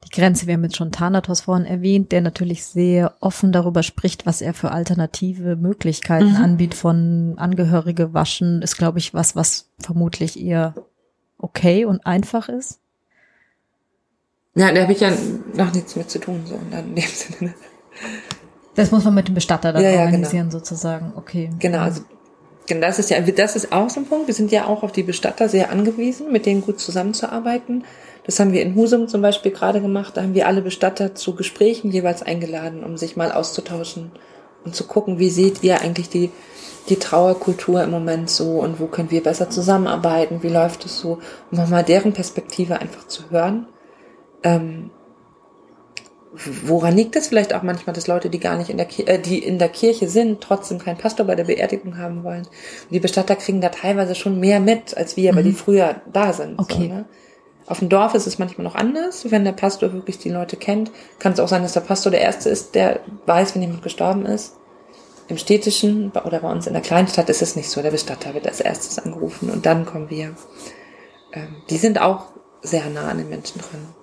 die 0.04 0.10
Grenze? 0.16 0.46
Wir 0.46 0.54
haben 0.54 0.64
jetzt 0.64 0.78
schon 0.78 0.92
Thanatos 0.92 1.42
vorhin 1.42 1.66
erwähnt, 1.66 2.12
der 2.12 2.22
natürlich 2.22 2.66
sehr 2.66 3.16
offen 3.20 3.52
darüber 3.52 3.82
spricht, 3.82 4.28
was 4.28 4.42
er 4.42 4.54
für 4.54 4.72
alternative 4.72 5.56
Möglichkeiten 5.56 6.34
mhm. 6.34 6.44
anbietet 6.44 6.78
von 6.78 7.34
Angehörige 7.38 8.14
waschen, 8.14 8.62
ist, 8.62 8.78
glaube 8.78 9.00
ich, 9.00 9.14
was, 9.16 9.36
was 9.36 9.72
vermutlich 9.80 10.40
eher 10.40 10.76
okay 11.42 11.86
und 11.86 12.06
einfach 12.06 12.50
ist. 12.50 12.80
Ja, 14.56 14.72
da 14.72 14.82
habe 14.82 14.92
ich 14.92 15.00
ja 15.00 15.12
noch 15.54 15.74
nichts 15.74 15.96
mit 15.96 16.10
zu 16.10 16.20
tun, 16.20 16.44
so 16.46 16.56
in 16.56 16.96
dem 16.96 16.98
Sinne. 17.08 17.54
Das 18.76 18.92
muss 18.92 19.04
man 19.04 19.14
mit 19.14 19.28
dem 19.28 19.36
Bestatter 19.36 19.74
dann 19.74 19.84
ja, 19.84 19.92
ja, 19.92 20.02
organisieren, 20.02 20.50
genau. 20.50 20.60
sozusagen. 20.60 21.14
Okay. 21.16 21.50
Genau, 21.60 21.80
also 21.80 22.02
genau, 22.68 22.88
das 22.88 23.00
ist 23.00 23.10
ja, 23.10 23.20
das 23.20 23.56
ist 23.56 23.72
auch 23.72 23.90
so 23.90 24.00
ein 24.00 24.06
Punkt. 24.06 24.28
Wir 24.28 24.34
sind 24.34 24.52
ja 24.52 24.66
auch 24.66 24.84
auf 24.84 24.92
die 24.92 25.04
Bestatter 25.04 25.50
sehr 25.50 25.72
angewiesen, 25.72 26.32
mit 26.32 26.46
denen 26.46 26.62
gut 26.62 26.80
zusammenzuarbeiten. 26.80 27.84
Das 28.26 28.40
haben 28.40 28.54
wir 28.54 28.62
in 28.62 28.76
Husum 28.76 29.08
zum 29.08 29.22
Beispiel 29.22 29.52
gerade 29.52 29.82
gemacht. 29.82 30.16
Da 30.16 30.22
haben 30.22 30.36
wir 30.36 30.48
alle 30.48 30.62
Bestatter 30.62 31.16
zu 31.16 31.36
Gesprächen 31.36 31.92
jeweils 31.92 32.22
eingeladen, 32.22 32.84
um 32.84 32.98
sich 32.98 33.16
mal 33.16 33.32
auszutauschen 33.32 34.12
und 34.64 34.76
zu 34.76 34.86
gucken, 34.86 35.20
wie 35.20 35.30
seht 35.30 35.64
ihr 35.64 35.82
eigentlich 35.82 36.10
die, 36.10 36.32
die 36.90 36.98
Trauerkultur 36.98 37.84
im 37.84 37.92
Moment 37.92 38.30
so 38.30 38.60
und 38.60 38.80
wo 38.80 38.88
können 38.88 39.12
wir 39.12 39.24
besser 39.24 39.50
zusammenarbeiten, 39.50 40.44
wie 40.44 40.50
läuft 40.50 40.86
es 40.86 41.00
so, 41.00 41.20
um 41.52 41.58
nochmal 41.58 41.84
deren 41.84 42.14
Perspektive 42.14 42.80
einfach 42.80 43.08
zu 43.08 43.30
hören. 43.30 43.68
Ähm, 44.44 44.92
woran 46.64 46.96
liegt 46.96 47.16
es 47.16 47.28
vielleicht 47.28 47.54
auch 47.54 47.64
manchmal, 47.64 47.94
dass 47.94 48.08
Leute, 48.08 48.30
die 48.30 48.40
gar 48.40 48.58
nicht 48.58 48.70
in 48.70 48.78
der 48.78 48.86
Kirche, 48.86 49.12
äh, 49.12 49.20
die 49.20 49.40
in 49.40 49.60
der 49.60 49.70
Kirche 49.70 50.08
sind, 50.08 50.42
trotzdem 50.42 50.80
keinen 50.80 50.98
Pastor 50.98 51.26
bei 51.26 51.36
der 51.36 51.44
Beerdigung 51.44 51.98
haben 51.98 52.24
wollen? 52.24 52.44
Und 52.44 52.92
die 52.92 53.00
Bestatter 53.00 53.36
kriegen 53.36 53.62
da 53.62 53.70
teilweise 53.70 54.16
schon 54.16 54.40
mehr 54.40 54.60
mit, 54.60 54.96
als 54.96 55.18
wir, 55.18 55.32
mhm. 55.32 55.38
weil 55.38 55.44
die 55.44 55.54
früher 55.54 56.02
da 56.12 56.34
sind. 56.34 56.58
Okay. 56.58 56.88
So, 56.88 56.94
ne? 56.94 57.06
Auf 57.68 57.80
dem 57.80 57.90
Dorf 57.90 58.16
ist 58.16 58.28
es 58.28 58.40
manchmal 58.40 58.66
noch 58.66 58.76
anders. 58.76 59.32
Wenn 59.32 59.46
der 59.46 59.52
Pastor 59.52 59.94
wirklich 59.94 60.18
die 60.18 60.30
Leute 60.30 60.58
kennt, 60.58 60.92
kann 61.20 61.34
es 61.34 61.40
auch 61.40 61.48
sein, 61.48 61.62
dass 61.62 61.74
der 61.74 61.82
Pastor 61.82 62.12
der 62.12 62.22
Erste 62.22 62.50
ist, 62.50 62.76
der 62.76 63.02
weiß, 63.26 63.56
wenn 63.56 63.62
jemand 63.62 63.84
gestorben 63.84 64.26
ist. 64.26 64.58
Im 65.28 65.38
städtischen 65.38 66.12
oder 66.12 66.40
bei 66.40 66.52
uns 66.52 66.68
in 66.68 66.74
der 66.74 66.82
Kleinstadt 66.82 67.30
ist 67.30 67.42
es 67.42 67.56
nicht 67.56 67.70
so. 67.70 67.82
Der 67.82 67.92
Bestatter 67.92 68.34
wird 68.34 68.48
als 68.48 68.60
erstes 68.60 69.00
angerufen 69.00 69.50
und 69.50 69.66
dann 69.66 69.86
kommen 69.86 70.10
wir. 70.10 70.36
Ähm, 71.32 71.56
die 71.70 71.78
sind 71.78 72.02
auch 72.02 72.26
sehr 72.62 72.90
nah 72.90 73.08
an 73.08 73.18
den 73.18 73.30
Menschen 73.30 73.62
dran. 73.62 73.96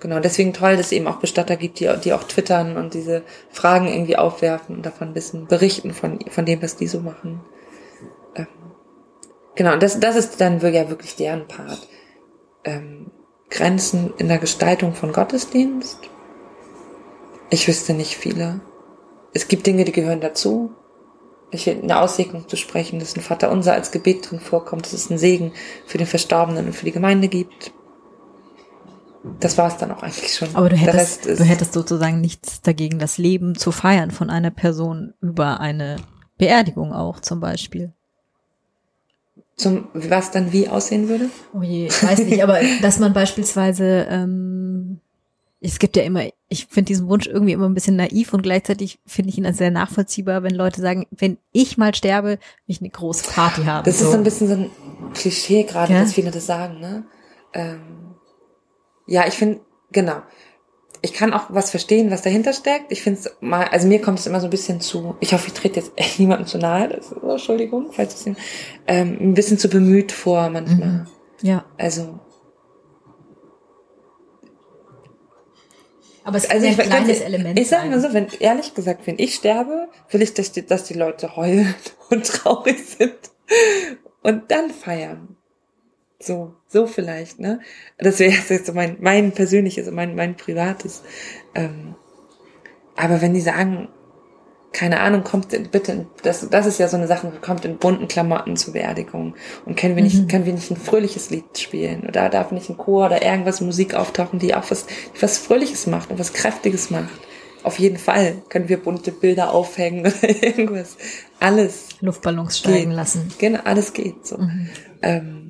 Genau, 0.00 0.20
deswegen 0.20 0.52
toll, 0.52 0.76
dass 0.76 0.86
es 0.86 0.92
eben 0.92 1.06
auch 1.06 1.16
Bestatter 1.16 1.56
gibt, 1.56 1.80
die, 1.80 1.90
die 2.04 2.12
auch 2.12 2.24
twittern 2.24 2.76
und 2.76 2.94
diese 2.94 3.22
Fragen 3.50 3.88
irgendwie 3.88 4.16
aufwerfen 4.16 4.76
und 4.76 4.86
davon 4.86 5.08
ein 5.08 5.14
bisschen 5.14 5.46
berichten 5.46 5.92
von, 5.94 6.20
von 6.30 6.44
dem, 6.44 6.62
was 6.62 6.76
die 6.76 6.86
so 6.86 7.00
machen. 7.00 7.40
Ähm, 8.34 8.46
genau, 9.54 9.72
und 9.72 9.82
das, 9.82 9.98
das 9.98 10.16
ist 10.16 10.40
dann 10.40 10.60
ja 10.60 10.90
wirklich 10.90 11.16
deren 11.16 11.48
Part. 11.48 11.88
Ähm, 12.66 13.10
Grenzen 13.48 14.12
in 14.18 14.28
der 14.28 14.38
Gestaltung 14.38 14.92
von 14.92 15.12
Gottesdienst? 15.12 15.98
Ich 17.48 17.66
wüsste 17.66 17.94
nicht 17.94 18.16
viele. 18.16 18.60
Es 19.32 19.48
gibt 19.48 19.66
Dinge, 19.66 19.84
die 19.84 19.92
gehören 19.92 20.20
dazu. 20.20 20.72
Ich 21.52 21.70
eine 21.70 22.00
Aussegnung 22.00 22.48
zu 22.48 22.56
sprechen, 22.56 22.98
dass 22.98 23.16
ein 23.16 23.22
Vater 23.22 23.50
unser 23.50 23.72
als 23.72 23.92
Gebet 23.92 24.30
drin 24.30 24.40
vorkommt, 24.40 24.84
dass 24.84 24.92
es 24.92 25.08
einen 25.08 25.18
Segen 25.18 25.52
für 25.86 25.96
den 25.96 26.06
Verstorbenen 26.06 26.66
und 26.66 26.72
für 26.74 26.84
die 26.84 26.92
Gemeinde 26.92 27.28
gibt 27.28 27.72
das 29.40 29.58
war 29.58 29.68
es 29.68 29.76
dann 29.76 29.90
auch 29.92 30.02
eigentlich 30.02 30.34
schon. 30.34 30.54
Aber 30.54 30.68
du 30.68 30.76
hättest, 30.76 31.26
du 31.26 31.44
hättest 31.44 31.72
sozusagen 31.72 32.20
nichts 32.20 32.60
dagegen, 32.62 32.98
das 32.98 33.18
Leben 33.18 33.56
zu 33.56 33.72
feiern 33.72 34.10
von 34.10 34.30
einer 34.30 34.50
Person 34.50 35.14
über 35.20 35.60
eine 35.60 35.96
Beerdigung 36.38 36.92
auch 36.92 37.20
zum 37.20 37.40
Beispiel. 37.40 37.94
Zum, 39.56 39.88
was 39.94 40.30
dann 40.30 40.52
wie 40.52 40.68
aussehen 40.68 41.08
würde? 41.08 41.30
Oh 41.54 41.62
je, 41.62 41.86
ich 41.86 42.02
weiß 42.02 42.18
nicht, 42.20 42.42
aber 42.42 42.60
dass 42.82 42.98
man 42.98 43.14
beispielsweise, 43.14 44.06
ähm, 44.10 45.00
es 45.60 45.78
gibt 45.78 45.96
ja 45.96 46.02
immer, 46.02 46.24
ich 46.48 46.66
finde 46.66 46.88
diesen 46.88 47.08
Wunsch 47.08 47.26
irgendwie 47.26 47.52
immer 47.52 47.66
ein 47.66 47.74
bisschen 47.74 47.96
naiv 47.96 48.34
und 48.34 48.42
gleichzeitig 48.42 48.98
finde 49.06 49.30
ich 49.30 49.38
ihn 49.38 49.46
als 49.46 49.56
sehr 49.56 49.70
nachvollziehbar, 49.70 50.42
wenn 50.42 50.54
Leute 50.54 50.82
sagen, 50.82 51.06
wenn 51.10 51.38
ich 51.52 51.78
mal 51.78 51.94
sterbe, 51.94 52.28
will 52.28 52.38
ich 52.66 52.80
eine 52.80 52.90
große 52.90 53.30
Party 53.30 53.64
haben. 53.64 53.84
Das 53.84 53.98
so. 53.98 54.04
ist 54.04 54.10
so 54.12 54.18
ein 54.18 54.24
bisschen 54.24 54.48
so 54.48 54.54
ein 54.54 54.70
Klischee 55.14 55.62
gerade, 55.64 55.92
ja? 55.92 56.00
dass 56.00 56.12
viele 56.12 56.30
das 56.30 56.44
sagen, 56.44 56.78
ne? 56.78 57.06
Ähm 57.54 57.80
ja, 59.06 59.26
ich 59.26 59.34
finde, 59.34 59.60
genau. 59.92 60.22
Ich 61.06 61.12
kann 61.12 61.32
auch 61.32 61.44
was 61.50 61.70
verstehen, 61.70 62.10
was 62.10 62.22
dahinter 62.22 62.52
steckt. 62.52 62.90
Ich 62.90 63.00
finde 63.00 63.20
es 63.20 63.36
mal, 63.40 63.68
also 63.68 63.86
mir 63.86 64.00
kommt 64.00 64.18
es 64.18 64.26
immer 64.26 64.40
so 64.40 64.48
ein 64.48 64.50
bisschen 64.50 64.80
zu, 64.80 65.14
ich 65.20 65.32
hoffe, 65.32 65.46
ich 65.46 65.52
trete 65.52 65.78
jetzt 65.78 65.92
echt 65.94 66.18
niemandem 66.18 66.48
zu 66.48 66.58
nahe, 66.58 66.88
das 66.88 67.12
ist, 67.12 67.22
oh, 67.22 67.30
Entschuldigung, 67.30 67.92
falls 67.92 68.26
es 68.26 68.36
ähm, 68.88 69.16
ein 69.20 69.34
bisschen 69.34 69.56
zu 69.56 69.68
bemüht 69.68 70.10
vor 70.10 70.50
manchmal. 70.50 70.88
Mhm. 70.88 71.06
Ja. 71.42 71.64
Also. 71.78 72.18
Aber 76.24 76.38
es 76.38 76.44
ist 76.46 76.50
also 76.50 76.66
ein 76.66 76.76
kleines 76.76 77.20
Element. 77.20 77.56
Ich 77.56 77.68
sage 77.68 77.88
mal 77.88 78.00
so, 78.00 78.12
wenn, 78.12 78.26
ehrlich 78.40 78.74
gesagt, 78.74 79.06
wenn 79.06 79.20
ich 79.20 79.36
sterbe, 79.36 79.86
will 80.10 80.22
ich, 80.22 80.34
dass 80.34 80.50
die, 80.50 80.66
dass 80.66 80.82
die 80.82 80.94
Leute 80.94 81.36
heulen 81.36 81.72
und 82.10 82.26
traurig 82.26 82.84
sind 82.84 83.14
und 84.24 84.50
dann 84.50 84.70
feiern. 84.70 85.35
So, 86.18 86.54
so 86.68 86.86
vielleicht, 86.86 87.40
ne? 87.40 87.60
Das 87.98 88.18
wäre 88.18 88.32
jetzt 88.32 88.66
so 88.66 88.72
mein, 88.72 88.96
mein 89.00 89.32
persönliches, 89.32 89.90
mein, 89.90 90.14
mein 90.14 90.36
privates. 90.36 91.02
Ähm, 91.54 91.94
aber 92.96 93.20
wenn 93.20 93.34
die 93.34 93.40
sagen, 93.40 93.88
keine 94.72 95.00
Ahnung, 95.00 95.24
kommt 95.24 95.52
in, 95.54 95.70
bitte, 95.70 96.06
das, 96.22 96.48
das 96.50 96.66
ist 96.66 96.78
ja 96.78 96.88
so 96.88 96.98
eine 96.98 97.06
Sache, 97.06 97.32
kommt 97.40 97.64
in 97.64 97.78
bunten 97.78 98.08
Klamotten 98.08 98.56
zur 98.56 98.74
Beerdigung 98.74 99.34
und 99.64 99.76
können 99.76 99.96
wir 99.96 100.02
nicht, 100.02 100.22
mhm. 100.22 100.28
können 100.28 100.44
wir 100.44 100.52
nicht 100.52 100.70
ein 100.70 100.76
fröhliches 100.76 101.30
Lied 101.30 101.58
spielen 101.58 102.06
oder 102.06 102.28
darf 102.28 102.50
nicht 102.50 102.68
ein 102.68 102.76
Chor 102.76 103.06
oder 103.06 103.22
irgendwas 103.22 103.62
Musik 103.62 103.94
auftauchen, 103.94 104.38
die 104.38 104.54
auch 104.54 104.70
was, 104.70 104.86
was 105.18 105.38
Fröhliches 105.38 105.86
macht 105.86 106.10
und 106.10 106.18
was 106.18 106.34
Kräftiges 106.34 106.90
macht. 106.90 107.08
Auf 107.62 107.78
jeden 107.78 107.96
Fall 107.96 108.42
können 108.50 108.68
wir 108.68 108.76
bunte 108.76 109.12
Bilder 109.12 109.52
aufhängen 109.52 110.00
oder 110.06 110.42
irgendwas. 110.42 110.98
Alles. 111.40 111.88
Luftballons 112.00 112.58
steigen 112.58 112.90
geht. 112.90 112.96
lassen. 112.96 113.32
Genau, 113.38 113.60
alles 113.64 113.92
geht 113.94 114.26
so. 114.26 114.36
Mhm. 114.38 114.68
Ähm, 115.00 115.45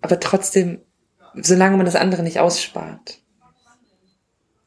aber 0.00 0.20
trotzdem, 0.20 0.80
solange 1.34 1.76
man 1.76 1.86
das 1.86 1.96
andere 1.96 2.22
nicht 2.22 2.40
ausspart. 2.40 3.18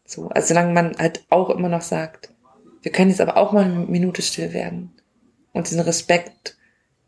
So, 0.05 0.27
also 0.29 0.49
solange 0.49 0.73
man 0.73 0.97
halt 0.97 1.25
auch 1.29 1.49
immer 1.49 1.69
noch 1.69 1.81
sagt, 1.81 2.33
wir 2.81 2.91
können 2.91 3.09
jetzt 3.09 3.21
aber 3.21 3.37
auch 3.37 3.51
mal 3.51 3.65
eine 3.65 3.85
Minute 3.85 4.21
still 4.21 4.53
werden. 4.53 4.91
Und 5.53 5.69
diesen 5.69 5.81
Respekt, 5.81 6.57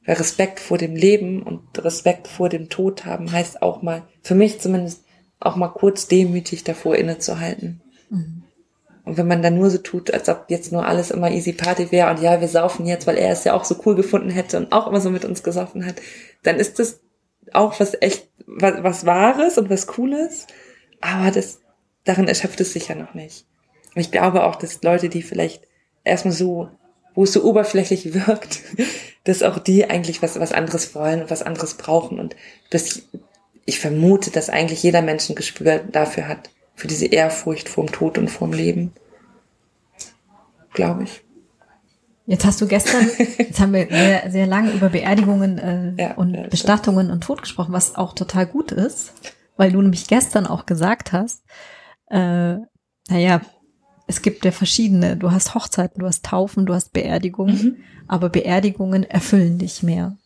weil 0.05 0.15
Respekt 0.15 0.59
vor 0.59 0.77
dem 0.77 0.95
Leben 0.95 1.43
und 1.43 1.83
Respekt 1.83 2.27
vor 2.27 2.49
dem 2.49 2.69
Tod 2.69 3.05
haben, 3.05 3.31
heißt 3.31 3.61
auch 3.61 3.81
mal, 3.81 4.03
für 4.21 4.35
mich 4.35 4.59
zumindest, 4.59 5.03
auch 5.39 5.55
mal 5.57 5.69
kurz 5.69 6.07
demütig 6.07 6.63
davor 6.63 6.95
innezuhalten. 6.95 7.81
Mhm. 8.09 8.43
Und 9.03 9.17
wenn 9.17 9.27
man 9.27 9.41
dann 9.41 9.55
nur 9.55 9.69
so 9.69 9.79
tut, 9.79 10.13
als 10.13 10.29
ob 10.29 10.45
jetzt 10.47 10.71
nur 10.71 10.85
alles 10.85 11.11
immer 11.11 11.29
easy 11.29 11.51
party 11.51 11.91
wäre 11.91 12.09
und 12.09 12.21
ja, 12.21 12.39
wir 12.39 12.47
saufen 12.47 12.85
jetzt, 12.85 13.05
weil 13.05 13.17
er 13.17 13.33
es 13.33 13.43
ja 13.43 13.53
auch 13.53 13.65
so 13.65 13.75
cool 13.85 13.95
gefunden 13.95 14.29
hätte 14.29 14.57
und 14.57 14.71
auch 14.71 14.87
immer 14.87 15.01
so 15.01 15.09
mit 15.09 15.25
uns 15.25 15.43
gesoffen 15.43 15.85
hat, 15.85 15.95
dann 16.43 16.55
ist 16.55 16.79
das 16.79 17.01
auch 17.51 17.79
was 17.79 17.95
echt, 18.01 18.29
was, 18.45 18.83
was 18.83 19.05
Wahres 19.05 19.57
und 19.57 19.69
was 19.69 19.87
Cooles, 19.87 20.47
aber 21.01 21.31
das, 21.31 21.59
darin 22.03 22.27
erschöpft 22.27 22.61
es 22.61 22.73
sich 22.73 22.87
ja 22.87 22.95
noch 22.95 23.13
nicht. 23.13 23.45
Und 23.95 24.01
ich 24.01 24.11
glaube 24.11 24.43
auch, 24.43 24.55
dass 24.55 24.81
Leute, 24.83 25.09
die 25.09 25.21
vielleicht 25.21 25.63
erstmal 26.03 26.33
so, 26.33 26.69
wo 27.13 27.23
es 27.23 27.33
so 27.33 27.43
oberflächlich 27.43 28.13
wirkt, 28.27 28.61
dass 29.23 29.43
auch 29.43 29.59
die 29.59 29.89
eigentlich 29.89 30.21
was, 30.21 30.39
was 30.39 30.51
anderes 30.51 30.95
wollen 30.95 31.21
und 31.21 31.31
was 31.31 31.43
anderes 31.43 31.75
brauchen 31.75 32.19
und 32.19 32.35
dass 32.69 33.03
ich 33.65 33.79
vermute, 33.79 34.31
dass 34.31 34.49
eigentlich 34.49 34.83
jeder 34.83 35.01
Mensch 35.01 35.29
ein 35.29 35.35
Gespür 35.35 35.79
dafür 35.79 36.27
hat, 36.27 36.49
für 36.75 36.87
diese 36.87 37.05
Ehrfurcht 37.05 37.69
vorm 37.69 37.91
Tod 37.91 38.17
und 38.17 38.29
vorm 38.29 38.51
Leben. 38.51 38.93
Glaube 40.73 41.03
ich. 41.03 41.23
Jetzt 42.25 42.45
hast 42.45 42.61
du 42.61 42.67
gestern, 42.67 43.09
jetzt 43.37 43.59
haben 43.59 43.73
wir 43.73 43.87
sehr, 43.87 44.31
sehr 44.31 44.47
lange 44.47 44.71
über 44.71 44.89
Beerdigungen 44.89 45.57
äh, 45.57 45.93
ja, 46.01 46.13
und 46.15 46.33
ja, 46.33 46.47
Bestattungen 46.47 47.11
und 47.11 47.21
Tod 47.23 47.41
gesprochen, 47.41 47.73
was 47.73 47.95
auch 47.95 48.13
total 48.13 48.45
gut 48.45 48.71
ist, 48.71 49.13
weil 49.57 49.71
du 49.71 49.81
nämlich 49.81 50.07
gestern 50.07 50.47
auch 50.47 50.65
gesagt 50.65 51.11
hast, 51.11 51.43
äh, 52.09 52.55
naja, 53.09 53.41
es 54.07 54.21
gibt 54.21 54.45
ja 54.45 54.51
verschiedene, 54.51 55.17
du 55.17 55.31
hast 55.31 55.55
Hochzeiten, 55.55 55.99
du 55.99 56.05
hast 56.05 56.25
Taufen, 56.25 56.65
du 56.65 56.73
hast 56.73 56.93
Beerdigungen, 56.93 57.55
mhm. 57.55 57.75
aber 58.07 58.29
Beerdigungen 58.29 59.03
erfüllen 59.03 59.57
dich 59.57 59.83
mehr. 59.83 60.17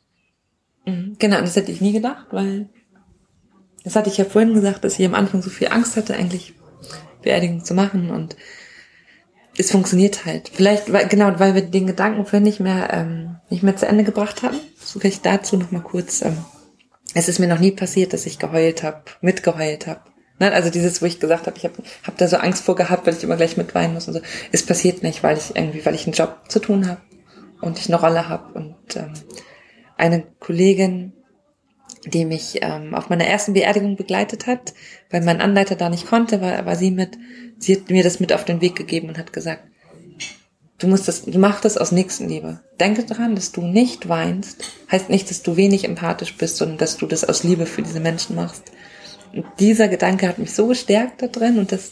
Mhm. 0.86 1.16
Genau, 1.20 1.41
das 1.41 1.56
hätte 1.56 1.72
ich 1.72 1.82
nie 1.82 1.93
gedacht, 1.93 2.28
weil 2.32 2.70
das 3.84 3.95
hatte 3.95 4.10
ich 4.10 4.18
ja 4.18 4.26
vorhin 4.26 4.54
gesagt, 4.54 4.84
dass 4.84 5.00
ich 5.00 5.06
am 5.06 5.16
Anfang 5.16 5.41
so 5.41 5.50
viel 5.50 5.70
Angst 5.70 5.95
hatte, 5.95 6.16
eigentlich 6.16 6.54
Beerdigung 7.22 7.64
zu 7.64 7.74
machen 7.74 8.12
und 8.12 8.36
es 9.58 9.72
funktioniert 9.72 10.26
halt. 10.26 10.51
Vielleicht, 10.53 10.91
weil, 10.93 11.08
genau, 11.08 11.39
weil 11.39 11.55
wir 11.55 11.64
den 11.64 11.88
Gedanken 11.88 12.26
vorhin 12.26 12.43
nicht 12.43 12.60
mehr, 12.60 12.89
ähm, 12.91 13.38
nicht 13.49 13.64
mehr 13.64 13.76
zu 13.76 13.88
Ende 13.88 14.03
gebracht 14.03 14.43
haben. 14.43 14.58
So 14.80 14.99
vielleicht 14.99 15.26
dazu 15.26 15.58
noch 15.58 15.72
mal 15.72 15.82
kurz. 15.82 16.22
Ähm, 16.22 16.38
es 17.14 17.28
ist 17.28 17.39
mir 17.39 17.47
noch 17.47 17.60
nie 17.60 17.72
passiert, 17.72 18.14
dass 18.14 18.26
ich 18.26 18.39
geheult 18.39 18.84
habe, 18.84 19.01
mitgeheult 19.22 19.88
habe. 19.88 20.01
Ne? 20.39 20.51
Also 20.51 20.70
dieses, 20.70 21.01
wo 21.01 21.05
ich 21.05 21.20
gesagt 21.20 21.47
habe, 21.47 21.58
ich 21.58 21.64
habe 21.64 21.76
hab 22.03 22.18
da 22.18 22.28
so 22.28 22.38
Angst 22.38 22.64
vor 22.64 22.76
gehabt, 22.76 23.08
weil 23.08 23.16
ich 23.16 23.24
immer 23.24 23.38
gleich 23.38 23.58
mitweinen 23.58 23.93
muss 23.93 24.08
und 24.08 24.14
so. 24.14 24.22
Es 24.51 24.64
passiert 24.64 25.01
nicht, 25.01 25.24
weil 25.24 25.38
ich 25.38 25.55
irgendwie, 25.55 25.86
weil 25.86 25.95
ich 25.95 26.05
einen 26.05 26.14
Job 26.14 26.38
zu 26.47 26.60
tun 26.60 26.88
habe 26.88 27.01
und 27.62 27.80
ich 27.80 27.88
eine 27.88 27.99
Rolle 27.99 28.30
habe. 28.30 28.53
Und 28.53 28.95
ähm, 28.95 29.14
eine 29.97 30.24
Kollegin, 30.39 31.14
die 32.10 32.26
mich 32.26 32.60
ähm, 32.62 32.93
auf 32.95 33.10
meiner 33.10 33.26
ersten 33.26 33.53
Beerdigung 33.53 33.95
begleitet 33.95 34.47
hat, 34.47 34.74
weil 35.10 35.22
mein 35.22 35.41
Anleiter 35.41 35.76
da 35.76 35.89
nicht 35.89 36.08
konnte, 36.08 36.41
war, 36.41 36.66
war 36.66 36.76
sie 36.76 36.91
mit 36.91 37.18
sie 37.60 37.76
hat 37.76 37.89
mir 37.89 38.03
das 38.03 38.20
mit 38.20 38.34
auf 38.34 38.45
den 38.45 38.62
Weg 38.62 38.76
gegeben 38.76 39.10
und 39.10 39.18
hat 39.18 39.34
gesagt, 39.34 39.64
du 40.78 40.88
musst 40.88 41.08
das, 41.08 41.24
du 41.26 41.39
mach 41.39 41.62
das 41.62 41.78
aus 41.78 41.91
Nächstenliebe. 41.91 42.62
Denke 42.80 43.03
daran, 43.03 43.36
dass 43.36 43.51
du 43.51 43.62
nicht 43.62 44.10
weinst, 44.10 44.64
heißt 44.91 45.10
nicht, 45.10 45.30
dass 45.30 45.43
du 45.43 45.58
wenig 45.58 45.86
empathisch 45.86 46.36
bist, 46.36 46.58
sondern 46.58 46.78
dass 46.78 46.97
du 46.97 47.05
das 47.05 47.24
aus 47.24 47.43
Liebe 47.43 47.66
für 47.66 47.82
diese 47.82 47.99
Menschen 47.99 48.36
machst. 48.36 48.64
Und 49.34 49.45
dieser 49.60 49.88
Gedanke 49.88 50.28
hat 50.28 50.38
mich 50.38 50.53
so 50.53 50.68
gestärkt 50.68 51.22
da 51.22 51.28
drin 51.28 51.60
und 51.60 51.72
das, 51.72 51.91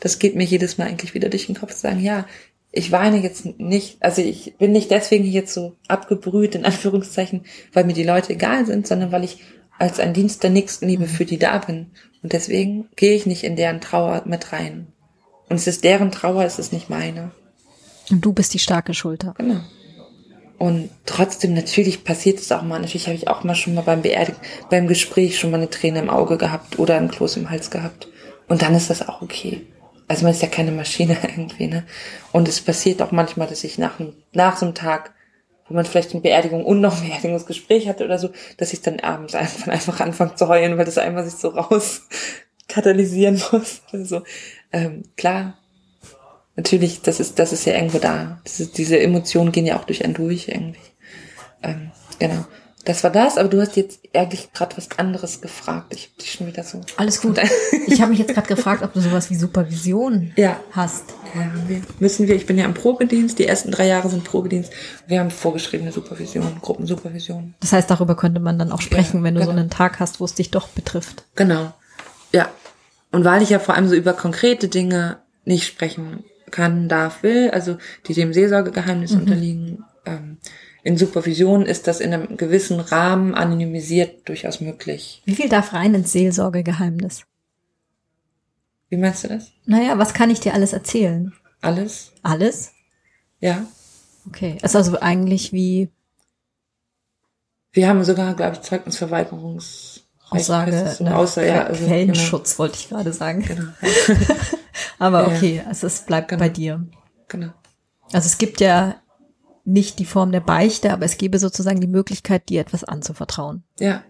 das 0.00 0.18
geht 0.18 0.36
mir 0.36 0.44
jedes 0.44 0.78
Mal 0.78 0.86
eigentlich 0.86 1.14
wieder 1.14 1.28
durch 1.28 1.46
den 1.46 1.56
Kopf 1.56 1.74
zu 1.74 1.80
sagen, 1.80 2.00
ja, 2.00 2.26
ich 2.72 2.92
weine 2.92 3.18
jetzt 3.18 3.58
nicht, 3.58 3.96
also 4.00 4.22
ich 4.22 4.56
bin 4.58 4.72
nicht 4.72 4.90
deswegen 4.90 5.24
jetzt 5.24 5.52
so 5.52 5.76
abgebrüht, 5.88 6.54
in 6.54 6.64
Anführungszeichen, 6.64 7.44
weil 7.72 7.84
mir 7.84 7.94
die 7.94 8.04
Leute 8.04 8.32
egal 8.32 8.66
sind, 8.66 8.86
sondern 8.86 9.12
weil 9.12 9.24
ich 9.24 9.38
als 9.78 9.98
ein 9.98 10.14
Dienst 10.14 10.42
der 10.42 10.50
Nächstenliebe 10.50 11.06
für 11.06 11.24
die 11.24 11.38
da 11.38 11.58
bin. 11.58 11.90
Und 12.22 12.32
deswegen 12.32 12.88
gehe 12.96 13.14
ich 13.14 13.26
nicht 13.26 13.44
in 13.44 13.56
deren 13.56 13.80
Trauer 13.80 14.22
mit 14.26 14.52
rein. 14.52 14.88
Und 15.48 15.56
es 15.56 15.66
ist 15.66 15.84
deren 15.84 16.12
Trauer, 16.12 16.44
es 16.44 16.58
ist 16.58 16.72
nicht 16.72 16.90
meine. 16.90 17.32
Und 18.10 18.24
du 18.24 18.32
bist 18.32 18.54
die 18.54 18.58
starke 18.58 18.94
Schulter. 18.94 19.34
Genau. 19.36 19.60
Und 20.58 20.90
trotzdem, 21.06 21.54
natürlich 21.54 22.04
passiert 22.04 22.38
es 22.38 22.52
auch 22.52 22.62
mal. 22.62 22.78
Natürlich 22.78 23.06
habe 23.06 23.16
ich 23.16 23.28
auch 23.28 23.44
mal 23.44 23.54
schon 23.54 23.74
mal 23.74 23.80
beim 23.80 24.02
Beerdig 24.02 24.34
beim 24.68 24.86
Gespräch 24.86 25.38
schon 25.38 25.50
mal 25.50 25.56
eine 25.56 25.70
Träne 25.70 26.00
im 26.00 26.10
Auge 26.10 26.36
gehabt 26.36 26.78
oder 26.78 26.98
ein 26.98 27.10
Kloß 27.10 27.38
im 27.38 27.48
Hals 27.48 27.70
gehabt. 27.70 28.08
Und 28.46 28.62
dann 28.62 28.74
ist 28.74 28.90
das 28.90 29.08
auch 29.08 29.22
okay. 29.22 29.62
Also 30.10 30.24
man 30.24 30.32
ist 30.32 30.42
ja 30.42 30.48
keine 30.48 30.72
Maschine 30.72 31.16
irgendwie, 31.22 31.68
ne? 31.68 31.84
Und 32.32 32.48
es 32.48 32.60
passiert 32.60 33.00
auch 33.00 33.12
manchmal, 33.12 33.46
dass 33.46 33.62
ich 33.62 33.78
nach, 33.78 34.00
nach 34.32 34.56
so 34.56 34.66
einem 34.66 34.74
Tag 34.74 35.12
wo 35.68 35.74
man 35.74 35.84
vielleicht 35.84 36.10
eine 36.10 36.20
Beerdigung 36.20 36.64
und 36.64 36.80
noch 36.80 37.00
ein 37.00 37.08
Beerdigungsgespräch 37.08 37.88
hatte 37.88 38.04
oder 38.04 38.18
so, 38.18 38.30
dass 38.56 38.72
ich 38.72 38.82
dann 38.82 38.98
abends 38.98 39.36
einfach, 39.36 39.68
einfach 39.68 40.00
anfange 40.00 40.34
zu 40.34 40.48
heulen, 40.48 40.76
weil 40.76 40.84
das 40.84 40.98
einfach 40.98 41.22
sich 41.22 41.34
so 41.34 41.50
raus 41.50 42.08
katalysieren 42.68 43.40
muss. 43.52 43.82
Also, 43.92 44.22
ähm, 44.72 45.04
klar, 45.16 45.58
natürlich, 46.56 47.02
das 47.02 47.20
ist, 47.20 47.38
das 47.38 47.52
ist 47.52 47.66
ja 47.66 47.74
irgendwo 47.74 47.98
da. 47.98 48.40
Diese, 48.48 48.66
diese 48.66 48.98
Emotionen 48.98 49.52
gehen 49.52 49.64
ja 49.64 49.78
auch 49.78 49.84
durch 49.84 50.04
einen 50.04 50.14
durch 50.14 50.48
irgendwie. 50.48 50.80
Ähm, 51.62 51.92
genau. 52.18 52.46
Das 52.84 53.04
war 53.04 53.10
das, 53.10 53.36
aber 53.36 53.48
du 53.50 53.60
hast 53.60 53.76
jetzt 53.76 54.00
eigentlich 54.14 54.52
gerade 54.54 54.76
was 54.78 54.88
anderes 54.98 55.42
gefragt. 55.42 55.92
Ich 55.94 56.06
hab 56.06 56.18
dich 56.18 56.32
schon 56.32 56.46
wieder 56.46 56.64
so. 56.64 56.80
Alles 56.96 57.20
gut. 57.20 57.38
Ich 57.86 58.00
habe 58.00 58.10
mich 58.10 58.20
jetzt 58.20 58.32
gerade 58.34 58.46
gefragt, 58.46 58.82
ob 58.84 58.92
du 58.92 59.00
sowas 59.00 59.30
wie 59.30 59.34
Supervision 59.34 60.32
Ja. 60.36 60.58
hast. 60.72 61.04
Ja, 61.34 61.50
wir 61.66 61.82
müssen 61.98 62.28
wir, 62.28 62.36
ich 62.36 62.46
bin 62.46 62.56
ja 62.56 62.64
im 62.64 62.74
Probedienst, 62.74 63.38
die 63.38 63.46
ersten 63.46 63.70
drei 63.72 63.86
Jahre 63.86 64.08
sind 64.08 64.22
Probedienst. 64.24 64.72
Wir 65.08 65.20
haben 65.20 65.30
vorgeschriebene 65.30 65.90
Supervision, 65.92 66.58
Gruppensupervision. 66.62 67.54
Das 67.60 67.72
heißt, 67.72 67.90
darüber 67.90 68.14
könnte 68.16 68.40
man 68.40 68.58
dann 68.58 68.70
auch 68.72 68.80
sprechen, 68.80 69.18
Ja, 69.18 69.24
wenn 69.24 69.34
du 69.34 69.40
so 69.42 69.48
genau. 69.48 69.60
einen 69.60 69.70
Tag 69.70 69.98
hast, 70.00 70.20
wo 70.20 70.24
es 70.24 70.34
dich 70.34 70.50
doch 70.50 70.68
betrifft. 70.68 71.24
Genau. 71.34 71.72
Ja. 72.32 72.48
Und 73.12 73.24
weil 73.24 73.42
ich 73.42 73.50
ja 73.50 73.58
vor 73.58 73.74
allem 73.74 73.88
so 73.88 73.94
über 73.96 74.12
konkrete 74.12 74.68
Dinge 74.68 75.18
nicht 75.44 75.66
sprechen 75.66 76.22
kann, 76.52 76.88
darf, 76.88 77.22
will, 77.24 77.50
also 77.50 77.76
die 78.06 78.14
dem 78.14 78.32
Seelsorgegeheimnis 78.32 79.12
unterliegen, 79.12 79.84
ähm, 80.06 80.38
in 80.82 80.96
Supervision 80.96 81.66
ist 81.66 81.86
das 81.86 82.00
in 82.00 82.12
einem 82.14 82.36
gewissen 82.36 82.80
Rahmen 82.80 83.34
anonymisiert 83.34 84.28
durchaus 84.28 84.60
möglich. 84.60 85.22
Wie 85.24 85.34
viel 85.34 85.48
darf 85.48 85.72
rein 85.72 85.94
ins 85.94 86.12
Seelsorgegeheimnis? 86.12 87.24
Wie 88.88 88.96
meinst 88.96 89.24
du 89.24 89.28
das? 89.28 89.52
Naja, 89.66 89.98
was 89.98 90.14
kann 90.14 90.30
ich 90.30 90.40
dir 90.40 90.54
alles 90.54 90.72
erzählen? 90.72 91.32
Alles? 91.60 92.12
Alles? 92.22 92.72
Ja. 93.40 93.64
Okay. 94.26 94.58
Ist 94.62 94.74
also 94.76 94.98
eigentlich 95.00 95.52
wie 95.52 95.90
Wir 97.72 97.88
haben 97.88 98.02
sogar, 98.04 98.34
glaube 98.34 98.56
ich, 98.56 98.62
Zeugnisverweigerungs 98.62 100.04
Aussage, 100.30 100.94
so? 100.96 101.04
Außer, 101.06 101.44
ja, 101.44 101.64
also, 101.64 101.84
Quellenschutz, 101.86 102.58
wollte 102.58 102.76
ich 102.76 102.88
gerade 102.88 103.12
sagen. 103.12 103.42
Genau, 103.42 103.70
genau, 104.06 104.30
Aber 104.98 105.26
okay, 105.26 105.62
also 105.66 105.88
es 105.88 106.02
bleibt 106.02 106.28
Genau. 106.28 106.38
bei 106.40 106.48
dir. 106.48 106.86
genau. 107.28 107.48
Also 108.12 108.26
es 108.26 108.38
gibt 108.38 108.60
ja 108.60 109.00
nicht 109.64 109.98
die 109.98 110.04
Form 110.04 110.32
der 110.32 110.40
Beichte, 110.40 110.92
aber 110.92 111.04
es 111.04 111.18
gäbe 111.18 111.38
sozusagen 111.38 111.80
die 111.80 111.86
Möglichkeit, 111.86 112.48
dir 112.48 112.60
etwas 112.60 112.84
anzuvertrauen. 112.84 113.62
Ja. 113.78 114.02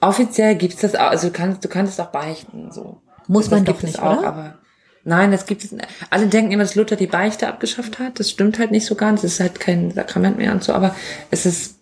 Offiziell 0.00 0.56
gibt's 0.56 0.80
das 0.80 0.94
auch, 0.94 1.10
also 1.10 1.28
du 1.28 1.32
kannst, 1.32 1.64
du 1.64 1.68
kannst 1.68 1.92
es 1.92 2.00
auch 2.00 2.10
beichten, 2.10 2.70
so. 2.70 3.00
Muss 3.28 3.46
das 3.46 3.50
man 3.52 3.64
doch 3.64 3.76
es 3.78 3.82
nicht, 3.82 3.98
auch, 3.98 4.18
oder? 4.18 4.28
aber 4.28 4.58
nein, 5.04 5.32
das 5.32 5.46
gibt 5.46 5.64
es. 5.64 5.74
Alle 6.10 6.28
denken 6.28 6.52
immer, 6.52 6.62
dass 6.62 6.74
Luther 6.74 6.96
die 6.96 7.06
Beichte 7.06 7.48
abgeschafft 7.48 7.98
hat. 7.98 8.20
Das 8.20 8.30
stimmt 8.30 8.58
halt 8.58 8.70
nicht 8.70 8.86
so 8.86 8.94
ganz. 8.94 9.24
Es 9.24 9.34
ist 9.34 9.40
halt 9.40 9.58
kein 9.58 9.90
Sakrament 9.90 10.38
mehr 10.38 10.52
und 10.52 10.62
so, 10.62 10.72
aber 10.72 10.94
es 11.30 11.44
ist, 11.44 11.76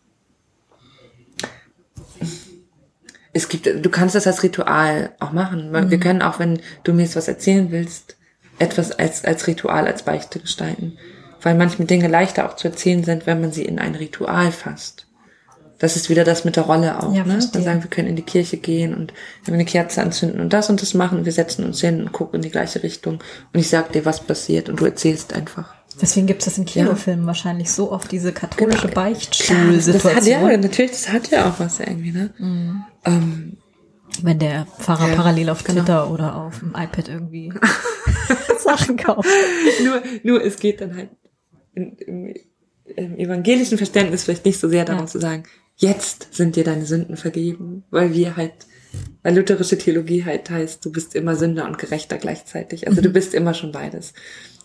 es 3.33 3.49
gibt, 3.49 3.67
du 3.67 3.91
kannst 3.91 4.15
das 4.15 4.27
als 4.27 4.43
Ritual 4.43 5.13
auch 5.21 5.33
machen. 5.33 5.71
Mhm. 5.71 5.91
Wir 5.91 6.01
können 6.01 6.23
auch, 6.23 6.39
wenn 6.39 6.61
du 6.85 6.95
mir 6.95 7.03
jetzt 7.03 7.17
was 7.17 7.29
erzählen 7.29 7.71
willst, 7.71 8.17
etwas 8.59 8.93
als, 8.93 9.25
als 9.25 9.47
Ritual, 9.47 9.87
als 9.87 10.05
Beichte 10.05 10.39
gestalten. 10.39 10.97
Weil 11.45 11.55
manchmal 11.55 11.87
Dinge 11.87 12.09
leichter 12.09 12.49
auch 12.51 12.57
zu 12.57 12.67
erzählen 12.69 13.05
sind, 13.05 13.27
wenn 13.27 13.41
man 13.41 13.53
sie 13.53 13.65
in 13.65 13.79
ein 13.79 13.95
Ritual 13.95 14.51
fasst. 14.51 15.07
Das 15.79 15.97
ist 15.97 16.09
wieder 16.09 16.25
das 16.25 16.45
mit 16.45 16.57
der 16.57 16.63
Rolle 16.65 17.01
auch, 17.03 17.13
Ja, 17.15 17.25
ne? 17.25 17.33
verstehe. 17.33 17.53
Dann 17.53 17.63
sagen, 17.65 17.83
wir 17.83 17.91
können 17.91 18.09
in 18.09 18.17
die 18.17 18.23
Kirche 18.23 18.57
gehen 18.57 18.95
und 18.95 19.13
wenn 19.45 19.53
wir 19.53 19.61
eine 19.61 19.65
Kerze 19.65 20.03
anzünden 20.03 20.41
und 20.41 20.53
das 20.53 20.71
und 20.71 20.81
das 20.81 20.95
machen 20.95 21.19
und 21.19 21.25
wir 21.27 21.33
setzen 21.33 21.65
uns 21.65 21.81
hin 21.81 22.01
und 22.01 22.13
gucken 22.13 22.37
in 22.37 22.43
die 22.43 22.51
gleiche 22.51 22.83
Richtung 22.83 23.15
und 23.53 23.61
ich 23.61 23.69
sag 23.69 23.93
dir, 23.93 24.05
was 24.07 24.21
passiert 24.21 24.69
und 24.69 24.81
du 24.81 24.85
erzählst 24.87 25.33
einfach. 25.35 25.75
Deswegen 26.01 26.27
gibt 26.27 26.41
es 26.41 26.47
das 26.47 26.59
in 26.59 26.65
Kinofilmen 26.65 27.27
wahrscheinlich 27.27 27.71
so 27.71 27.93
oft 27.93 28.11
diese 28.11 28.33
katholische 28.33 28.89
Genau. 28.89 28.95
das 28.95 28.95
hat, 28.95 28.95
ja, 28.97 29.03
Beichtstuhlsituation. 29.03 30.61
natürlich, 30.61 30.91
das 30.93 31.13
hat 31.13 31.31
ja 31.31 31.49
auch 31.49 31.61
was 31.61 31.79
irgendwie, 31.81 32.11
ne? 32.13 32.31
Ähm, 33.05 33.59
Wenn 34.23 34.39
der 34.39 34.67
Pfarrer 34.79 35.09
Ja, 35.11 35.15
parallel 35.17 35.51
auf 35.51 35.63
genau. 35.65 35.81
Twitter 35.83 36.11
oder 36.11 36.37
auf 36.37 36.61
dem 36.61 36.71
iPad 36.71 37.09
irgendwie 37.09 37.53
Sachen 38.65 38.97
kauft. 38.97 39.29
nur, 39.85 40.03
nur 40.23 40.45
es 40.45 40.57
geht 40.59 40.81
dann 40.81 40.97
halt 40.97 41.11
in, 41.75 41.97
im, 41.99 42.35
im 42.97 43.17
evangelischen 43.19 43.79
Verständnis 43.79 44.25
vielleicht 44.25 44.45
nicht 44.45 44.61
so 44.61 44.69
sehr 44.69 44.85
darum 44.85 45.03
Ja. 45.03 45.07
zu 45.07 45.19
sagen, 45.21 45.45
jetzt 45.77 46.35
sind 46.35 46.57
dir 46.57 46.65
deine 46.65 46.87
Sünden 46.87 47.17
vergeben, 47.17 47.85
weil 47.91 48.13
wir 48.15 48.37
halt, 48.37 48.53
weil 49.23 49.37
lutherische 49.37 49.79
Theologie 49.79 50.25
halt 50.25 50.51
heißt, 50.51 50.85
du 50.85 50.93
bist 50.93 51.15
immer 51.15 51.35
Sünder 51.37 51.67
und 51.67 51.79
Gerechter 51.79 52.19
gleichzeitig. 52.19 52.87
Also 52.87 53.01
du 53.01 53.11
bist 53.11 53.35
immer 53.35 53.55
schon 53.55 53.73
beides. 53.73 54.15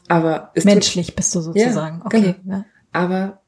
Aber 0.07 0.51
es 0.55 0.63
tut, 0.63 0.73
Menschlich 0.73 1.15
bist 1.15 1.33
du 1.35 1.41
sozusagen. 1.41 1.99
Ja, 1.99 2.05
okay. 2.05 2.35
genau. 2.43 2.57
Ja. 2.57 2.65
aber 2.91 3.41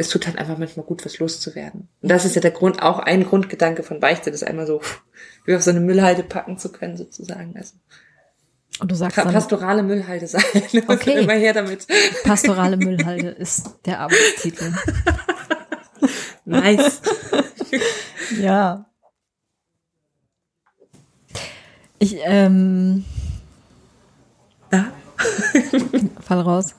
es 0.00 0.10
tut 0.10 0.26
halt 0.28 0.38
einfach 0.38 0.58
manchmal 0.58 0.86
gut, 0.86 1.04
was 1.04 1.18
loszuwerden. 1.18 1.88
Und 2.02 2.08
das 2.08 2.24
ist 2.24 2.36
ja 2.36 2.40
der 2.40 2.52
Grund, 2.52 2.82
auch 2.82 3.00
ein 3.00 3.24
Grundgedanke 3.24 3.82
von 3.82 3.98
Beichte, 3.98 4.30
das 4.30 4.44
einmal 4.44 4.64
so 4.66 4.80
wie 5.44 5.56
auf 5.56 5.62
so 5.62 5.70
eine 5.70 5.80
Müllhalde 5.80 6.22
packen 6.22 6.56
zu 6.56 6.70
können, 6.70 6.96
sozusagen. 6.96 7.56
Also 7.56 7.74
Und 8.80 8.90
du 8.90 8.94
sagst 8.94 9.18
dann, 9.18 9.32
pastorale 9.32 9.82
Müllhalde 9.82 10.26
sein. 10.26 10.42
Okay. 10.88 11.22
Immer 11.22 11.32
her 11.34 11.52
damit. 11.52 11.86
pastorale 12.24 12.76
Müllhalde 12.78 13.28
ist 13.28 13.70
der 13.86 14.00
Arbeitstitel. 14.00 14.72
Nice. 16.44 17.02
Ja. 18.40 18.86
Ich, 21.98 22.16
ähm, 22.24 23.04
Ja. 24.72 24.90
fall 26.24 26.40
raus. 26.40 26.74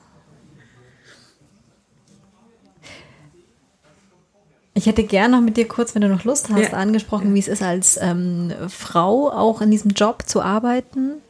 Ich 4.74 4.86
hätte 4.86 5.04
gern 5.04 5.32
noch 5.32 5.40
mit 5.40 5.56
dir 5.56 5.68
kurz, 5.68 5.94
wenn 5.94 6.02
du 6.02 6.08
noch 6.08 6.24
Lust 6.24 6.48
hast, 6.48 6.72
Ja. 6.72 6.78
angesprochen, 6.78 7.34
wie 7.34 7.38
es 7.40 7.48
ist, 7.48 7.62
als 7.62 7.98
ähm, 8.00 8.52
Frau 8.68 9.30
auch 9.30 9.60
in 9.60 9.70
diesem 9.70 9.90
Job 9.90 10.22
zu 10.26 10.40
arbeiten. 10.42 11.20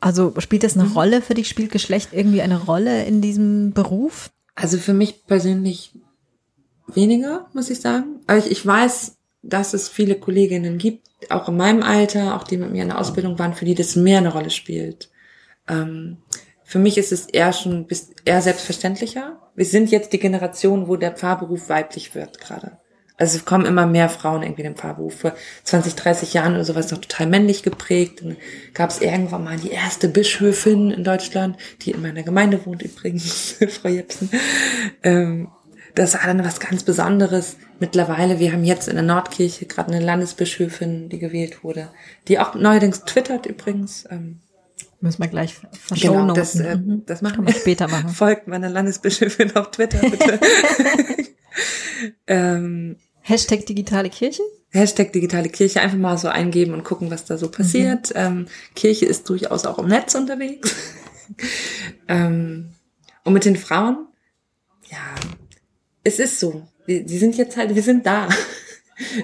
Also 0.00 0.32
spielt 0.38 0.62
das 0.64 0.76
eine 0.76 0.88
Mhm. 0.88 0.92
Rolle 0.92 1.22
für 1.22 1.34
dich? 1.34 1.48
Spielt 1.48 1.72
Geschlecht 1.72 2.10
irgendwie 2.12 2.42
eine 2.42 2.62
Rolle 2.64 3.04
in 3.04 3.20
diesem 3.20 3.72
Beruf? 3.72 4.30
Also 4.54 4.78
für 4.78 4.94
mich 4.94 5.26
persönlich 5.26 5.92
weniger, 6.86 7.46
muss 7.52 7.70
ich 7.70 7.80
sagen. 7.80 8.20
Aber 8.26 8.38
ich, 8.38 8.50
ich 8.50 8.64
weiß, 8.64 9.16
dass 9.42 9.74
es 9.74 9.88
viele 9.88 10.16
Kolleginnen 10.16 10.78
gibt, 10.78 11.06
auch 11.30 11.48
in 11.48 11.56
meinem 11.56 11.82
Alter, 11.82 12.36
auch 12.36 12.44
die 12.44 12.56
mit 12.56 12.70
mir 12.72 12.82
in 12.82 12.88
der 12.88 12.98
Ausbildung 12.98 13.38
waren, 13.38 13.54
für 13.54 13.64
die 13.64 13.74
das 13.74 13.96
mehr 13.96 14.18
eine 14.18 14.32
Rolle 14.32 14.50
spielt. 14.50 15.10
Ähm, 15.68 16.18
für 16.64 16.78
mich 16.78 16.98
ist 16.98 17.12
es 17.12 17.26
eher 17.26 17.52
schon 17.52 17.86
eher 18.24 18.42
selbstverständlicher. 18.42 19.40
Wir 19.54 19.64
sind 19.64 19.90
jetzt 19.90 20.12
die 20.12 20.18
Generation, 20.18 20.86
wo 20.86 20.96
der 20.96 21.12
Pfarrberuf 21.12 21.68
weiblich 21.68 22.14
wird 22.14 22.40
gerade. 22.40 22.78
Also 23.18 23.36
es 23.36 23.44
kommen 23.44 23.66
immer 23.66 23.84
mehr 23.86 24.08
Frauen 24.08 24.42
irgendwie 24.42 24.62
in 24.62 24.68
den 24.72 24.76
Pfarrberuf. 24.76 25.20
Vor 25.20 25.34
20, 25.64 25.96
30 25.96 26.34
Jahren 26.34 26.54
oder 26.54 26.64
sowas 26.64 26.90
noch 26.90 26.98
total 27.00 27.26
männlich 27.26 27.62
geprägt. 27.64 28.20
Dann 28.22 28.36
gab 28.74 28.90
es 28.90 29.00
irgendwann 29.00 29.44
mal 29.44 29.56
die 29.58 29.70
erste 29.72 30.08
Bischöfin 30.08 30.90
in 30.92 31.02
Deutschland, 31.04 31.56
die 31.82 31.90
in 31.90 32.00
meiner 32.00 32.22
Gemeinde 32.22 32.64
wohnt 32.64 32.82
übrigens, 32.82 33.56
Frau 33.82 33.88
Jepsen. 33.88 34.30
Ähm, 35.02 35.48
das 35.96 36.14
war 36.14 36.20
dann 36.26 36.44
was 36.44 36.60
ganz 36.60 36.84
Besonderes. 36.84 37.56
Mittlerweile, 37.80 38.38
wir 38.38 38.52
haben 38.52 38.62
jetzt 38.64 38.86
in 38.86 38.94
der 38.94 39.02
Nordkirche 39.04 39.66
gerade 39.66 39.92
eine 39.92 40.04
Landesbischöfin, 40.04 41.08
die 41.08 41.18
gewählt 41.18 41.64
wurde, 41.64 41.88
die 42.28 42.38
auch 42.38 42.54
neuerdings 42.54 43.04
twittert 43.04 43.46
übrigens. 43.46 44.04
Ähm, 44.10 44.38
Müssen 45.00 45.22
wir 45.22 45.28
gleich 45.28 45.54
genau, 45.60 45.70
verschonen. 45.86 46.34
das, 46.34 46.54
äh, 46.56 46.76
Mhm. 46.76 47.02
das 47.06 47.22
machen 47.22 47.38
wir 47.38 47.44
man 47.44 47.54
später 47.54 47.88
machen. 47.88 48.08
Folgt 48.14 48.46
meiner 48.48 48.68
Landesbischöfin 48.68 49.54
auf 49.56 49.70
Twitter, 49.72 49.98
bitte. 49.98 50.38
ähm, 52.26 52.96
Hashtag 53.28 53.66
digitale 53.66 54.08
Kirche? 54.08 54.42
Hashtag 54.70 55.12
digitale 55.12 55.50
Kirche 55.50 55.82
einfach 55.82 55.98
mal 55.98 56.16
so 56.16 56.28
eingeben 56.28 56.72
und 56.72 56.82
gucken, 56.82 57.10
was 57.10 57.26
da 57.26 57.36
so 57.36 57.50
passiert. 57.50 58.10
Ähm, 58.14 58.46
Kirche 58.74 59.04
ist 59.04 59.28
durchaus 59.28 59.66
auch 59.66 59.78
im 59.78 59.88
Netz 59.88 60.14
unterwegs. 60.14 60.74
ähm, 62.08 62.70
und 63.24 63.32
mit 63.34 63.44
den 63.44 63.56
Frauen, 63.56 64.06
ja, 64.90 65.14
es 66.04 66.18
ist 66.18 66.40
so. 66.40 66.66
Die, 66.86 67.04
die 67.04 67.18
sind 67.18 67.36
jetzt 67.36 67.58
halt, 67.58 67.74
wir 67.74 67.82
sind 67.82 68.06
da. 68.06 68.28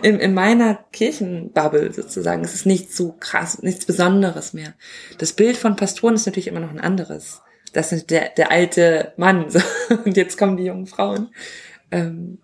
In, 0.03 0.21
in 0.21 0.35
meiner 0.35 0.85
Kirchenbubble 0.93 1.93
sozusagen. 1.93 2.45
Es 2.45 2.55
ist 2.55 2.65
nichts 2.65 2.97
so 2.97 3.17
krass, 3.19 3.61
nichts 3.61 3.87
Besonderes 3.87 4.53
mehr. 4.53 4.75
Das 5.19 5.33
Bild 5.33 5.57
von 5.57 5.75
Pastoren 5.75 6.15
ist 6.15 6.27
natürlich 6.27 6.47
immer 6.47 6.61
noch 6.61 6.71
ein 6.71 6.79
anderes. 6.79 7.43
Das 7.73 7.91
ist 7.91 8.09
der, 8.11 8.29
der 8.37 8.53
alte 8.53 9.15
Mann. 9.17 9.47
So. 9.51 9.59
Und 10.05 10.17
jetzt 10.17 10.39
kommen 10.39 10.57
die 10.57 10.63
jungen 10.63 10.87
Frauen. 10.87 11.35
Ähm, 11.91 12.39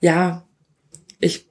ja, 0.00 0.44
ich, 1.18 1.48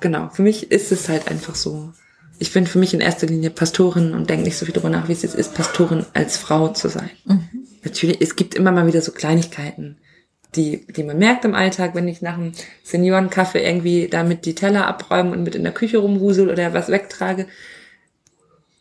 genau, 0.00 0.28
für 0.30 0.42
mich 0.42 0.70
ist 0.70 0.92
es 0.92 1.08
halt 1.08 1.28
einfach 1.28 1.54
so. 1.54 1.92
Ich 2.38 2.52
bin 2.52 2.66
für 2.66 2.78
mich 2.78 2.94
in 2.94 3.00
erster 3.00 3.26
Linie 3.26 3.50
Pastorin 3.50 4.12
und 4.12 4.28
denke 4.28 4.44
nicht 4.44 4.56
so 4.56 4.66
viel 4.66 4.74
darüber 4.74 4.90
nach, 4.90 5.08
wie 5.08 5.12
es 5.12 5.22
jetzt 5.22 5.36
ist, 5.36 5.54
Pastorin 5.54 6.04
als 6.14 6.36
Frau 6.36 6.68
zu 6.68 6.88
sein. 6.88 7.10
Natürlich, 7.84 8.20
es 8.20 8.36
gibt 8.36 8.54
immer 8.54 8.72
mal 8.72 8.86
wieder 8.86 9.00
so 9.02 9.12
Kleinigkeiten, 9.12 9.98
die, 10.56 10.86
die 10.86 11.04
man 11.04 11.18
merkt 11.18 11.44
im 11.44 11.54
Alltag, 11.54 11.94
wenn 11.94 12.08
ich 12.08 12.22
nach 12.22 12.34
einem 12.34 12.52
Seniorenkaffee 12.82 13.64
irgendwie 13.64 14.08
damit 14.08 14.46
die 14.46 14.54
Teller 14.54 14.86
abräume 14.86 15.32
und 15.32 15.42
mit 15.42 15.54
in 15.54 15.62
der 15.64 15.72
Küche 15.72 15.98
rumwusel 15.98 16.48
oder 16.50 16.72
was 16.72 16.88
wegtrage, 16.88 17.46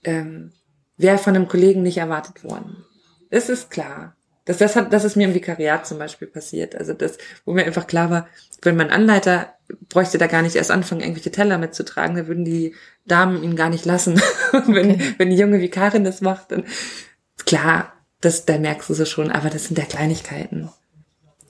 ähm, 0.04 0.52
wäre 0.98 1.18
von 1.18 1.36
einem 1.36 1.48
Kollegen 1.48 1.84
nicht 1.84 1.98
erwartet 1.98 2.44
worden. 2.44 2.86
Es 3.30 3.50
ist 3.50 3.70
klar. 3.72 4.16
Das, 4.46 4.58
das, 4.58 4.76
hat, 4.76 4.92
das 4.92 5.06
ist 5.06 5.16
mir 5.16 5.28
im 5.28 5.34
Vikariat 5.34 5.88
zum 5.88 6.00
Beispiel 6.00 6.28
passiert. 6.28 6.76
Also 6.76 6.94
das, 6.94 7.18
wo 7.46 7.54
mir 7.54 7.66
einfach 7.66 7.88
klar 7.88 8.10
war, 8.10 8.28
wenn 8.62 8.76
mein 8.76 8.92
Anleiter 8.92 9.54
bräuchte 9.90 10.18
da 10.18 10.28
gar 10.28 10.42
nicht 10.42 10.56
erst 10.56 10.72
anfangen, 10.72 11.02
irgendwelche 11.02 11.32
Teller 11.32 11.58
mitzutragen. 11.58 12.16
Da 12.16 12.28
würden 12.28 12.46
die 12.46 12.76
Damen 13.06 13.44
ihn 13.44 13.56
gar 13.56 13.70
nicht 13.70 13.86
lassen. 13.86 14.22
Und 14.52 14.76
wenn, 14.76 14.92
Okay. 14.92 15.16
wenn 15.18 15.30
die 15.30 15.38
junge 15.38 15.62
Vikarin 15.62 16.04
das 16.04 16.22
macht, 16.22 16.52
dann 16.52 16.66
klar, 17.46 17.94
das, 18.22 18.46
da 18.46 18.58
merkst 18.58 18.90
du 18.90 18.94
es 18.94 19.10
schon, 19.10 19.32
aber 19.32 19.50
das 19.50 19.66
sind 19.66 19.78
ja 19.78 19.86
Kleinigkeiten. 19.86 20.70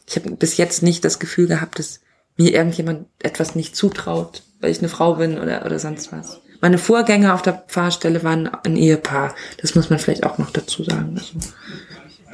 Ich 0.08 0.16
habe 0.16 0.32
bis 0.32 0.58
jetzt 0.58 0.84
nicht 0.84 1.06
das 1.06 1.20
Gefühl 1.20 1.48
gehabt, 1.48 1.80
dass 1.80 2.02
mir 2.38 2.54
irgendjemand 2.54 3.08
etwas 3.22 3.56
nicht 3.56 3.76
zutraut, 3.76 4.44
weil 4.60 4.72
ich 4.72 4.80
eine 4.80 4.90
Frau 4.90 5.16
bin 5.16 5.40
oder, 5.40 5.66
oder 5.66 5.80
sonst 5.80 6.12
was. 6.12 6.42
Meine 6.62 6.78
Vorgänger 6.78 7.34
auf 7.34 7.42
der 7.42 7.64
Pfarrstelle 7.68 8.24
waren 8.24 8.48
ein 8.48 8.78
Ehepaar. 8.78 9.36
Das 9.62 9.76
muss 9.76 9.90
man 9.90 10.00
vielleicht 10.00 10.24
auch 10.24 10.38
noch 10.38 10.50
dazu 10.50 10.84
sagen. 10.84 11.16
Also, 11.18 11.40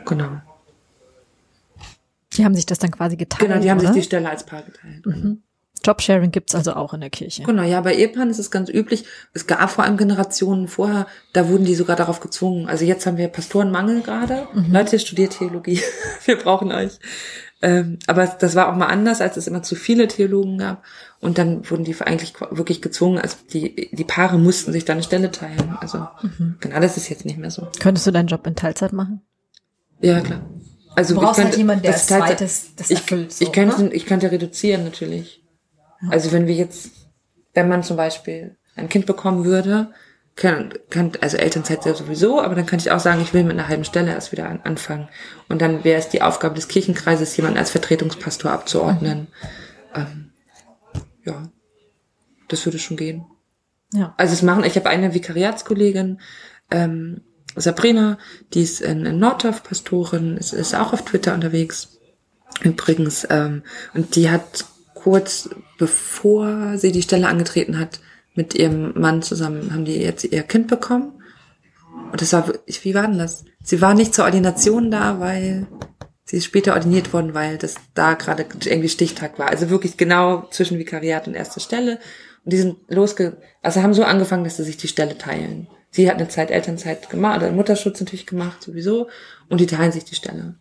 genau. 0.06 0.42
Die 2.34 2.46
haben 2.46 2.56
sich 2.56 2.66
das 2.66 2.80
dann 2.80 2.92
quasi 2.92 3.18
geteilt. 3.18 3.50
Genau, 3.50 3.62
die 3.62 3.72
haben 3.72 3.80
oder? 3.80 3.88
sich 3.88 4.04
die 4.04 4.04
Stelle 4.04 4.30
als 4.30 4.46
Paar 4.46 4.64
geteilt. 4.64 5.04
Jobsharing 5.84 6.32
gibt's 6.32 6.56
also 6.56 6.74
auch 6.74 6.94
in 6.94 7.02
der 7.02 7.10
Kirche. 7.10 7.44
Genau, 7.44 7.64
ja, 7.64 7.80
bei 7.82 7.96
Ehepaaren 7.96 8.30
ist 8.30 8.40
es 8.40 8.52
ganz 8.52 8.70
üblich. 8.70 9.06
Es 9.34 9.48
gab 9.48 9.70
vor 9.70 9.86
allem 9.86 9.98
Generationen 9.98 10.68
vorher, 10.68 11.08
da 11.34 11.48
wurden 11.48 11.66
die 11.66 11.76
sogar 11.76 11.96
darauf 11.96 12.20
gezwungen. 12.20 12.68
Also 12.68 12.86
jetzt 12.86 13.06
haben 13.06 13.18
wir 13.18 13.30
Pastorenmangel 13.30 14.02
gerade. 14.02 14.48
Leute, 14.70 15.00
studiert 15.00 15.38
Theologie. 15.38 15.82
wir 16.26 16.38
brauchen 16.38 16.72
euch. 16.72 17.00
Ähm, 17.62 18.00
aber 18.08 18.26
das 18.26 18.56
war 18.56 18.70
auch 18.70 18.76
mal 18.76 18.88
anders, 18.88 19.20
als 19.20 19.36
es 19.36 19.48
immer 19.48 19.64
zu 19.64 19.76
viele 19.76 20.08
Theologen 20.08 20.58
gab. 20.58 20.84
Und 21.20 21.38
dann 21.38 21.70
wurden 21.70 21.84
die 21.84 21.96
eigentlich 22.02 22.34
wirklich 22.52 22.82
gezwungen. 22.82 23.20
Also 23.20 23.38
die, 23.52 23.90
die 23.92 24.04
Paare 24.04 24.38
mussten 24.38 24.72
sich 24.72 24.86
dann 24.86 24.96
eine 24.96 25.04
Stelle 25.04 25.32
teilen. 25.32 25.78
Also 25.80 26.08
genau, 26.60 26.80
das 26.80 26.98
ist 26.98 27.10
jetzt 27.10 27.26
nicht 27.26 27.38
mehr 27.38 27.52
so. 27.52 27.68
Könntest 27.80 28.08
du 28.08 28.12
deinen 28.12 28.28
Job 28.28 28.46
in 28.48 28.56
Teilzeit 28.56 28.94
machen? 28.94 29.22
Ja, 30.02 30.22
klar. 30.22 30.42
Also 31.00 31.14
Du 31.14 31.22
brauchst 31.22 31.40
ich 31.40 31.46
halt 31.46 31.56
jemanden, 31.56 31.84
der 31.84 31.94
das 31.94 32.12
als 32.12 32.28
zweites 32.28 32.76
das 32.76 32.90
ich, 32.90 33.00
erfüllt, 33.00 33.32
so, 33.32 33.46
ich, 33.46 33.54
könnte, 33.54 33.84
ne? 33.84 33.94
ich 33.94 34.06
könnte 34.06 34.30
reduzieren 34.30 34.84
natürlich. 34.84 35.42
Also 36.10 36.34
wenn 36.34 36.46
wir 36.46 36.56
jetzt, 36.56 36.92
wenn 37.54 37.70
man 37.70 37.84
zum 37.84 37.96
Beispiel 37.96 38.58
ein 38.76 38.90
Kind 38.90 39.06
bekommen 39.06 39.46
würde, 39.46 39.94
kann, 40.36 40.74
kann, 40.90 41.14
also 41.22 41.38
Elternzeit 41.38 41.86
ja 41.86 41.94
sowieso, 41.94 42.42
aber 42.42 42.54
dann 42.54 42.66
könnte 42.66 42.84
ich 42.84 42.92
auch 42.92 43.00
sagen, 43.00 43.22
ich 43.22 43.34
will 43.34 43.44
mit 43.44 43.54
einer 43.54 43.70
halben 43.70 43.86
Stelle 43.86 44.12
erst 44.12 44.34
wieder 44.34 44.50
an, 44.50 44.60
anfangen. 44.66 45.08
Und 45.48 45.62
dann 45.62 45.86
wäre 45.86 46.00
es 46.00 46.10
die 46.10 46.22
Aufgabe 46.22 46.56
des 46.56 46.68
Kirchenkreises, 46.68 47.36
jemanden 47.38 47.60
als 47.60 47.72
Vertretungspastor 47.72 48.52
abzuordnen. 48.52 49.28
Ähm, 49.96 50.32
ja, 51.24 51.50
das 52.50 52.66
würde 52.66 52.78
schon 52.78 52.98
gehen. 52.98 53.26
Ja. 53.94 54.14
Also 54.18 54.34
es 54.34 54.42
machen, 54.42 54.66
ich 54.66 54.76
habe 54.76 54.90
eine 54.90 55.14
Vikariatskollegin, 55.14 56.20
ähm, 56.72 57.22
Sabrina, 57.56 58.18
die 58.54 58.62
ist 58.62 58.82
in, 58.82 59.06
in 59.06 59.20
Nordorf 59.20 59.64
Pastorin, 59.64 60.38
ist, 60.38 60.54
ist 60.54 60.76
auch 60.76 60.94
auf 60.94 61.04
Twitter 61.04 61.34
unterwegs. 61.34 61.98
Übrigens, 62.64 63.28
ähm, 63.30 63.64
und 63.94 64.16
die 64.16 64.30
hat 64.30 64.66
kurz 64.94 65.50
bevor 65.78 66.78
sie 66.78 66.92
die 66.92 67.02
Stelle 67.02 67.28
angetreten 67.28 67.80
hat, 67.80 68.00
mit 68.36 68.54
ihrem 68.54 68.94
Mann 69.00 69.22
zusammen, 69.22 69.74
haben 69.74 69.86
die 69.86 69.96
jetzt 69.96 70.24
ihr 70.24 70.44
Kind 70.44 70.68
bekommen. 70.68 71.14
Und 72.12 72.22
das 72.22 72.34
war, 72.34 72.52
wie 72.68 72.96
war 72.96 73.08
denn 73.08 73.18
das? 73.18 73.46
Sie 73.64 73.82
war 73.82 73.94
nicht 73.94 74.14
zur 74.14 74.26
Ordination 74.26 74.92
da, 74.92 75.20
weil 75.20 75.68
sie 76.26 76.38
ist 76.38 76.46
später 76.46 76.74
ordiniert 76.74 77.12
worden, 77.12 77.34
weil 77.34 77.58
das 77.58 77.76
da 77.94 78.14
gerade 78.14 78.46
irgendwie 78.66 78.90
Stichtag 78.90 79.40
war. 79.40 79.50
Also 79.50 79.70
wirklich 79.70 79.98
genau 79.98 80.48
zwischen 80.52 80.78
Vikariat 80.78 81.28
und 81.28 81.34
erste 81.34 81.60
Stelle. 81.60 82.00
Und 82.46 82.54
die 82.54 82.58
sind 82.58 82.78
losge, 82.88 83.38
also 83.62 83.82
haben 83.82 83.94
so 83.94 84.04
angefangen, 84.04 84.44
dass 84.44 84.58
sie 84.58 84.64
sich 84.64 84.78
die 84.78 84.88
Stelle 84.88 85.18
teilen. 85.18 85.68
Sie 85.92 86.10
hat 86.10 86.18
eine 86.18 86.28
Zeit 86.28 86.52
Elternzeit 86.52 87.10
gemacht, 87.10 87.38
oder 87.38 87.52
Mutterschutz 87.52 88.00
natürlich 88.00 88.28
gemacht, 88.28 88.62
sowieso. 88.62 89.08
Und 89.50 89.60
die 89.60 89.66
teilen 89.66 89.92
sich 89.92 90.06
die 90.06 90.16
Stelle. 90.16 90.56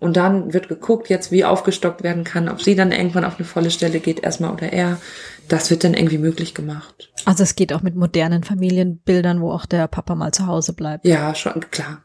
Und 0.00 0.16
dann 0.16 0.52
wird 0.52 0.68
geguckt 0.68 1.08
jetzt, 1.08 1.32
wie 1.32 1.44
aufgestockt 1.44 2.02
werden 2.02 2.24
kann, 2.24 2.48
ob 2.48 2.60
sie 2.60 2.74
dann 2.74 2.92
irgendwann 2.92 3.24
auf 3.24 3.36
eine 3.36 3.46
volle 3.46 3.70
Stelle 3.70 4.00
geht, 4.00 4.20
erstmal 4.20 4.52
oder 4.52 4.72
er. 4.72 5.00
Das 5.48 5.70
wird 5.70 5.84
dann 5.84 5.94
irgendwie 5.94 6.18
möglich 6.18 6.54
gemacht. 6.54 7.10
Also 7.24 7.42
es 7.42 7.56
geht 7.56 7.72
auch 7.72 7.82
mit 7.82 7.94
modernen 7.94 8.44
Familienbildern, 8.44 9.40
wo 9.40 9.50
auch 9.50 9.64
der 9.66 9.88
Papa 9.88 10.14
mal 10.14 10.32
zu 10.32 10.46
Hause 10.46 10.74
bleibt. 10.74 11.06
Ja, 11.06 11.34
schon, 11.34 11.70
klar. 11.70 12.04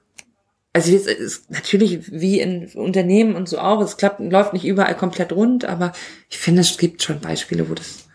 Also 0.72 0.96
es 0.96 1.08
ist 1.08 1.52
natürlich 1.52 2.12
wie 2.12 2.40
in 2.40 2.70
Unternehmen 2.76 3.36
und 3.36 3.50
so 3.50 3.58
auch, 3.58 3.82
es 3.82 3.98
klappt, 3.98 4.20
läuft 4.20 4.54
nicht 4.54 4.66
überall 4.66 4.96
komplett 4.96 5.34
rund, 5.34 5.66
aber 5.66 5.94
ich 6.30 6.38
finde, 6.38 6.62
es 6.62 6.78
gibt 6.78 7.02
schon 7.02 7.20
Beispiele, 7.20 7.70
wo 7.70 7.74
das, 7.74 8.08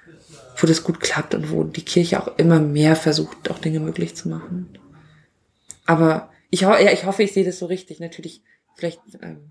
wo 0.57 0.67
das 0.67 0.85
gut 0.85 1.01
klappt 1.01 1.35
und 1.35 1.51
wo 1.51 1.65
die 1.65 1.85
Kirche 1.85 2.21
auch 2.21 2.39
immer 2.39 2.61
mehr 2.61 2.97
versucht, 2.97 3.51
auch 3.51 3.59
Dinge 3.59 3.81
möglich 3.81 4.15
zu 4.15 4.29
machen. 4.29 4.79
Aber 5.87 6.31
ich, 6.51 6.65
ho 6.65 6.71
ja, 6.71 6.93
ich 6.93 7.05
hoffe, 7.05 7.23
ich 7.23 7.33
sehe 7.33 7.45
das 7.45 7.59
so 7.59 7.67
richtig. 7.67 8.01
Natürlich, 8.01 8.43
vielleicht, 8.77 9.01
ähm, 9.23 9.51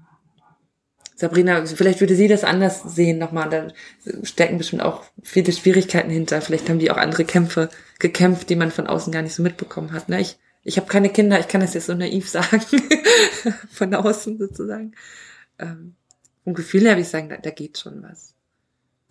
Sabrina, 1.15 1.65
vielleicht 1.65 1.99
würde 1.99 2.15
sie 2.15 2.27
das 2.27 2.43
anders 2.43 2.81
sehen 2.83 3.17
nochmal. 3.17 3.49
Da 3.49 3.67
stecken 4.23 4.57
bestimmt 4.57 4.81
auch 4.81 5.03
viele 5.21 5.51
Schwierigkeiten 5.51 6.09
hinter. 6.09 6.41
Vielleicht 6.41 6.69
haben 6.69 6.79
die 6.79 6.91
auch 6.91 6.97
andere 6.97 7.25
Kämpfe 7.25 7.69
gekämpft, 7.99 8.49
die 8.49 8.55
man 8.55 8.71
von 8.71 8.87
außen 8.87 9.13
gar 9.13 9.21
nicht 9.21 9.35
so 9.35 9.43
mitbekommen 9.43 9.91
hat. 9.91 10.09
Ne? 10.09 10.21
Ich, 10.21 10.37
ich 10.63 10.77
habe 10.77 10.87
keine 10.87 11.09
Kinder, 11.09 11.39
ich 11.39 11.47
kann 11.47 11.61
das 11.61 11.73
jetzt 11.73 11.87
so 11.87 11.93
naiv 11.93 12.29
sagen. 12.31 12.61
von 13.69 13.93
außen 13.93 14.37
sozusagen. 14.37 14.93
Ähm, 15.59 15.95
vom 16.43 16.53
Gefühl 16.53 16.81
her 16.81 16.91
würde 16.91 17.01
ich 17.01 17.09
sagen, 17.09 17.29
da, 17.29 17.37
da 17.37 17.49
geht 17.51 17.77
schon 17.77 18.01
was. 18.03 18.32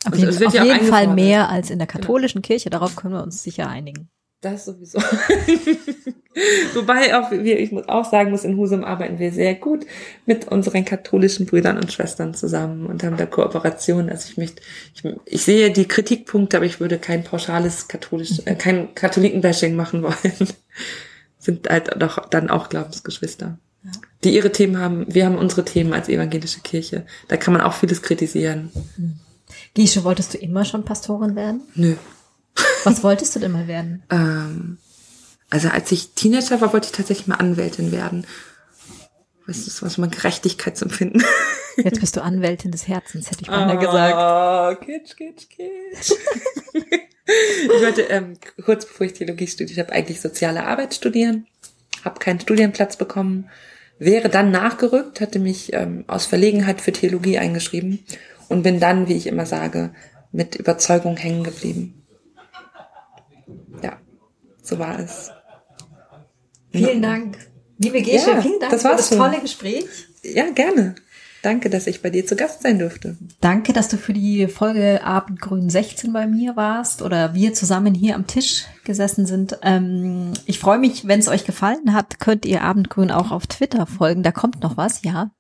Auf 0.07 0.17
jeden, 0.17 0.31
es 0.31 0.41
wird 0.41 0.49
auf 0.49 0.55
ja 0.55 0.65
jeden 0.65 0.87
Fall 0.87 1.09
mehr 1.09 1.49
als 1.49 1.71
in 1.71 1.79
der 1.79 1.87
katholischen 1.87 2.43
Kirche, 2.43 2.71
darauf 2.71 2.97
können 2.97 3.15
wir 3.15 3.23
uns 3.23 3.43
sicher 3.43 3.69
einigen. 3.69 4.09
Das 4.43 4.65
sowieso. 4.65 4.99
Wobei 6.75 7.17
auch 7.17 7.31
wir, 7.31 7.61
ich 7.61 7.71
muss 7.71 7.89
auch 7.89 8.11
sagen 8.11 8.33
muss, 8.33 8.43
in 8.43 8.57
Husum 8.57 8.83
arbeiten 8.83 9.21
wir 9.21 9.31
sehr 9.31 9.55
gut 9.55 9.87
mit 10.27 10.49
unseren 10.49 10.85
katholischen 10.85 11.47
Brüdern 11.47 11.77
und 11.77 11.93
Schwestern 11.93 12.35
zusammen 12.35 12.87
und 12.87 13.05
haben 13.05 13.17
da 13.17 13.27
Kooperation. 13.27 14.11
Also 14.11 14.29
ich 14.31 14.39
möchte, 14.39 14.61
ich, 14.95 15.05
ich 15.27 15.43
sehe 15.43 15.71
die 15.71 15.87
Kritikpunkte, 15.87 16.57
aber 16.57 16.67
ich 16.67 16.81
würde 16.81 16.99
kein 16.99 17.23
pauschales 17.23 17.87
katholisch, 17.87 18.41
äh, 18.47 18.57
kein 18.57 18.95
Katholikenbashing 18.97 19.77
machen 19.77 20.03
wollen. 20.03 20.49
Sind 21.39 21.69
halt 21.69 21.95
doch 22.03 22.29
dann 22.29 22.51
auch 22.51 22.69
Glaubensgeschwister. 22.69 23.59
Die 24.25 24.35
ihre 24.35 24.53
Themen 24.53 24.79
haben, 24.79 25.07
wir 25.09 25.27
haben 25.27 25.37
unsere 25.37 25.65
Themen 25.65 25.93
als 25.93 26.09
evangelische 26.09 26.61
Kirche. 26.61 27.05
Da 27.29 27.37
kann 27.37 27.53
man 27.53 27.63
auch 27.63 27.75
vieles 27.75 28.03
kritisieren. 28.03 28.71
Giesche, 29.75 30.05
wolltest 30.05 30.35
du 30.35 30.39
immer 30.39 30.65
schon 30.65 30.85
Pastorin 30.85 31.37
werden? 31.37 31.63
Nö. 31.75 31.97
Was 32.85 33.03
wolltest 33.03 33.35
du 33.35 33.41
denn 33.41 33.53
mal 33.53 33.67
werden? 33.67 34.03
Ähm, 34.11 34.79
also 35.51 35.69
als 35.69 35.91
ich 35.93 36.13
Teenager 36.15 36.61
war, 36.61 36.73
wollte 36.73 36.87
ich 36.87 36.93
tatsächlich 36.93 37.27
mal 37.27 37.37
Anwältin 37.37 37.93
werden. 37.93 38.27
Weißt 39.47 39.67
du, 39.67 39.89
so 39.89 40.01
mal 40.01 40.09
Gerechtigkeitsempfinden. 40.11 41.23
Jetzt 41.77 42.01
bist 42.01 42.17
du 42.17 42.23
Anwältin 42.23 42.71
des 42.71 42.87
Herzens, 42.87 43.31
hätte 43.31 43.43
ich 43.43 43.49
mal 43.49 43.77
gesagt. 43.77 44.15
Ah, 44.15 44.75
kitsch, 44.77 45.17
kitsch, 45.17 45.49
kitsch. 45.49 46.13
ich 46.75 47.83
wollte 47.83 48.03
ähm, 48.03 48.39
kurz 48.65 48.87
bevor 48.87 49.07
ich 49.07 49.15
Theologie 49.15 49.47
studiert 49.47 49.79
habe, 49.79 49.93
eigentlich 49.93 50.21
soziale 50.21 50.65
Arbeit 50.65 50.95
studieren. 50.95 51.47
Habe 52.05 52.19
keinen 52.19 52.41
Studienplatz 52.41 52.97
bekommen. 52.97 53.49
Wäre 53.99 54.29
dann 54.29 54.51
nachgerückt, 54.51 55.21
hatte 55.21 55.39
mich 55.39 55.73
ähm, 55.73 56.05
aus 56.09 56.27
Verlegenheit 56.27 56.81
für 56.81 56.93
Theologie 56.93 57.39
eingeschrieben 57.39 58.05
und 58.53 58.63
bin 58.63 58.79
dann, 58.81 59.09
wie 59.09 59.15
ich 59.15 59.27
immer 59.27 59.47
sage, 59.47 59.93
mit 60.31 60.55
Überzeugung 60.55 61.17
hängen 61.17 61.43
geblieben. 61.45 62.05
Ja, 63.83 63.99
so 64.63 64.79
war 64.79 64.99
es. 64.99 65.31
Vielen 66.71 67.03
Dank. 67.03 67.39
Liebe 67.79 68.01
Gesche, 68.03 68.31
Ja, 68.31 68.41
vielen 68.41 68.61
Dank 68.61 68.71
das 68.73 68.83
für 68.83 68.89
war's 68.89 68.97
das 68.99 69.09
schon. 69.09 69.19
tolle 69.19 69.41
Gespräch. 69.41 69.85
Ja, 70.23 70.49
gerne. 70.51 70.95
Danke, 71.43 71.69
dass 71.71 71.89
ich 71.89 72.01
bei 72.03 72.11
dir 72.11 72.25
zu 72.25 72.37
Gast 72.37 72.63
sein 72.63 72.79
durfte. 72.79 73.17
Danke, 73.41 73.73
dass 73.73 73.89
du 73.89 73.97
für 73.97 74.13
die 74.13 74.47
Folge 74.47 75.03
Abendgrün 75.03 75.69
16 75.69 76.13
bei 76.13 76.29
mir 76.29 76.55
warst 76.55 77.03
oder 77.03 77.35
wir 77.35 77.53
zusammen 77.53 77.95
hier 77.95 78.15
am 78.15 78.29
Tisch 78.29 78.67
gesessen 78.85 79.27
sind. 79.27 79.59
Ähm, 79.63 80.33
ich 80.47 80.61
freue 80.61 80.79
mich, 80.79 81.09
wenn 81.09 81.19
es 81.19 81.27
euch 81.27 81.45
gefallen 81.45 81.93
hat, 81.95 82.21
könnt 82.21 82.47
ihr 82.47 82.63
Abendgrün 82.63 83.11
auch 83.11 83.33
auf 83.33 83.49
Twitter 83.49 83.87
folgen. 83.87 84.23
Da 84.23 84.31
kommt 84.31 84.63
noch 84.63 84.77
was, 84.77 85.03
ja. 85.03 85.33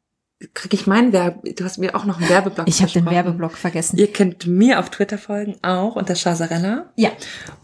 Krieg 0.54 0.74
ich 0.74 0.86
meinen 0.86 1.12
Werbe... 1.12 1.52
Du 1.52 1.64
hast 1.64 1.78
mir 1.78 1.94
auch 1.94 2.04
noch 2.04 2.18
einen 2.20 2.28
Werbeblock 2.28 2.66
Ich 2.68 2.82
habe 2.82 2.90
den. 2.90 3.06
Werbeblock 3.06 3.56
vergessen. 3.56 3.96
Ihr 3.98 4.12
könnt 4.12 4.46
mir 4.46 4.78
auf 4.80 4.90
Twitter 4.90 5.18
folgen, 5.18 5.56
auch 5.62 5.96
unter 5.96 6.14
Chasarella. 6.14 6.90
Ja, 6.96 7.10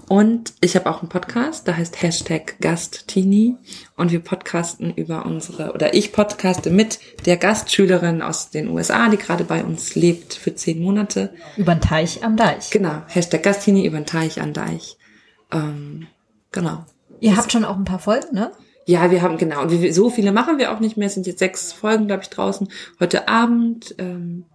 Und 0.09 0.53
ich 0.61 0.77
habe 0.77 0.89
auch 0.89 1.01
einen 1.01 1.09
Podcast, 1.09 1.67
der 1.67 1.77
heißt 1.77 2.01
Hashtag 2.03 2.57
GastTini. 2.61 3.57
Und 3.97 4.13
wir 4.13 4.21
podcasten 4.21 4.93
über 4.95 5.27
unsere, 5.27 5.73
oder 5.73 5.95
ich 5.95 6.13
podcaste 6.13 6.71
mit 6.71 6.99
der 7.27 7.37
Gastschülerin 7.37 8.23
aus 8.23 8.51
den 8.51 8.69
USA, 8.69 9.09
die 9.09 9.17
gerade 9.19 9.45
bei 9.45 9.65
uns 9.65 9.95
lebt 9.95 10.35
für 10.35 10.55
zehn 10.55 10.81
Monate. 10.81 11.33
über 11.57 11.75
den 11.75 11.81
Teich 11.81 12.25
am 12.25 12.37
Deich. 12.37 12.71
Genau, 12.71 13.03
Hashtag 13.09 13.43
GastTini 13.43 13.87
über 13.87 13.99
den 13.99 14.07
Teich 14.07 14.41
an 14.41 14.53
Deich. 14.53 14.97
Ähm, 15.53 16.07
genau. 16.53 16.85
Ihr 17.21 17.37
habt 17.37 17.51
schon 17.51 17.65
auch 17.65 17.77
ein 17.77 17.85
paar 17.85 17.99
Folgen, 17.99 18.35
ne? 18.35 18.53
Ja, 18.89 19.11
wir 19.11 19.21
haben, 19.21 19.37
genau, 19.37 19.61
und 19.61 19.71
wir, 19.71 19.93
so 19.93 20.09
viele 20.09 20.33
machen 20.33 20.57
wir 20.57 20.73
auch 20.73 20.81
nicht 20.81 20.97
mehr. 20.97 21.09
Es 21.09 21.15
sind 21.15 21.27
jetzt 21.27 21.41
sechs 21.41 21.75
Folgen, 21.75 22.07
glaube 22.07 22.23
ich, 22.23 22.31
draußen. 22.31 22.71
Heute 22.99 23.29
Abend, 23.29 23.95
ähm, 23.99 24.47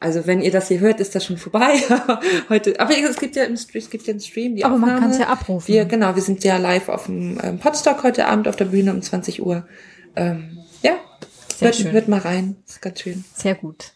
also 0.00 0.26
wenn 0.26 0.42
ihr 0.42 0.50
das 0.50 0.66
hier 0.66 0.80
hört, 0.80 0.98
ist 0.98 1.14
das 1.14 1.24
schon 1.24 1.36
vorbei. 1.36 1.78
Heute, 2.48 2.80
aber 2.80 2.98
es 2.98 3.16
gibt 3.16 3.36
ja 3.36 3.44
im 3.44 3.56
Stream, 3.56 3.80
es 3.80 3.88
gibt 3.88 4.08
ja 4.08 4.10
einen 4.10 4.18
Stream, 4.18 4.56
die 4.56 4.64
Aber 4.64 4.76
man 4.76 4.90
Aufnahme. 4.90 5.06
kann's 5.06 5.18
ja 5.20 5.28
abrufen. 5.28 5.72
Wir, 5.72 5.84
genau, 5.84 6.16
wir 6.16 6.22
sind 6.22 6.42
ja 6.42 6.56
live 6.56 6.88
auf 6.88 7.06
dem 7.06 7.38
ähm, 7.40 7.60
Podstock 7.60 8.02
heute 8.02 8.26
Abend 8.26 8.48
auf 8.48 8.56
der 8.56 8.64
Bühne 8.64 8.92
um 8.92 9.00
20 9.00 9.46
Uhr. 9.46 9.68
Ähm, 10.16 10.58
ja, 10.82 10.96
Sehr 11.54 11.68
hört, 11.68 11.76
schön. 11.76 11.92
hört 11.92 12.08
mal 12.08 12.18
rein, 12.18 12.56
ist 12.66 12.82
ganz 12.82 13.00
schön. 13.00 13.24
Sehr 13.36 13.54
gut. 13.54 13.92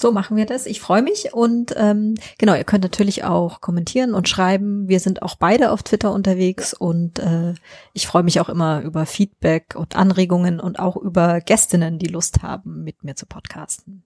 So 0.00 0.12
machen 0.12 0.36
wir 0.36 0.46
das. 0.46 0.64
Ich 0.66 0.80
freue 0.80 1.02
mich 1.02 1.34
und 1.34 1.74
ähm, 1.76 2.14
genau, 2.38 2.54
ihr 2.54 2.64
könnt 2.64 2.84
natürlich 2.84 3.24
auch 3.24 3.60
kommentieren 3.60 4.14
und 4.14 4.28
schreiben. 4.28 4.88
Wir 4.88 4.98
sind 4.98 5.20
auch 5.22 5.34
beide 5.34 5.70
auf 5.72 5.82
Twitter 5.82 6.12
unterwegs 6.12 6.72
und 6.72 7.18
äh, 7.18 7.52
ich 7.92 8.06
freue 8.06 8.22
mich 8.22 8.40
auch 8.40 8.48
immer 8.48 8.80
über 8.80 9.04
Feedback 9.04 9.74
und 9.76 9.96
Anregungen 9.96 10.58
und 10.58 10.78
auch 10.78 10.96
über 10.96 11.40
Gästinnen, 11.40 11.98
die 11.98 12.06
Lust 12.06 12.42
haben, 12.42 12.82
mit 12.82 13.04
mir 13.04 13.14
zu 13.14 13.26
podcasten. 13.26 14.02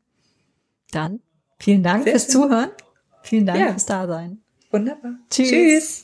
Dann 0.90 1.20
vielen 1.58 1.82
Dank 1.84 2.02
Sehr 2.04 2.12
fürs 2.14 2.24
schön. 2.24 2.32
Zuhören. 2.32 2.70
Vielen 3.22 3.46
Dank 3.46 3.60
Ja. 3.60 3.70
fürs 3.70 3.86
Dasein. 3.86 4.38
Wunderbar. 4.72 5.12
Tschüss. 5.30 5.48
Tschüss. 5.50 6.03